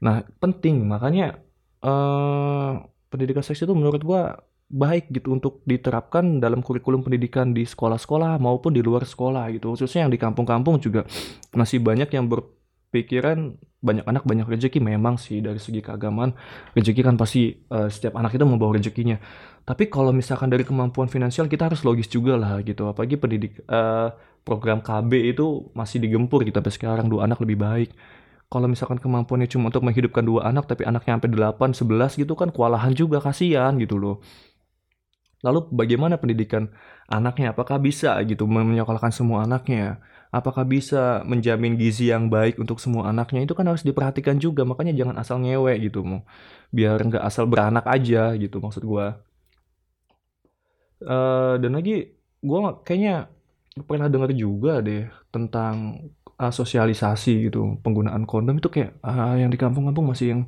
Nah 0.00 0.24
penting. 0.40 0.88
Makanya 0.88 1.38
uh, 1.84 2.80
pendidikan 3.12 3.44
seks 3.44 3.62
itu 3.62 3.74
menurut 3.76 4.00
gua 4.00 4.40
baik 4.70 5.10
gitu 5.10 5.34
untuk 5.34 5.66
diterapkan 5.66 6.38
dalam 6.38 6.62
kurikulum 6.62 7.02
pendidikan 7.02 7.50
di 7.50 7.66
sekolah-sekolah 7.66 8.38
maupun 8.38 8.70
di 8.70 8.80
luar 8.80 9.02
sekolah 9.02 9.50
gitu. 9.50 9.74
Khususnya 9.74 10.06
yang 10.06 10.12
di 10.14 10.18
kampung-kampung 10.18 10.78
juga. 10.78 11.02
Masih 11.50 11.82
banyak 11.82 12.06
yang 12.14 12.30
berpikiran 12.30 13.58
banyak 13.82 14.06
anak 14.06 14.22
banyak 14.22 14.46
rezeki. 14.46 14.78
Memang 14.78 15.18
sih 15.18 15.42
dari 15.42 15.58
segi 15.58 15.82
keagamaan 15.82 16.38
rezeki 16.78 17.02
kan 17.02 17.18
pasti 17.18 17.50
uh, 17.74 17.90
setiap 17.90 18.14
anak 18.14 18.38
itu 18.38 18.46
membawa 18.46 18.78
rezekinya 18.78 19.18
tapi 19.70 19.86
kalau 19.86 20.10
misalkan 20.10 20.50
dari 20.50 20.66
kemampuan 20.66 21.06
finansial 21.06 21.46
kita 21.46 21.70
harus 21.70 21.86
logis 21.86 22.10
juga 22.10 22.34
lah 22.34 22.58
gitu. 22.66 22.90
Apalagi 22.90 23.14
pendidik 23.14 23.62
uh, 23.70 24.10
program 24.42 24.82
KB 24.82 25.30
itu 25.30 25.70
masih 25.78 26.02
digempur 26.02 26.42
kita 26.42 26.58
sampai 26.58 26.74
sekarang 26.74 27.06
dua 27.06 27.30
anak 27.30 27.38
lebih 27.38 27.58
baik. 27.62 27.90
Kalau 28.50 28.66
misalkan 28.66 28.98
kemampuannya 28.98 29.46
cuma 29.46 29.70
untuk 29.70 29.86
menghidupkan 29.86 30.26
dua 30.26 30.50
anak 30.50 30.66
tapi 30.66 30.82
anaknya 30.82 31.22
sampai 31.22 31.30
8, 31.30 32.18
11 32.18 32.18
gitu 32.26 32.34
kan 32.34 32.50
kewalahan 32.50 32.90
juga 32.98 33.22
kasihan 33.22 33.78
gitu 33.78 33.94
loh. 33.94 34.18
Lalu 35.46 35.70
bagaimana 35.72 36.18
pendidikan 36.18 36.68
anaknya? 37.08 37.54
Apakah 37.54 37.78
bisa 37.78 38.18
gitu 38.26 38.44
menyekolahkan 38.50 39.14
semua 39.14 39.46
anaknya? 39.46 40.02
Apakah 40.34 40.66
bisa 40.66 41.22
menjamin 41.26 41.78
gizi 41.78 42.10
yang 42.10 42.26
baik 42.26 42.58
untuk 42.58 42.82
semua 42.82 43.08
anaknya? 43.10 43.46
Itu 43.46 43.54
kan 43.54 43.70
harus 43.70 43.86
diperhatikan 43.86 44.36
juga. 44.42 44.66
Makanya 44.66 44.92
jangan 44.98 45.16
asal 45.22 45.40
ngewe 45.40 45.72
gitu 45.80 46.02
mau. 46.02 46.26
Biar 46.74 46.98
nggak 47.00 47.22
asal 47.24 47.46
beranak 47.46 47.86
aja 47.86 48.34
gitu 48.34 48.58
maksud 48.58 48.82
gua. 48.82 49.29
Uh, 51.00 51.56
dan 51.62 51.72
lagi 51.76 52.12
gue 52.40 52.58
kayaknya 52.84 53.32
pernah 53.88 54.08
dengar 54.12 54.30
juga 54.36 54.84
deh 54.84 55.08
tentang 55.32 55.96
uh, 56.36 56.52
sosialisasi 56.52 57.48
gitu 57.48 57.80
penggunaan 57.84 58.24
kondom 58.28 58.56
itu 58.60 58.68
kayak 58.68 59.00
uh, 59.04 59.36
yang 59.36 59.48
di 59.52 59.58
kampung-kampung 59.60 60.12
masih 60.12 60.26
yang 60.36 60.42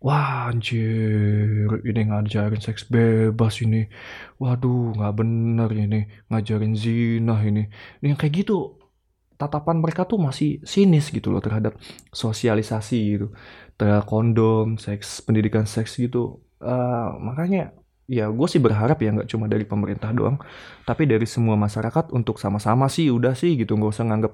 wah 0.00 0.52
anjir 0.52 1.68
ini 1.88 2.00
ngajarin 2.08 2.60
seks 2.60 2.88
bebas 2.88 3.64
ini. 3.64 3.88
Waduh 4.40 4.96
nggak 4.96 5.14
bener 5.18 5.70
ini 5.72 5.96
ngajarin 6.30 6.74
zina 6.76 7.36
ini. 7.44 7.62
Ini 8.00 8.06
yang 8.12 8.20
kayak 8.20 8.34
gitu 8.44 8.80
tatapan 9.40 9.76
mereka 9.84 10.08
tuh 10.08 10.16
masih 10.16 10.64
sinis 10.64 11.12
gitu 11.12 11.28
loh 11.32 11.44
terhadap 11.44 11.76
sosialisasi 12.08 12.96
gitu 13.12 13.26
terhadap 13.76 14.08
kondom 14.08 14.80
seks 14.80 15.20
pendidikan 15.26 15.64
seks 15.68 15.96
gitu. 16.00 16.40
Uh, 16.60 17.12
makanya 17.20 17.76
ya 18.06 18.30
gue 18.30 18.48
sih 18.48 18.62
berharap 18.62 19.02
ya 19.02 19.10
nggak 19.10 19.28
cuma 19.28 19.50
dari 19.50 19.66
pemerintah 19.66 20.14
doang 20.14 20.38
tapi 20.86 21.10
dari 21.10 21.26
semua 21.26 21.58
masyarakat 21.58 22.14
untuk 22.14 22.38
sama-sama 22.38 22.86
sih 22.86 23.10
udah 23.10 23.34
sih 23.34 23.58
gitu 23.58 23.74
nggak 23.74 23.92
usah 23.92 24.06
nganggep 24.06 24.32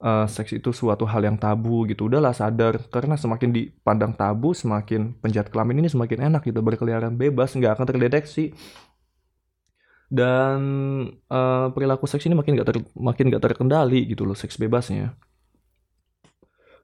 uh, 0.00 0.26
seks 0.28 0.52
itu 0.56 0.72
suatu 0.72 1.08
hal 1.08 1.24
yang 1.24 1.38
tabu 1.40 1.86
gitu. 1.88 2.08
Udahlah 2.08 2.34
sadar. 2.36 2.80
Karena 2.92 3.16
semakin 3.16 3.50
dipandang 3.52 4.12
tabu 4.16 4.52
semakin 4.52 5.16
penjahat 5.20 5.48
kelamin 5.52 5.84
ini 5.84 5.88
semakin 5.92 6.32
enak 6.32 6.42
gitu 6.44 6.60
berkeliaran 6.60 7.14
bebas 7.16 7.56
nggak 7.56 7.78
akan 7.78 7.86
terdeteksi. 7.88 8.52
Dan 10.06 10.60
uh, 11.26 11.66
perilaku 11.74 12.06
seks 12.06 12.30
ini 12.30 12.38
makin 12.38 12.54
gak 12.54 12.68
ter 12.70 12.78
makin 12.94 13.26
gak 13.26 13.42
terkendali 13.42 14.06
gitu 14.06 14.22
loh 14.22 14.38
seks 14.38 14.54
bebasnya. 14.54 15.18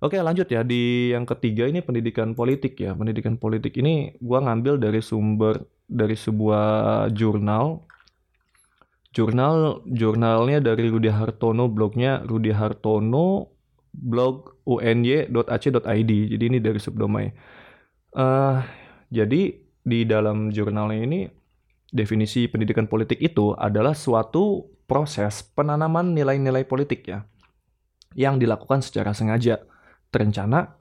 Oke 0.02 0.18
lanjut 0.18 0.50
ya. 0.50 0.66
Di 0.66 1.14
yang 1.14 1.22
ketiga 1.22 1.70
ini 1.70 1.86
pendidikan 1.86 2.34
politik 2.34 2.74
ya. 2.82 2.90
Pendidikan 2.98 3.38
politik 3.38 3.78
ini 3.78 4.18
gua 4.18 4.42
ngambil 4.42 4.82
dari 4.82 4.98
sumber 4.98 5.62
dari 5.92 6.16
sebuah 6.16 7.08
jurnal. 7.12 7.84
Jurnal 9.12 9.84
jurnalnya 9.92 10.64
dari 10.64 10.88
Rudi 10.88 11.12
Hartono 11.12 11.68
blognya 11.68 12.24
Rudi 12.24 12.48
Hartono 12.48 13.52
blog 13.92 14.64
uny.ac.id 14.64 16.10
jadi 16.32 16.44
ini 16.48 16.64
dari 16.64 16.80
subdomain 16.80 17.28
uh, 18.16 18.64
jadi 19.12 19.52
di 19.84 20.00
dalam 20.08 20.48
jurnalnya 20.48 21.04
ini 21.04 21.20
definisi 21.92 22.48
pendidikan 22.48 22.88
politik 22.88 23.20
itu 23.20 23.52
adalah 23.52 23.92
suatu 23.92 24.64
proses 24.88 25.44
penanaman 25.44 26.16
nilai-nilai 26.16 26.64
politik 26.64 27.04
ya 27.04 27.28
yang 28.16 28.36
dilakukan 28.40 28.84
secara 28.84 29.16
sengaja 29.16 29.60
terencana, 30.12 30.76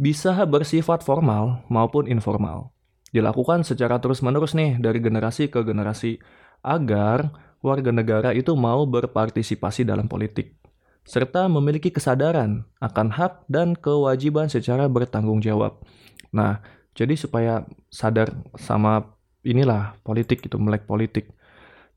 bisa 0.00 0.34
bersifat 0.48 1.04
formal 1.04 1.62
maupun 1.68 2.08
informal. 2.08 2.72
Dilakukan 3.12 3.62
secara 3.62 4.00
terus-menerus 4.00 4.56
nih 4.56 4.80
dari 4.80 4.98
generasi 4.98 5.52
ke 5.52 5.60
generasi 5.60 6.16
agar 6.64 7.30
warga 7.60 7.92
negara 7.92 8.30
itu 8.32 8.56
mau 8.56 8.88
berpartisipasi 8.88 9.84
dalam 9.84 10.08
politik 10.08 10.58
serta 11.02 11.50
memiliki 11.50 11.90
kesadaran 11.90 12.62
akan 12.78 13.10
hak 13.10 13.50
dan 13.50 13.74
kewajiban 13.74 14.46
secara 14.46 14.86
bertanggung 14.86 15.42
jawab. 15.42 15.82
Nah, 16.30 16.62
jadi 16.94 17.18
supaya 17.18 17.66
sadar 17.90 18.30
sama 18.54 19.10
inilah 19.42 19.98
politik 20.06 20.46
itu 20.46 20.54
melek 20.62 20.86
politik 20.86 21.34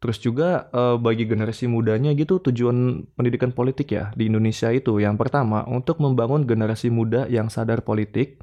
Terus 0.05 0.21
juga 0.21 0.69
uh, 0.69 1.01
bagi 1.01 1.25
generasi 1.25 1.65
mudanya 1.65 2.13
gitu 2.13 2.37
tujuan 2.37 3.09
pendidikan 3.17 3.49
politik 3.55 3.89
ya 3.89 4.13
di 4.13 4.29
Indonesia 4.29 4.69
itu 4.69 5.01
yang 5.01 5.17
pertama 5.17 5.65
untuk 5.65 5.97
membangun 5.97 6.45
generasi 6.45 6.93
muda 6.93 7.25
yang 7.25 7.49
sadar 7.49 7.81
politik, 7.81 8.37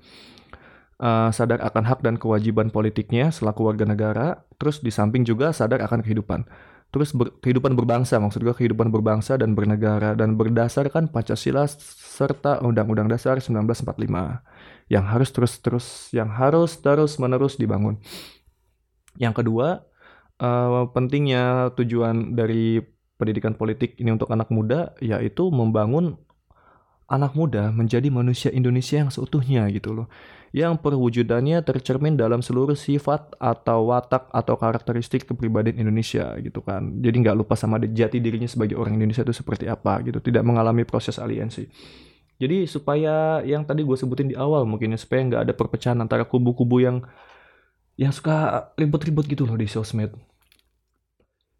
uh, 1.02 1.28
sadar 1.34 1.58
akan 1.60 1.82
hak 1.82 2.00
dan 2.06 2.14
kewajiban 2.16 2.70
politiknya 2.70 3.34
selaku 3.34 3.66
warga 3.66 3.82
negara, 3.82 4.46
terus 4.56 4.78
di 4.78 4.94
samping 4.94 5.26
juga 5.26 5.50
sadar 5.50 5.82
akan 5.82 6.06
kehidupan. 6.06 6.46
Terus 6.92 7.16
ber, 7.16 7.32
kehidupan 7.40 7.74
berbangsa, 7.74 8.20
maksud 8.20 8.44
gue 8.44 8.52
kehidupan 8.54 8.92
berbangsa 8.92 9.40
dan 9.40 9.56
bernegara 9.56 10.12
dan 10.14 10.36
berdasarkan 10.36 11.08
Pancasila 11.08 11.64
serta 11.66 12.60
Undang-Undang 12.60 13.08
Dasar 13.10 13.40
1945 13.40 14.92
yang 14.92 15.04
harus 15.08 15.32
terus-terus 15.32 16.12
yang 16.12 16.28
harus 16.28 16.76
terus-menerus 16.84 17.56
dibangun. 17.56 17.96
Yang 19.16 19.40
kedua, 19.40 19.88
uh, 20.36 20.84
pentingnya 20.92 21.72
tujuan 21.80 22.36
dari 22.36 22.84
pendidikan 23.16 23.56
politik 23.56 23.96
ini 23.96 24.12
untuk 24.12 24.28
anak 24.28 24.52
muda 24.52 24.92
yaitu 25.00 25.48
membangun 25.48 26.20
anak 27.08 27.32
muda 27.36 27.72
menjadi 27.72 28.08
manusia 28.08 28.50
Indonesia 28.52 29.00
yang 29.00 29.08
seutuhnya 29.08 29.68
gitu 29.72 29.96
loh. 29.96 30.06
Yang 30.52 30.84
perwujudannya 30.84 31.64
tercermin 31.64 32.20
dalam 32.20 32.44
seluruh 32.44 32.76
sifat 32.76 33.40
atau 33.40 33.88
watak 33.88 34.28
atau 34.28 34.54
karakteristik 34.60 35.24
kepribadian 35.24 35.80
Indonesia 35.80 36.36
gitu 36.44 36.60
kan. 36.60 37.00
Jadi 37.00 37.24
nggak 37.24 37.36
lupa 37.40 37.56
sama 37.56 37.80
jati 37.80 38.20
dirinya 38.20 38.44
sebagai 38.44 38.76
orang 38.76 39.00
Indonesia 39.00 39.24
itu 39.24 39.32
seperti 39.32 39.64
apa 39.64 40.04
gitu. 40.04 40.20
Tidak 40.20 40.44
mengalami 40.44 40.84
proses 40.84 41.16
aliensi. 41.16 41.64
Jadi 42.36 42.68
supaya 42.68 43.40
yang 43.48 43.64
tadi 43.64 43.80
gue 43.80 43.96
sebutin 43.96 44.28
di 44.28 44.36
awal 44.36 44.68
mungkin 44.68 44.92
ya 44.92 45.00
supaya 45.00 45.24
nggak 45.24 45.42
ada 45.48 45.54
perpecahan 45.56 45.96
antara 46.04 46.28
kubu-kubu 46.28 46.84
yang 46.84 47.00
yang 47.96 48.12
suka 48.12 48.68
ribut-ribut 48.76 49.28
gitu 49.28 49.44
loh 49.44 49.56
di 49.56 49.68
sosmed 49.68 50.16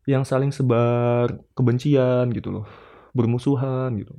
yang 0.08 0.26
saling 0.26 0.50
sebar 0.50 1.38
kebencian 1.54 2.32
gitu 2.34 2.50
loh 2.50 2.66
bermusuhan 3.14 3.94
gitu 4.02 4.16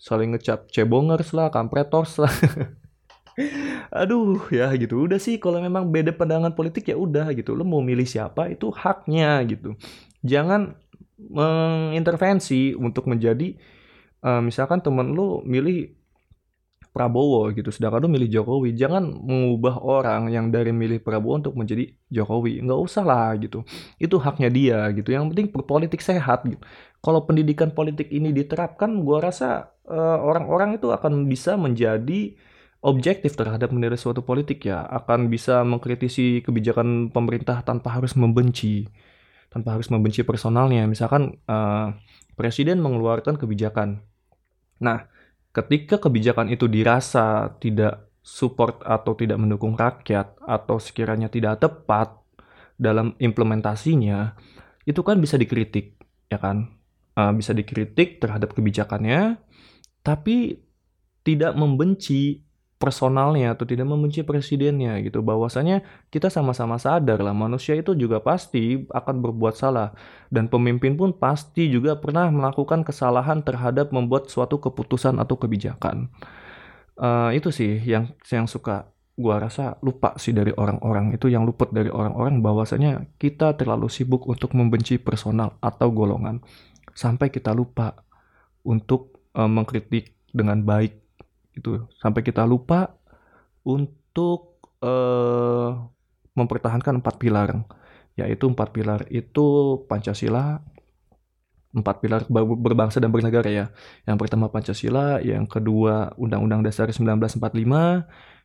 saling 0.00 0.34
ngecap 0.34 0.66
cebongers 0.74 1.30
lah 1.30 1.52
kampretors 1.54 2.18
lah 2.18 2.32
aduh 3.90 4.40
ya 4.52 4.68
gitu. 4.76 5.06
Udah 5.06 5.18
sih 5.20 5.40
kalau 5.42 5.58
memang 5.58 5.88
beda 5.88 6.12
pandangan 6.12 6.52
politik 6.52 6.88
ya 6.90 6.96
udah 6.96 7.32
gitu. 7.32 7.56
Lo 7.56 7.64
mau 7.64 7.80
milih 7.80 8.04
siapa 8.04 8.52
itu 8.52 8.68
haknya 8.72 9.40
gitu. 9.48 9.76
Jangan 10.22 10.76
mengintervensi 11.22 12.74
untuk 12.74 13.06
menjadi 13.06 13.54
uh, 14.26 14.42
misalkan 14.42 14.82
temen 14.82 15.14
lo 15.14 15.40
milih 15.46 16.02
Prabowo 16.92 17.48
gitu 17.56 17.72
sedangkan 17.72 18.04
lu 18.04 18.08
milih 18.12 18.28
Jokowi. 18.28 18.76
Jangan 18.76 19.00
mengubah 19.24 19.80
orang 19.80 20.28
yang 20.28 20.52
dari 20.52 20.76
milih 20.76 21.00
Prabowo 21.00 21.40
untuk 21.40 21.56
menjadi 21.56 21.88
Jokowi. 22.12 22.60
Nggak 22.60 22.80
usah 22.84 23.00
lah 23.00 23.32
gitu. 23.40 23.64
Itu 23.96 24.20
haknya 24.20 24.52
dia 24.52 24.78
gitu. 24.92 25.08
Yang 25.08 25.32
penting 25.32 25.48
berpolitik 25.56 26.04
sehat 26.04 26.44
gitu. 26.44 26.60
Kalau 27.00 27.24
pendidikan 27.24 27.72
politik 27.72 28.12
ini 28.12 28.30
diterapkan 28.36 29.00
gua 29.08 29.24
rasa 29.24 29.72
eh, 29.88 30.18
orang-orang 30.20 30.76
uh, 30.76 30.78
itu 30.78 30.88
akan 30.92 31.26
bisa 31.32 31.56
menjadi 31.56 32.36
objektif 32.82 33.38
terhadap 33.38 33.70
menilai 33.70 33.94
suatu 33.94 34.26
politik 34.26 34.66
ya 34.66 34.82
akan 34.82 35.30
bisa 35.30 35.62
mengkritisi 35.62 36.42
kebijakan 36.42 37.14
pemerintah 37.14 37.62
tanpa 37.62 37.94
harus 37.94 38.18
membenci 38.18 38.90
tanpa 39.52 39.78
harus 39.78 39.92
membenci 39.92 40.26
personalnya. 40.26 40.88
Misalkan 40.88 41.38
uh, 41.46 41.94
presiden 42.34 42.80
mengeluarkan 42.80 43.36
kebijakan. 43.36 44.00
Nah, 44.80 45.06
ketika 45.52 46.00
kebijakan 46.00 46.48
itu 46.48 46.66
dirasa 46.66 47.54
tidak 47.60 48.10
support 48.24 48.80
atau 48.82 49.12
tidak 49.12 49.36
mendukung 49.38 49.76
rakyat 49.76 50.40
atau 50.40 50.80
sekiranya 50.80 51.28
tidak 51.28 51.60
tepat 51.60 52.16
dalam 52.80 53.12
implementasinya, 53.20 54.34
itu 54.88 55.04
kan 55.04 55.20
bisa 55.20 55.36
dikritik, 55.36 56.00
ya 56.32 56.40
kan? 56.40 56.72
Uh, 57.12 57.30
bisa 57.36 57.52
dikritik 57.52 58.24
terhadap 58.24 58.56
kebijakannya, 58.56 59.36
tapi 60.00 60.64
tidak 61.22 61.52
membenci 61.54 62.42
personalnya 62.82 63.54
atau 63.54 63.62
tidak 63.62 63.86
membenci 63.86 64.26
presidennya 64.26 64.98
gitu. 65.06 65.22
Bahwasanya 65.22 65.86
kita 66.10 66.26
sama-sama 66.26 66.82
sadar 66.82 67.22
lah 67.22 67.30
manusia 67.30 67.78
itu 67.78 67.94
juga 67.94 68.18
pasti 68.18 68.82
akan 68.90 69.22
berbuat 69.22 69.54
salah. 69.54 69.94
Dan 70.26 70.50
pemimpin 70.50 70.98
pun 70.98 71.14
pasti 71.14 71.70
juga 71.70 71.94
pernah 71.94 72.26
melakukan 72.34 72.82
kesalahan 72.82 73.46
terhadap 73.46 73.94
membuat 73.94 74.26
suatu 74.26 74.58
keputusan 74.58 75.22
atau 75.22 75.38
kebijakan. 75.38 76.10
Uh, 76.98 77.30
itu 77.30 77.54
sih 77.54 77.78
yang 77.86 78.10
yang 78.26 78.50
suka 78.50 78.90
gua 79.14 79.38
rasa 79.38 79.78
lupa 79.80 80.18
sih 80.18 80.34
dari 80.34 80.50
orang-orang 80.52 81.14
itu 81.14 81.30
yang 81.30 81.46
luput 81.46 81.70
dari 81.70 81.88
orang-orang 81.88 82.42
bahwasanya 82.42 83.06
kita 83.16 83.54
terlalu 83.54 83.86
sibuk 83.86 84.26
untuk 84.26 84.58
membenci 84.58 84.98
personal 84.98 85.54
atau 85.62 85.94
golongan. 85.94 86.42
Sampai 86.92 87.30
kita 87.30 87.54
lupa 87.54 87.94
untuk 88.66 89.22
uh, 89.38 89.46
mengkritik 89.46 90.18
dengan 90.34 90.66
baik 90.66 91.01
gitu. 91.56 91.88
Sampai 92.00 92.24
kita 92.24 92.44
lupa 92.44 92.96
untuk 93.62 94.60
uh, 94.82 95.78
mempertahankan 96.34 97.00
empat 97.00 97.16
pilar 97.20 97.64
yaitu 98.12 98.44
empat 98.44 98.76
pilar 98.76 99.08
itu 99.08 99.80
Pancasila 99.88 100.60
empat 101.72 102.04
pilar 102.04 102.28
berbangsa 102.28 103.00
dan 103.00 103.08
bernegara 103.08 103.48
ya. 103.48 103.66
Yang 104.04 104.16
pertama 104.20 104.52
Pancasila 104.52 105.24
yang 105.24 105.48
kedua 105.48 106.12
Undang-Undang 106.20 106.68
Dasar 106.68 106.92
1945 106.92 107.40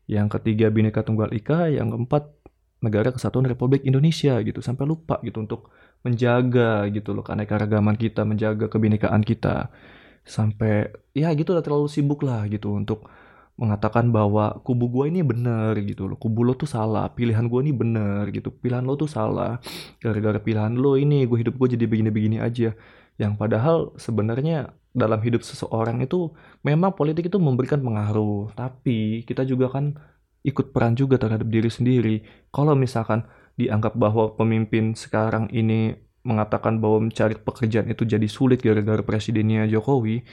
yang 0.08 0.32
ketiga 0.32 0.72
Bhinneka 0.72 1.04
Tunggal 1.04 1.36
Ika 1.36 1.68
yang 1.68 1.92
keempat 1.92 2.32
negara 2.80 3.12
kesatuan 3.12 3.44
Republik 3.44 3.84
Indonesia 3.84 4.40
gitu. 4.40 4.64
Sampai 4.64 4.88
lupa 4.88 5.20
gitu 5.28 5.44
untuk 5.44 5.76
menjaga 6.08 6.88
gitu 6.88 7.12
loh 7.12 7.26
keanekaragaman 7.26 8.00
kita 8.00 8.24
menjaga 8.24 8.72
kebinekaan 8.72 9.26
kita 9.28 9.68
sampai 10.28 10.92
ya 11.16 11.32
gitu 11.34 11.56
lah 11.56 11.64
terlalu 11.64 11.88
sibuk 11.88 12.22
lah 12.28 12.44
gitu 12.52 12.76
untuk 12.76 13.08
mengatakan 13.58 14.14
bahwa 14.14 14.62
kubu 14.62 14.86
gue 14.94 15.06
ini 15.10 15.26
bener 15.26 15.74
gitu 15.82 16.06
loh. 16.06 16.18
Kubu 16.22 16.46
lo 16.46 16.54
tuh 16.54 16.70
salah 16.70 17.10
pilihan 17.10 17.50
gue 17.50 17.60
ini 17.66 17.74
bener 17.74 18.30
gitu. 18.30 18.54
Pilihan 18.54 18.86
lo 18.86 18.94
tuh 18.94 19.10
salah. 19.10 19.58
Gara-gara 19.98 20.38
pilihan 20.38 20.78
lo 20.78 20.94
ini 20.94 21.26
gue 21.26 21.38
hidup 21.42 21.58
gue 21.58 21.74
jadi 21.74 21.86
begini-begini 21.90 22.38
aja. 22.38 22.78
Yang 23.18 23.34
padahal 23.42 23.78
sebenarnya 23.98 24.78
dalam 24.94 25.18
hidup 25.26 25.42
seseorang 25.42 26.06
itu 26.06 26.30
memang 26.62 26.94
politik 26.94 27.34
itu 27.34 27.42
memberikan 27.42 27.82
pengaruh. 27.82 28.54
Tapi 28.54 29.26
kita 29.26 29.42
juga 29.42 29.74
kan 29.74 29.98
ikut 30.46 30.70
peran 30.70 30.94
juga 30.94 31.18
terhadap 31.18 31.50
diri 31.50 31.74
sendiri. 31.74 32.16
Kalau 32.54 32.78
misalkan 32.78 33.26
dianggap 33.58 33.98
bahwa 33.98 34.38
pemimpin 34.38 34.94
sekarang 34.94 35.50
ini 35.50 35.98
mengatakan 36.28 36.84
bahwa 36.84 37.08
mencari 37.08 37.40
pekerjaan 37.40 37.88
itu 37.88 38.04
jadi 38.04 38.28
sulit 38.28 38.60
gara-gara 38.60 39.00
presidennya 39.00 39.64
Jokowi, 39.72 40.28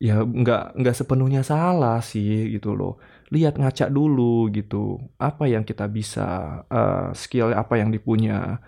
ya 0.00 0.24
nggak 0.24 0.80
nggak 0.80 0.96
sepenuhnya 0.96 1.44
salah 1.44 2.00
sih 2.00 2.56
gitu 2.56 2.72
loh. 2.72 2.96
Lihat 3.28 3.60
ngaca 3.60 3.86
dulu 3.92 4.48
gitu, 4.56 4.96
apa 5.20 5.44
yang 5.50 5.62
kita 5.68 5.84
bisa, 5.90 6.26
uh, 6.72 7.10
skill 7.12 7.52
apa 7.52 7.74
yang 7.80 7.90
dipunya, 7.92 8.62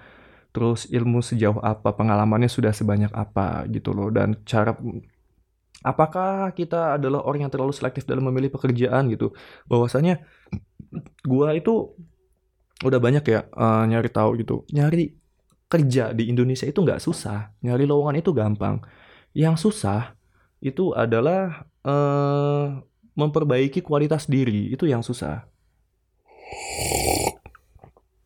terus 0.52 0.90
ilmu 0.90 1.22
sejauh 1.24 1.62
apa, 1.62 1.94
pengalamannya 1.96 2.50
sudah 2.50 2.72
sebanyak 2.76 3.12
apa? 3.14 3.64
Gitu 3.70 3.90
loh, 3.96 4.12
dan 4.12 4.36
cara 4.44 4.74
apakah 5.86 6.50
kita 6.58 6.98
adalah 6.98 7.22
orang 7.22 7.46
yang 7.46 7.52
terlalu 7.54 7.70
selektif 7.70 8.02
dalam 8.02 8.26
memilih 8.26 8.50
pekerjaan 8.50 9.06
gitu. 9.14 9.30
Bahwasanya 9.70 10.26
gua 11.22 11.54
itu 11.54 11.94
udah 12.78 13.00
banyak 13.02 13.26
ya 13.26 13.46
uh, 13.58 13.82
nyari 13.90 14.10
tahu 14.10 14.38
gitu, 14.38 14.62
nyari 14.70 15.17
kerja 15.68 16.16
di 16.16 16.32
Indonesia 16.32 16.64
itu 16.64 16.80
nggak 16.80 17.00
susah, 17.00 17.52
nyari 17.60 17.84
lowongan 17.84 18.18
itu 18.18 18.32
gampang. 18.32 18.80
Yang 19.36 19.68
susah 19.68 20.16
itu 20.64 20.96
adalah 20.96 21.68
uh, 21.84 22.80
memperbaiki 23.14 23.84
kualitas 23.84 24.26
diri, 24.26 24.72
itu 24.72 24.88
yang 24.88 25.04
susah. 25.04 25.44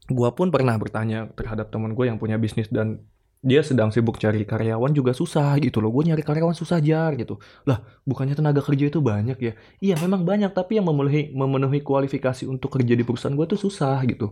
Gua 0.06 0.30
pun 0.32 0.54
pernah 0.54 0.78
bertanya 0.78 1.28
terhadap 1.34 1.74
teman 1.74 1.98
gue 1.98 2.06
yang 2.06 2.22
punya 2.22 2.38
bisnis 2.38 2.70
dan 2.70 3.02
dia 3.42 3.58
sedang 3.66 3.90
sibuk 3.90 4.22
cari 4.22 4.46
karyawan 4.46 4.94
juga 4.94 5.10
susah 5.10 5.58
gitu 5.58 5.82
loh. 5.82 5.90
Gue 5.90 6.06
nyari 6.06 6.22
karyawan 6.22 6.54
susah 6.54 6.78
jar 6.78 7.18
gitu. 7.18 7.42
Lah, 7.66 7.82
bukannya 8.06 8.38
tenaga 8.38 8.62
kerja 8.62 8.86
itu 8.86 9.02
banyak 9.02 9.38
ya? 9.42 9.52
Iya, 9.82 9.98
memang 9.98 10.22
banyak, 10.22 10.54
tapi 10.54 10.78
yang 10.78 10.86
memenuhi 10.86 11.34
memenuhi 11.34 11.82
kualifikasi 11.82 12.46
untuk 12.46 12.78
kerja 12.78 12.94
di 12.94 13.02
perusahaan 13.02 13.34
gue 13.34 13.46
tuh 13.50 13.58
susah 13.58 13.98
gitu. 14.06 14.30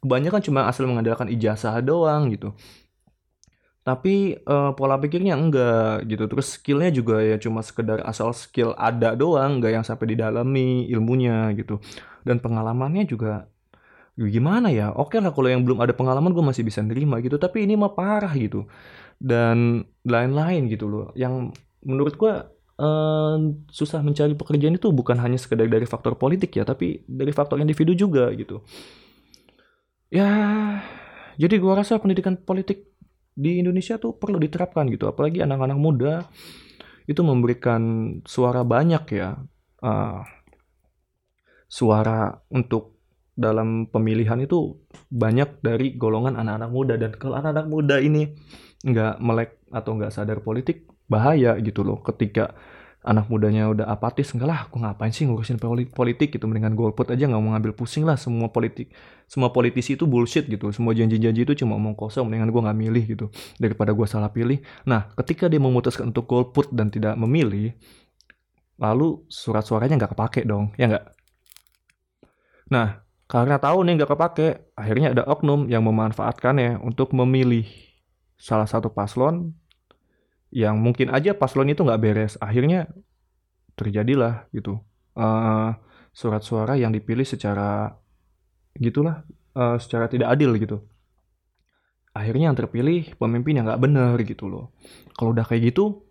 Kebanyakan 0.00 0.40
cuma 0.40 0.64
asal 0.72 0.88
mengandalkan 0.88 1.28
ijazah 1.28 1.76
doang 1.84 2.32
gitu. 2.32 2.56
Tapi 3.84 4.40
uh, 4.48 4.74
pola 4.74 4.98
pikirnya 4.98 5.36
enggak 5.36 6.08
gitu. 6.08 6.24
Terus 6.26 6.58
skillnya 6.58 6.90
juga 6.90 7.22
ya 7.22 7.36
cuma 7.38 7.60
sekedar 7.60 8.02
asal 8.08 8.32
skill 8.32 8.72
ada 8.74 9.12
doang, 9.14 9.60
enggak 9.60 9.78
yang 9.78 9.84
sampai 9.86 10.16
didalami 10.16 10.88
ilmunya 10.90 11.52
gitu. 11.54 11.78
Dan 12.26 12.40
pengalamannya 12.40 13.04
juga 13.06 13.52
gimana 14.24 14.72
ya? 14.72 14.96
Oke 14.96 15.20
lah 15.20 15.36
kalau 15.36 15.52
yang 15.52 15.60
belum 15.60 15.84
ada 15.84 15.92
pengalaman 15.92 16.32
gue 16.32 16.40
masih 16.40 16.64
bisa 16.64 16.80
nerima 16.80 17.20
gitu. 17.20 17.36
Tapi 17.36 17.68
ini 17.68 17.76
mah 17.76 17.92
parah 17.92 18.32
gitu. 18.32 18.64
Dan 19.20 19.84
lain-lain 20.08 20.72
gitu 20.72 20.88
loh. 20.88 21.12
Yang 21.12 21.52
menurut 21.84 22.16
gue 22.16 22.32
uh, 22.80 23.36
susah 23.68 24.00
mencari 24.00 24.32
pekerjaan 24.32 24.76
itu 24.76 24.88
bukan 24.92 25.20
hanya 25.20 25.36
sekedar 25.36 25.68
dari 25.68 25.84
faktor 25.84 26.16
politik 26.16 26.56
ya 26.56 26.64
tapi 26.64 27.04
dari 27.04 27.32
faktor 27.32 27.60
individu 27.60 27.92
juga 27.92 28.32
gitu. 28.32 28.64
Ya 30.08 30.30
jadi 31.36 31.60
gue 31.60 31.72
rasa 31.72 32.00
pendidikan 32.00 32.40
politik 32.40 32.96
di 33.36 33.60
Indonesia 33.60 34.00
tuh 34.00 34.16
perlu 34.16 34.40
diterapkan 34.40 34.88
gitu. 34.88 35.08
Apalagi 35.12 35.44
anak-anak 35.44 35.76
muda 35.76 36.24
itu 37.06 37.20
memberikan 37.20 38.16
suara 38.26 38.64
banyak 38.64 39.04
ya 39.14 39.38
uh, 39.84 40.20
suara 41.68 42.34
untuk 42.50 42.95
dalam 43.36 43.92
pemilihan 43.92 44.40
itu 44.40 44.80
banyak 45.12 45.60
dari 45.60 45.94
golongan 45.94 46.40
anak-anak 46.40 46.70
muda. 46.72 46.94
Dan 46.96 47.12
kalau 47.20 47.36
anak-anak 47.36 47.68
muda 47.68 47.96
ini 48.00 48.32
nggak 48.80 49.20
melek 49.20 49.60
atau 49.68 49.92
nggak 49.94 50.10
sadar 50.10 50.40
politik 50.40 50.88
bahaya 51.06 51.54
gitu 51.60 51.84
loh. 51.84 52.00
Ketika 52.00 52.56
anak 53.06 53.30
mudanya 53.30 53.70
udah 53.70 53.86
apatis 53.86 54.34
enggak 54.34 54.48
lah 54.50 54.60
aku 54.66 54.82
ngapain 54.82 55.12
sih 55.12 55.28
ngurusin 55.28 55.60
politik? 55.92 56.32
Gitu. 56.32 56.44
Mendingan 56.48 56.74
golput 56.74 57.12
aja 57.12 57.28
nggak 57.28 57.38
mau 57.44 57.52
ngambil 57.52 57.76
pusing 57.76 58.08
lah. 58.08 58.16
Semua 58.16 58.48
politik 58.48 58.90
semua 59.28 59.52
politisi 59.52 60.00
itu 60.00 60.08
bullshit 60.08 60.48
gitu. 60.48 60.72
Semua 60.72 60.96
janji-janji 60.96 61.44
itu 61.44 61.52
cuma 61.60 61.76
omong 61.76 61.94
kosong. 61.94 62.26
Mendingan 62.26 62.48
gue 62.50 62.62
nggak 62.64 62.78
milih 62.88 63.04
gitu 63.04 63.26
daripada 63.60 63.92
gue 63.92 64.06
salah 64.08 64.32
pilih. 64.32 64.64
Nah 64.88 65.12
ketika 65.12 65.46
dia 65.46 65.60
memutuskan 65.60 66.08
untuk 66.08 66.24
golput 66.24 66.72
dan 66.72 66.88
tidak 66.88 67.14
memilih 67.20 67.76
lalu 68.80 69.24
surat 69.28 69.62
suaranya 69.62 70.00
nggak 70.00 70.16
kepake 70.16 70.48
dong. 70.48 70.72
Ya 70.80 70.88
nggak? 70.88 71.04
Nah 72.72 73.05
karena 73.26 73.58
tahu 73.58 73.82
nih 73.82 73.98
nggak 73.98 74.10
kepake, 74.14 74.48
akhirnya 74.78 75.10
ada 75.10 75.26
oknum 75.26 75.66
yang 75.66 75.82
memanfaatkannya 75.82 76.78
untuk 76.78 77.10
memilih 77.10 77.66
salah 78.38 78.70
satu 78.70 78.94
paslon 78.94 79.50
yang 80.54 80.78
mungkin 80.78 81.10
aja 81.10 81.34
paslon 81.34 81.74
itu 81.74 81.82
nggak 81.82 82.00
beres. 82.00 82.38
Akhirnya 82.38 82.86
terjadilah 83.74 84.46
gitu 84.54 84.78
uh, 85.18 85.74
surat 86.14 86.40
suara 86.46 86.78
yang 86.78 86.94
dipilih 86.94 87.26
secara 87.26 87.92
gitulah 88.78 89.26
uh, 89.58 89.76
secara 89.82 90.06
tidak 90.06 90.30
adil 90.30 90.54
gitu. 90.54 90.86
Akhirnya 92.14 92.48
yang 92.48 92.56
terpilih 92.56 93.12
pemimpin 93.18 93.58
yang 93.58 93.66
nggak 93.66 93.82
benar 93.82 94.16
gitu 94.22 94.46
loh. 94.46 94.72
Kalau 95.18 95.34
udah 95.34 95.44
kayak 95.44 95.74
gitu, 95.74 96.05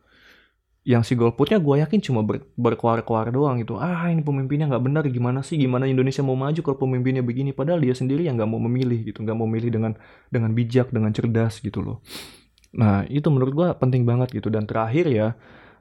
yang 0.86 1.01
si 1.01 1.17
golputnya 1.17 1.57
gue 1.57 1.81
yakin 1.81 1.97
cuma 1.97 2.21
ber, 2.21 2.45
berkuar-kuar 2.53 3.33
doang 3.33 3.57
gitu. 3.57 3.81
Ah 3.81 4.05
ini 4.05 4.21
pemimpinnya 4.21 4.69
nggak 4.69 4.83
benar 4.86 5.03
gimana 5.09 5.41
sih? 5.41 5.57
Gimana 5.57 5.89
Indonesia 5.89 6.21
mau 6.21 6.38
maju 6.38 6.61
kalau 6.61 6.77
pemimpinnya 6.77 7.25
begini? 7.25 7.57
Padahal 7.57 7.81
dia 7.81 7.97
sendiri 7.97 8.21
yang 8.21 8.38
nggak 8.38 8.45
mau 8.45 8.61
memilih 8.61 9.01
gitu 9.01 9.25
nggak 9.25 9.33
mau 9.33 9.49
memilih 9.49 9.73
dengan 9.73 9.97
dengan 10.29 10.53
bijak 10.53 10.93
dengan 10.93 11.09
cerdas 11.09 11.57
gitu 11.57 11.81
loh. 11.81 12.05
Nah 12.77 13.01
itu 13.09 13.25
menurut 13.33 13.53
gue 13.57 13.67
penting 13.81 14.05
banget 14.05 14.29
gitu. 14.38 14.53
Dan 14.53 14.69
terakhir 14.69 15.09
ya 15.09 15.33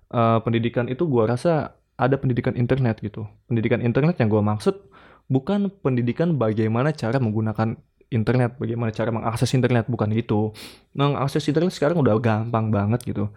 uh, 0.08 0.40
pendidikan 0.40 0.88
itu 0.88 1.04
gue 1.04 1.24
rasa 1.28 1.76
ada 2.00 2.16
pendidikan 2.16 2.56
internet 2.56 3.04
gitu. 3.04 3.28
Pendidikan 3.44 3.84
internet 3.84 4.16
yang 4.16 4.32
gue 4.32 4.40
maksud 4.40 4.88
bukan 5.28 5.68
pendidikan 5.84 6.40
bagaimana 6.40 6.96
cara 6.96 7.20
menggunakan 7.20 7.76
internet 8.08 8.56
bagaimana 8.56 8.88
cara 8.88 9.12
mengakses 9.12 9.52
internet 9.52 9.84
bukan 9.84 10.16
itu. 10.16 10.48
Mengakses 10.96 11.44
internet 11.44 11.76
sekarang 11.76 12.00
udah 12.00 12.16
gampang 12.24 12.72
banget 12.72 13.04
gitu 13.04 13.28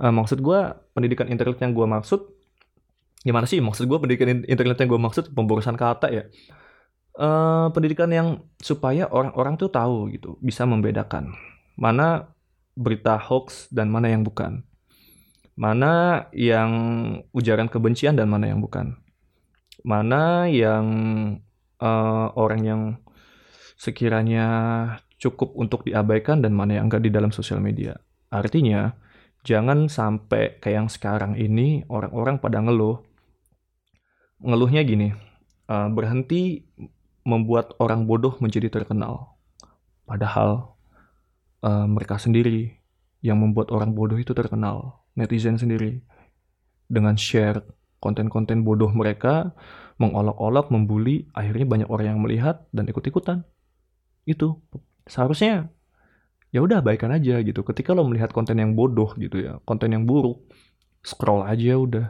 uh, 0.00 0.12
maksud 0.12 0.40
gue 0.40 0.60
pendidikan 0.96 1.28
internet 1.28 1.60
yang 1.60 1.72
gue 1.76 1.86
maksud 1.86 2.20
gimana 3.20 3.44
sih 3.44 3.60
maksud 3.60 3.84
gue 3.84 3.98
pendidikan 4.00 4.42
internet 4.48 4.76
yang 4.80 4.88
gue 4.96 5.00
maksud 5.00 5.36
pemborosan 5.36 5.76
kata 5.76 6.08
ya 6.08 6.24
uh, 7.20 7.68
pendidikan 7.70 8.08
yang 8.08 8.48
supaya 8.58 9.06
orang-orang 9.12 9.60
tuh 9.60 9.68
tahu 9.68 10.08
gitu 10.08 10.40
bisa 10.40 10.64
membedakan 10.64 11.36
mana 11.76 12.32
berita 12.80 13.20
hoax 13.20 13.68
dan 13.68 13.92
mana 13.92 14.08
yang 14.08 14.22
bukan. 14.22 14.64
Mana 15.60 16.24
yang 16.32 16.72
ujaran 17.36 17.68
kebencian 17.68 18.16
dan 18.16 18.32
mana 18.32 18.48
yang 18.48 18.64
bukan. 18.64 18.96
Mana 19.84 20.48
yang 20.48 20.86
uh, 21.80 22.26
orang 22.32 22.62
yang 22.64 22.82
sekiranya 23.76 24.46
cukup 25.20 25.52
untuk 25.56 25.84
diabaikan 25.84 26.40
dan 26.40 26.56
mana 26.56 26.80
yang 26.80 26.88
enggak 26.88 27.04
di 27.04 27.12
dalam 27.12 27.28
sosial 27.28 27.60
media. 27.60 27.96
Artinya, 28.32 28.88
jangan 29.46 29.88
sampai 29.88 30.60
kayak 30.60 30.76
yang 30.84 30.90
sekarang 30.90 31.32
ini 31.36 31.84
orang-orang 31.88 32.40
pada 32.40 32.60
ngeluh. 32.60 33.00
Ngeluhnya 34.40 34.82
gini, 34.84 35.12
uh, 35.68 35.88
berhenti 35.92 36.64
membuat 37.24 37.76
orang 37.76 38.08
bodoh 38.08 38.36
menjadi 38.40 38.72
terkenal. 38.72 39.36
Padahal 40.08 40.76
uh, 41.60 41.86
mereka 41.86 42.16
sendiri 42.16 42.80
yang 43.20 43.36
membuat 43.40 43.68
orang 43.68 43.92
bodoh 43.92 44.16
itu 44.16 44.32
terkenal, 44.32 45.04
netizen 45.12 45.60
sendiri. 45.60 46.00
Dengan 46.90 47.14
share 47.14 47.62
konten-konten 48.00 48.64
bodoh 48.64 48.90
mereka, 48.90 49.52
mengolok-olok, 50.00 50.72
membuli, 50.72 51.28
akhirnya 51.36 51.68
banyak 51.68 51.88
orang 51.92 52.16
yang 52.16 52.20
melihat 52.24 52.64
dan 52.72 52.88
ikut-ikutan. 52.88 53.44
Itu 54.24 54.64
seharusnya 55.04 55.68
ya 56.50 56.60
udah 56.62 56.82
baikan 56.82 57.10
aja 57.14 57.38
gitu. 57.42 57.62
Ketika 57.62 57.94
lo 57.94 58.06
melihat 58.06 58.30
konten 58.34 58.58
yang 58.58 58.74
bodoh 58.74 59.14
gitu 59.18 59.38
ya, 59.38 59.52
konten 59.66 59.94
yang 59.94 60.04
buruk, 60.06 60.42
scroll 61.02 61.46
aja 61.46 61.78
udah. 61.78 62.06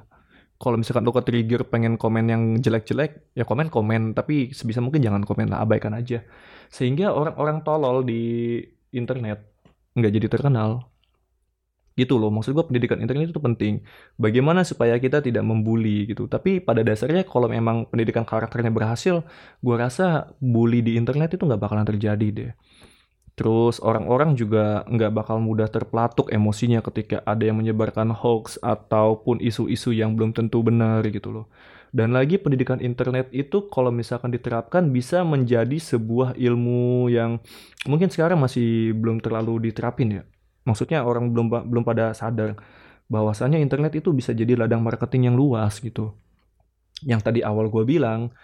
Kalau 0.60 0.76
misalkan 0.76 1.08
lo 1.08 1.12
ke-trigger 1.16 1.64
pengen 1.72 1.96
komen 1.96 2.24
yang 2.28 2.42
jelek-jelek, 2.60 3.32
ya 3.32 3.48
komen-komen, 3.48 4.12
tapi 4.12 4.52
sebisa 4.52 4.84
mungkin 4.84 5.00
jangan 5.00 5.24
komen 5.24 5.48
lah, 5.48 5.64
abaikan 5.64 5.96
aja. 5.96 6.20
Sehingga 6.68 7.16
orang-orang 7.16 7.64
tolol 7.64 8.04
di 8.04 8.60
internet 8.92 9.40
nggak 9.96 10.12
jadi 10.20 10.28
terkenal. 10.28 10.84
Gitu 11.96 12.16
loh, 12.16 12.28
maksud 12.32 12.52
gue 12.52 12.64
pendidikan 12.64 13.00
internet 13.00 13.32
itu 13.32 13.40
penting. 13.40 13.84
Bagaimana 14.20 14.64
supaya 14.64 14.96
kita 15.00 15.24
tidak 15.24 15.44
membuli 15.44 16.08
gitu. 16.08 16.28
Tapi 16.28 16.60
pada 16.60 16.84
dasarnya 16.84 17.24
kalau 17.24 17.48
memang 17.48 17.88
pendidikan 17.88 18.24
karakternya 18.28 18.72
berhasil, 18.72 19.24
gue 19.64 19.76
rasa 19.76 20.32
bully 20.40 20.84
di 20.84 20.96
internet 21.00 21.36
itu 21.36 21.44
nggak 21.44 21.60
bakalan 21.60 21.88
terjadi 21.88 22.28
deh. 22.32 22.52
Terus 23.40 23.80
orang-orang 23.80 24.36
juga 24.36 24.84
nggak 24.84 25.16
bakal 25.16 25.40
mudah 25.40 25.64
terpelatuk 25.72 26.28
emosinya 26.28 26.84
ketika 26.84 27.24
ada 27.24 27.48
yang 27.48 27.56
menyebarkan 27.56 28.12
hoax 28.12 28.60
ataupun 28.60 29.40
isu-isu 29.40 29.96
yang 29.96 30.12
belum 30.12 30.36
tentu 30.36 30.60
benar 30.60 31.00
gitu 31.08 31.32
loh. 31.32 31.46
Dan 31.88 32.12
lagi 32.12 32.36
pendidikan 32.36 32.84
internet 32.84 33.32
itu 33.32 33.64
kalau 33.72 33.88
misalkan 33.88 34.28
diterapkan 34.28 34.92
bisa 34.92 35.24
menjadi 35.24 35.80
sebuah 35.80 36.36
ilmu 36.36 37.08
yang 37.08 37.40
mungkin 37.88 38.12
sekarang 38.12 38.44
masih 38.44 38.92
belum 38.92 39.24
terlalu 39.24 39.72
diterapin 39.72 40.20
ya. 40.20 40.22
Maksudnya 40.68 41.00
orang 41.00 41.32
belum 41.32 41.64
belum 41.64 41.80
pada 41.80 42.12
sadar 42.12 42.60
bahwasannya 43.08 43.56
internet 43.56 43.96
itu 43.96 44.12
bisa 44.12 44.36
jadi 44.36 44.52
ladang 44.52 44.84
marketing 44.84 45.32
yang 45.32 45.36
luas 45.40 45.80
gitu. 45.80 46.12
Yang 47.08 47.24
tadi 47.24 47.40
awal 47.40 47.72
gue 47.72 47.88
bilang, 47.88 48.36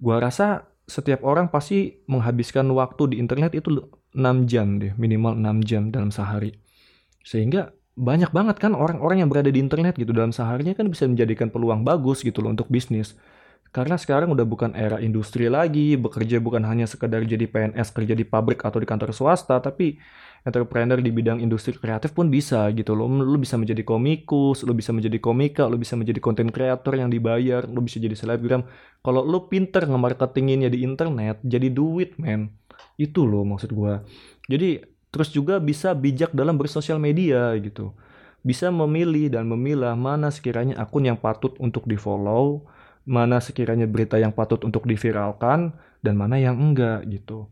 gue 0.00 0.16
rasa 0.16 0.64
setiap 0.88 1.20
orang 1.28 1.52
pasti 1.52 2.00
menghabiskan 2.08 2.64
waktu 2.72 3.12
di 3.12 3.16
internet 3.20 3.52
itu 3.52 3.84
6 4.14 4.50
jam 4.50 4.78
deh, 4.78 4.94
minimal 4.96 5.34
6 5.36 5.66
jam 5.66 5.90
dalam 5.90 6.14
sehari. 6.14 6.54
Sehingga 7.26 7.74
banyak 7.94 8.34
banget 8.34 8.58
kan 8.58 8.74
orang-orang 8.74 9.22
yang 9.22 9.30
berada 9.30 9.50
di 9.50 9.62
internet 9.62 9.94
gitu 9.94 10.10
dalam 10.10 10.34
seharinya 10.34 10.74
kan 10.74 10.90
bisa 10.90 11.06
menjadikan 11.06 11.50
peluang 11.50 11.86
bagus 11.86 12.26
gitu 12.26 12.42
loh 12.42 12.50
untuk 12.50 12.66
bisnis. 12.66 13.14
Karena 13.74 13.98
sekarang 13.98 14.30
udah 14.30 14.46
bukan 14.46 14.70
era 14.78 15.02
industri 15.02 15.50
lagi, 15.50 15.98
bekerja 15.98 16.38
bukan 16.38 16.62
hanya 16.62 16.86
sekedar 16.86 17.26
jadi 17.26 17.50
PNS 17.50 17.90
kerja 17.90 18.14
di 18.14 18.22
pabrik 18.22 18.62
atau 18.62 18.78
di 18.78 18.86
kantor 18.86 19.10
swasta, 19.10 19.58
tapi 19.58 19.98
entrepreneur 20.46 21.02
di 21.02 21.10
bidang 21.10 21.42
industri 21.42 21.74
kreatif 21.74 22.14
pun 22.14 22.30
bisa 22.30 22.70
gitu 22.70 22.94
loh. 22.94 23.10
Lu 23.10 23.34
bisa 23.34 23.58
menjadi 23.58 23.82
komikus, 23.82 24.62
lu 24.62 24.78
bisa 24.78 24.94
menjadi 24.94 25.18
komika, 25.18 25.66
lu 25.66 25.74
bisa 25.74 25.98
menjadi 25.98 26.22
konten 26.22 26.54
kreator 26.54 26.94
yang 26.94 27.10
dibayar, 27.10 27.66
lu 27.66 27.82
bisa 27.82 27.98
jadi 27.98 28.14
selebgram. 28.14 28.62
Kalau 29.02 29.26
lu 29.26 29.50
pinter 29.50 29.90
nge-marketinginnya 29.90 30.70
di 30.70 30.86
internet, 30.86 31.42
jadi 31.42 31.66
duit, 31.66 32.14
men. 32.14 32.54
Itu 32.94 33.26
loh 33.26 33.42
maksud 33.42 33.74
gua. 33.74 34.02
Jadi 34.46 34.82
terus 35.10 35.30
juga 35.30 35.62
bisa 35.62 35.94
bijak 35.94 36.34
dalam 36.34 36.58
bersosial 36.58 36.98
media 36.98 37.54
gitu. 37.58 37.94
Bisa 38.44 38.68
memilih 38.68 39.32
dan 39.32 39.48
memilah 39.48 39.96
mana 39.96 40.28
sekiranya 40.28 40.76
akun 40.76 41.08
yang 41.08 41.16
patut 41.16 41.56
untuk 41.62 41.88
di-follow, 41.88 42.68
mana 43.08 43.40
sekiranya 43.40 43.88
berita 43.88 44.20
yang 44.20 44.36
patut 44.36 44.60
untuk 44.66 44.84
diviralkan 44.84 45.72
dan 46.04 46.14
mana 46.18 46.36
yang 46.36 46.60
enggak 46.60 47.08
gitu. 47.08 47.48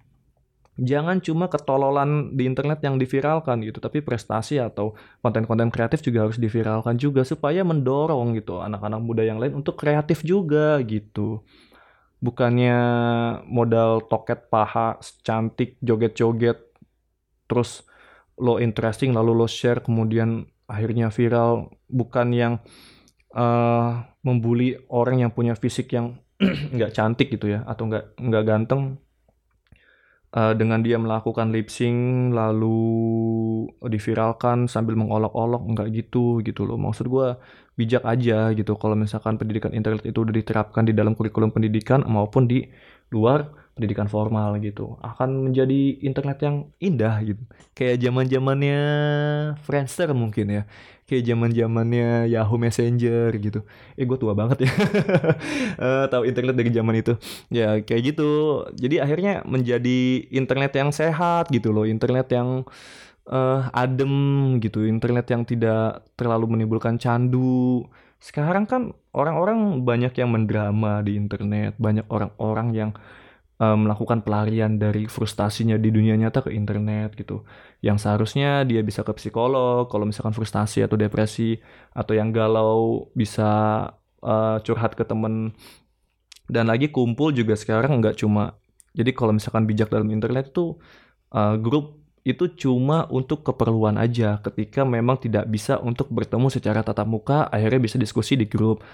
Jangan 0.81 1.21
cuma 1.21 1.53
ketololan 1.53 2.33
di 2.33 2.49
internet 2.49 2.81
yang 2.81 2.97
diviralkan 2.97 3.61
gitu, 3.61 3.77
tapi 3.77 4.01
prestasi 4.01 4.57
atau 4.57 4.97
konten-konten 5.21 5.69
kreatif 5.69 6.01
juga 6.01 6.25
harus 6.25 6.41
diviralkan 6.41 6.97
juga 6.97 7.29
supaya 7.29 7.61
mendorong 7.61 8.41
gitu 8.41 8.65
anak-anak 8.65 9.01
muda 9.05 9.21
yang 9.21 9.37
lain 9.37 9.61
untuk 9.61 9.77
kreatif 9.77 10.25
juga 10.25 10.81
gitu. 10.81 11.45
Bukannya 12.23 12.79
modal 13.51 14.07
toket 14.07 14.47
paha, 14.47 14.95
cantik, 15.27 15.75
joget-joget, 15.83 16.55
terus 17.51 17.83
lo 18.39 18.63
interesting 18.63 19.11
lalu 19.11 19.35
lo 19.35 19.51
share 19.51 19.83
kemudian 19.83 20.47
akhirnya 20.71 21.11
viral, 21.11 21.69
bukan 21.91 22.29
yang 22.31 22.55
uh, 23.35 24.07
membuli 24.23 24.79
orang 24.89 25.27
yang 25.27 25.35
punya 25.35 25.59
fisik 25.59 25.93
yang 25.93 26.17
nggak 26.75 26.95
cantik 26.95 27.29
gitu 27.35 27.53
ya 27.59 27.67
atau 27.67 27.91
nggak 27.91 28.17
nggak 28.19 28.45
ganteng. 28.47 28.83
Uh, 30.33 30.57
dengan 30.57 30.81
dia 30.81 30.97
melakukan 30.97 31.53
lip 31.53 31.69
sync 31.69 32.33
lalu 32.33 32.81
diviralkan 33.85 34.65
sambil 34.65 34.97
mengolok-olok 34.97 35.61
nggak 35.77 35.89
gitu 35.93 36.41
gitu 36.41 36.65
loh. 36.65 36.81
Maksud 36.81 37.05
gue 37.05 37.37
bijak 37.79 38.05
aja 38.05 38.53
gitu. 38.53 38.77
Kalau 38.77 38.95
misalkan 38.99 39.41
pendidikan 39.41 39.73
internet 39.73 40.05
itu 40.05 40.19
udah 40.23 40.35
diterapkan 40.35 40.85
di 40.85 40.93
dalam 40.93 41.17
kurikulum 41.17 41.51
pendidikan 41.55 42.05
maupun 42.05 42.45
di 42.49 42.69
luar 43.13 43.53
pendidikan 43.73 44.05
formal 44.05 44.61
gitu 44.61 45.01
akan 45.01 45.49
menjadi 45.49 45.97
internet 46.05 46.39
yang 46.45 46.57
indah 46.77 47.17
gitu. 47.25 47.43
Kayak 47.73 48.05
zaman 48.05 48.25
zamannya 48.29 48.81
Friendster 49.65 50.13
mungkin 50.13 50.47
ya. 50.53 50.63
Kayak 51.09 51.25
zaman 51.33 51.51
zamannya 51.53 52.29
Yahoo 52.29 52.61
Messenger 52.61 53.33
gitu. 53.41 53.65
Eh 53.97 54.05
gue 54.05 54.19
tua 54.21 54.37
banget 54.37 54.69
ya. 54.69 54.73
Uh, 55.81 56.05
tahu 56.13 56.29
internet 56.29 56.57
dari 56.57 56.71
zaman 56.73 56.95
itu. 57.01 57.17
Ya 57.49 57.81
kayak 57.81 58.13
gitu. 58.13 58.65
Jadi 58.77 59.01
akhirnya 59.01 59.41
menjadi 59.49 60.29
internet 60.29 60.73
yang 60.77 60.93
sehat 60.93 61.49
gitu 61.49 61.73
loh. 61.73 61.89
Internet 61.89 62.29
yang 62.33 62.69
uh, 63.29 63.69
adem 63.75 64.15
gitu 64.59 64.87
internet 64.87 65.31
yang 65.31 65.43
tidak 65.47 66.07
terlalu 66.19 66.57
menimbulkan 66.57 66.97
candu 66.97 67.87
sekarang 68.23 68.71
kan 68.71 68.95
orang-orang 69.13 69.83
banyak 69.83 70.15
yang 70.15 70.31
mendrama 70.31 71.03
di 71.03 71.19
internet 71.19 71.75
banyak 71.77 72.07
orang-orang 72.07 72.69
yang 72.71 72.91
uh, 73.63 73.79
melakukan 73.79 74.23
pelarian 74.27 74.79
dari 74.79 75.07
frustasinya 75.07 75.79
di 75.79 75.91
dunia 75.91 76.19
nyata 76.19 76.47
ke 76.47 76.51
internet 76.55 77.15
gitu. 77.19 77.47
Yang 77.83 78.07
seharusnya 78.07 78.63
dia 78.67 78.83
bisa 78.83 79.03
ke 79.07 79.11
psikolog 79.19 79.91
kalau 79.91 80.07
misalkan 80.07 80.35
frustasi 80.35 80.83
atau 80.87 80.99
depresi 80.99 81.59
atau 81.95 82.15
yang 82.15 82.31
galau 82.31 83.11
bisa 83.15 83.51
uh, 84.23 84.59
curhat 84.63 84.95
ke 84.99 85.03
temen 85.07 85.55
dan 86.51 86.67
lagi 86.67 86.91
kumpul 86.91 87.31
juga 87.31 87.55
sekarang 87.55 88.03
nggak 88.03 88.19
cuma 88.19 88.59
jadi 88.93 89.11
kalau 89.17 89.33
misalkan 89.33 89.65
bijak 89.65 89.89
dalam 89.89 90.11
internet 90.13 90.53
tuh 90.53 90.77
uh, 91.33 91.57
grup 91.57 92.02
itu 92.23 92.47
cuma 92.55 93.11
untuk 93.11 93.43
keperluan 93.43 93.99
aja 93.99 94.39
ketika 94.47 94.87
memang 94.87 95.19
tidak 95.19 95.51
bisa 95.51 95.83
untuk 95.83 96.07
bertemu 96.07 96.49
secara 96.55 96.87
tatap 96.87 97.07
muka 97.11 97.51
akhirnya 97.51 97.83
bisa 97.83 97.99
diskusi 97.99 98.39
di 98.39 98.47
grup 98.47 98.87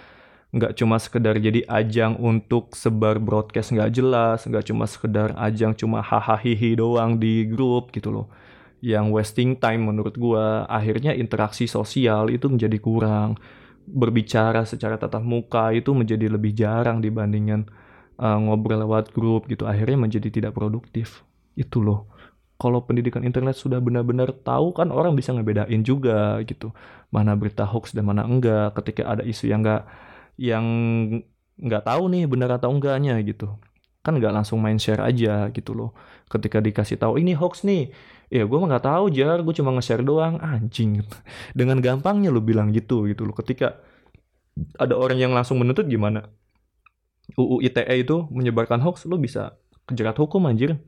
nggak 0.49 0.81
cuma 0.81 0.97
sekedar 0.97 1.37
jadi 1.37 1.61
ajang 1.69 2.17
untuk 2.17 2.73
sebar 2.73 3.21
broadcast 3.21 3.77
nggak 3.77 3.93
jelas, 3.93 4.49
nggak 4.49 4.65
cuma 4.73 4.89
sekedar 4.89 5.37
ajang 5.37 5.77
cuma 5.77 6.01
hahaha 6.01 6.73
doang 6.73 7.21
di 7.21 7.45
grup 7.45 7.93
gitu 7.93 8.09
loh. 8.09 8.27
Yang 8.81 9.07
wasting 9.13 9.51
time 9.61 9.91
menurut 9.93 10.17
gua, 10.17 10.65
akhirnya 10.71 11.13
interaksi 11.13 11.69
sosial 11.69 12.33
itu 12.33 12.49
menjadi 12.49 12.79
kurang. 12.81 13.37
Berbicara 13.89 14.65
secara 14.65 14.97
tatap 14.97 15.21
muka 15.25 15.73
itu 15.77 15.93
menjadi 15.93 16.33
lebih 16.33 16.53
jarang 16.57 17.01
dibandingkan 17.05 17.69
uh, 18.21 18.39
ngobrol 18.41 18.85
lewat 18.85 19.13
grup 19.13 19.51
gitu. 19.53 19.69
Akhirnya 19.69 19.99
menjadi 20.01 20.29
tidak 20.33 20.53
produktif. 20.57 21.25
Itu 21.59 21.85
loh. 21.85 22.09
Kalau 22.59 22.83
pendidikan 22.83 23.23
internet 23.23 23.55
sudah 23.55 23.79
benar-benar 23.79 24.35
tahu 24.43 24.75
kan 24.75 24.91
orang 24.91 25.15
bisa 25.15 25.31
ngebedain 25.31 25.83
juga 25.87 26.43
gitu. 26.43 26.75
Mana 27.15 27.39
berita 27.39 27.63
hoax 27.63 27.95
dan 27.95 28.05
mana 28.11 28.27
enggak. 28.27 28.75
Ketika 28.75 29.07
ada 29.07 29.23
isu 29.23 29.47
yang 29.47 29.63
enggak 29.63 29.83
yang 30.39 30.67
nggak 31.59 31.83
tahu 31.87 32.03
nih 32.11 32.27
benar 32.27 32.51
atau 32.59 32.75
enggaknya 32.75 33.15
gitu. 33.23 33.55
Kan 34.03 34.19
nggak 34.19 34.35
langsung 34.35 34.59
main 34.59 34.75
share 34.75 35.03
aja 35.07 35.55
gitu 35.55 35.71
loh. 35.71 35.95
Ketika 36.27 36.59
dikasih 36.59 36.99
tahu 36.99 37.23
ini 37.23 37.39
hoax 37.39 37.63
nih. 37.63 37.95
Ya 38.27 38.43
gue 38.43 38.59
mah 38.59 38.69
nggak 38.75 38.87
tahu 38.91 39.05
jar. 39.15 39.39
Gue 39.47 39.55
cuma 39.55 39.71
nge-share 39.79 40.03
doang. 40.03 40.43
Anjing. 40.43 41.07
Dengan 41.59 41.79
gampangnya 41.79 42.35
lo 42.35 42.43
bilang 42.43 42.75
gitu 42.75 43.07
gitu 43.07 43.23
loh. 43.23 43.39
Ketika 43.39 43.79
ada 44.83 44.99
orang 44.99 45.19
yang 45.23 45.31
langsung 45.31 45.63
menuntut 45.63 45.87
gimana? 45.87 46.27
UU 47.39 47.63
ITE 47.63 47.95
itu 48.03 48.27
menyebarkan 48.35 48.83
hoax 48.83 49.07
lo 49.07 49.21
bisa 49.21 49.55
kejerat 49.89 50.17
hukum 50.17 50.45
anjir 50.49 50.81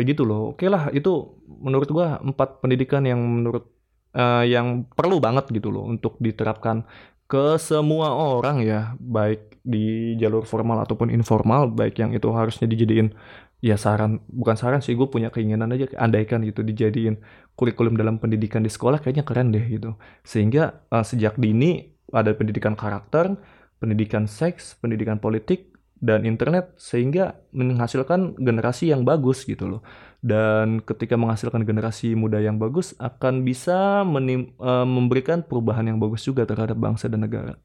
kayak 0.00 0.16
gitu 0.16 0.24
loh. 0.24 0.56
Oke 0.56 0.72
lah 0.72 0.88
itu 0.96 1.36
menurut 1.60 1.92
gua 1.92 2.16
empat 2.24 2.64
pendidikan 2.64 3.04
yang 3.04 3.20
menurut 3.20 3.68
uh, 4.16 4.40
yang 4.48 4.88
perlu 4.96 5.20
banget 5.20 5.52
gitu 5.52 5.68
loh 5.68 5.84
untuk 5.84 6.16
diterapkan 6.16 6.88
ke 7.28 7.60
semua 7.60 8.16
orang 8.16 8.64
ya. 8.64 8.96
Baik 8.96 9.60
di 9.60 10.16
jalur 10.16 10.48
formal 10.48 10.80
ataupun 10.88 11.12
informal 11.12 11.68
baik 11.68 12.00
yang 12.00 12.16
itu 12.16 12.32
harusnya 12.32 12.64
dijadiin 12.64 13.12
ya 13.60 13.76
saran 13.76 14.24
bukan 14.32 14.56
saran 14.56 14.80
sih 14.80 14.96
gue 14.96 15.04
punya 15.04 15.28
keinginan 15.28 15.68
aja 15.76 15.84
andaikan 16.00 16.40
gitu 16.48 16.64
dijadiin 16.64 17.20
kurikulum 17.60 17.92
dalam 17.92 18.16
pendidikan 18.16 18.64
di 18.64 18.72
sekolah 18.72 19.04
kayaknya 19.04 19.28
keren 19.28 19.52
deh 19.52 19.60
gitu. 19.68 20.00
Sehingga 20.24 20.88
uh, 20.88 21.04
sejak 21.04 21.36
dini 21.36 21.92
ada 22.08 22.32
pendidikan 22.32 22.72
karakter 22.72 23.36
pendidikan 23.76 24.24
seks 24.24 24.80
pendidikan 24.80 25.20
politik 25.20 25.69
dan 26.00 26.24
internet 26.24 26.72
sehingga 26.80 27.36
menghasilkan 27.52 28.40
generasi 28.40 28.90
yang 28.90 29.04
bagus 29.04 29.44
gitu 29.44 29.68
loh. 29.68 29.80
Dan 30.20 30.84
ketika 30.84 31.16
menghasilkan 31.16 31.64
generasi 31.64 32.12
muda 32.16 32.40
yang 32.40 32.60
bagus 32.60 32.92
akan 33.00 33.44
bisa 33.44 34.04
menim, 34.04 34.52
uh, 34.60 34.84
memberikan 34.84 35.40
perubahan 35.44 35.88
yang 35.88 36.00
bagus 36.00 36.24
juga 36.24 36.44
terhadap 36.44 36.76
bangsa 36.76 37.08
dan 37.08 37.24
negara. 37.24 37.56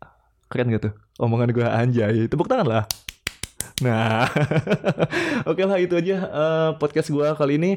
Keren 0.47 0.71
gitu? 0.71 0.91
Omongan 1.19 1.51
gue 1.51 1.67
anjay. 1.67 2.27
Tepuk 2.31 2.47
tangan 2.47 2.67
lah 2.67 2.83
Nah, 3.83 4.31
oke 5.51 5.59
okay 5.59 5.65
lah 5.67 5.75
itu 5.83 5.99
aja 5.99 6.23
uh, 6.31 6.69
podcast 6.79 7.11
gue 7.11 7.27
kali 7.35 7.59
ini. 7.59 7.71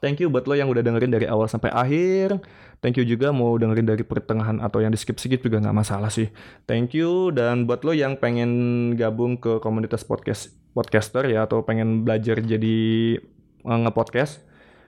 Thank 0.00 0.24
you 0.24 0.32
buat 0.32 0.48
lo 0.48 0.56
yang 0.56 0.72
udah 0.72 0.80
dengerin 0.80 1.12
dari 1.12 1.28
awal 1.28 1.44
sampai 1.44 1.68
akhir. 1.68 2.40
Thank 2.80 2.96
you 2.96 3.04
juga 3.04 3.36
mau 3.36 3.52
dengerin 3.60 3.84
dari 3.84 4.00
pertengahan 4.00 4.64
atau 4.64 4.80
yang 4.80 4.88
di 4.88 4.96
skip 4.96 5.20
skip 5.20 5.44
juga 5.44 5.60
nggak 5.60 5.76
masalah 5.76 6.08
sih. 6.08 6.32
Thank 6.64 6.96
you 6.96 7.36
dan 7.36 7.68
buat 7.68 7.84
lo 7.84 7.92
yang 7.92 8.16
pengen 8.16 8.50
gabung 8.96 9.36
ke 9.36 9.60
komunitas 9.60 10.08
podcast 10.08 10.56
podcaster 10.72 11.28
ya 11.28 11.44
atau 11.44 11.60
pengen 11.68 12.00
belajar 12.08 12.40
jadi 12.40 13.20
uh, 13.68 13.78
ngepodcast, 13.84 14.40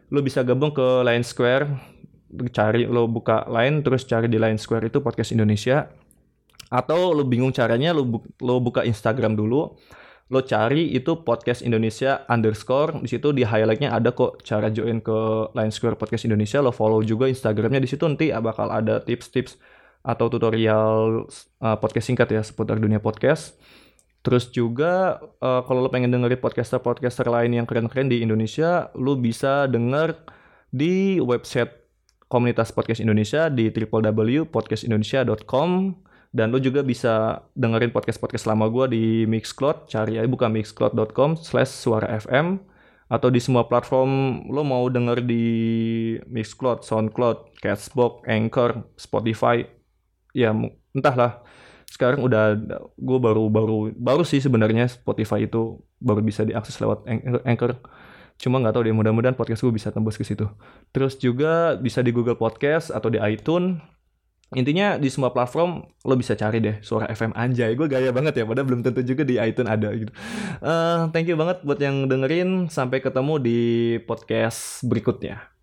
lo 0.08 0.24
bisa 0.24 0.40
gabung 0.48 0.72
ke 0.72 1.04
Line 1.04 1.28
Square. 1.28 1.76
Cari 2.56 2.88
lo 2.88 3.04
buka 3.04 3.44
Line 3.52 3.84
terus 3.84 4.08
cari 4.08 4.32
di 4.32 4.40
Line 4.40 4.56
Square 4.56 4.88
itu 4.88 5.04
podcast 5.04 5.28
Indonesia. 5.36 5.92
Atau 6.72 7.12
lo 7.12 7.28
bingung 7.28 7.52
caranya 7.52 7.92
lo 7.92 8.56
buka 8.64 8.80
Instagram 8.80 9.36
dulu 9.36 9.76
lo 10.34 10.42
cari 10.42 10.90
itu 10.90 11.22
podcast 11.22 11.62
Indonesia 11.62 12.26
underscore. 12.26 12.98
Di 13.06 13.14
situ 13.14 13.30
di 13.30 13.46
highlightnya 13.46 13.94
ada 13.94 14.10
kok 14.10 14.42
cara 14.42 14.66
join 14.74 14.98
ke 14.98 15.46
Line 15.54 15.70
Square 15.70 15.94
Podcast 15.94 16.26
Indonesia. 16.26 16.58
Lo 16.58 16.74
follow 16.74 17.06
juga 17.06 17.30
Instagramnya. 17.30 17.78
Di 17.78 17.86
situ 17.86 18.02
nanti 18.02 18.34
bakal 18.34 18.74
ada 18.74 18.98
tips-tips 18.98 19.54
atau 20.02 20.26
tutorial 20.26 21.30
uh, 21.62 21.78
podcast 21.78 22.10
singkat 22.10 22.26
ya 22.34 22.42
seputar 22.42 22.82
dunia 22.82 22.98
podcast. 22.98 23.54
Terus 24.26 24.50
juga 24.50 25.22
uh, 25.38 25.62
kalau 25.62 25.86
lo 25.86 25.90
pengen 25.92 26.10
dengerin 26.10 26.42
podcaster-podcaster 26.42 27.30
lain 27.30 27.54
yang 27.54 27.62
keren-keren 27.68 28.10
di 28.10 28.18
Indonesia 28.24 28.90
lo 28.98 29.14
bisa 29.14 29.70
denger 29.70 30.18
di 30.74 31.22
website 31.22 31.70
komunitas 32.26 32.74
podcast 32.74 32.98
Indonesia 32.98 33.46
di 33.46 33.70
www.podcastindonesia.com 33.70 35.70
dan 36.34 36.50
lo 36.50 36.58
juga 36.58 36.82
bisa 36.82 37.46
dengerin 37.54 37.94
podcast-podcast 37.94 38.50
lama 38.50 38.66
gue 38.66 38.90
di 38.90 39.04
Mixcloud, 39.30 39.86
cari 39.86 40.18
aja 40.18 40.26
buka 40.26 40.50
mixcloud.com 40.50 41.38
slash 41.38 41.70
suara 41.70 42.10
FM. 42.18 42.58
Atau 43.06 43.30
di 43.30 43.38
semua 43.38 43.70
platform 43.70 44.42
lo 44.50 44.66
mau 44.66 44.90
denger 44.90 45.22
di 45.22 45.44
Mixcloud, 46.26 46.82
Soundcloud, 46.82 47.54
Castbox, 47.62 48.26
Anchor, 48.26 48.82
Spotify. 48.98 49.62
Ya 50.34 50.50
entahlah. 50.90 51.46
Sekarang 51.86 52.26
udah 52.26 52.58
gue 52.98 53.18
baru 53.22 53.46
baru 53.46 53.94
baru 53.94 54.26
sih 54.26 54.42
sebenarnya 54.42 54.90
Spotify 54.90 55.46
itu 55.46 55.78
baru 56.02 56.18
bisa 56.18 56.42
diakses 56.42 56.74
lewat 56.82 57.06
Anchor. 57.46 57.78
Cuma 58.42 58.58
nggak 58.58 58.74
tahu 58.74 58.90
deh 58.90 58.96
mudah-mudahan 58.96 59.38
podcast 59.38 59.62
gue 59.62 59.70
bisa 59.70 59.94
tembus 59.94 60.18
ke 60.18 60.26
situ. 60.26 60.50
Terus 60.90 61.14
juga 61.14 61.78
bisa 61.78 62.02
di 62.02 62.10
Google 62.10 62.34
Podcast 62.34 62.90
atau 62.90 63.06
di 63.06 63.22
iTunes 63.22 63.93
Intinya 64.54 64.98
di 64.98 65.06
semua 65.10 65.30
platform 65.30 65.82
lo 66.06 66.14
bisa 66.18 66.34
cari 66.34 66.58
deh 66.58 66.78
suara 66.82 67.10
FM 67.10 67.34
anjay. 67.34 67.74
Gue 67.78 67.86
gaya 67.86 68.10
banget 68.10 68.42
ya, 68.42 68.44
padahal 68.46 68.66
belum 68.66 68.80
tentu 68.82 69.02
juga 69.06 69.22
di 69.22 69.38
iTunes 69.38 69.70
ada 69.70 69.88
gitu. 69.94 70.10
Uh, 70.62 71.10
thank 71.14 71.30
you 71.30 71.38
banget 71.38 71.62
buat 71.62 71.78
yang 71.78 72.10
dengerin. 72.10 72.66
Sampai 72.66 72.98
ketemu 72.98 73.38
di 73.38 73.60
podcast 74.06 74.82
berikutnya. 74.86 75.53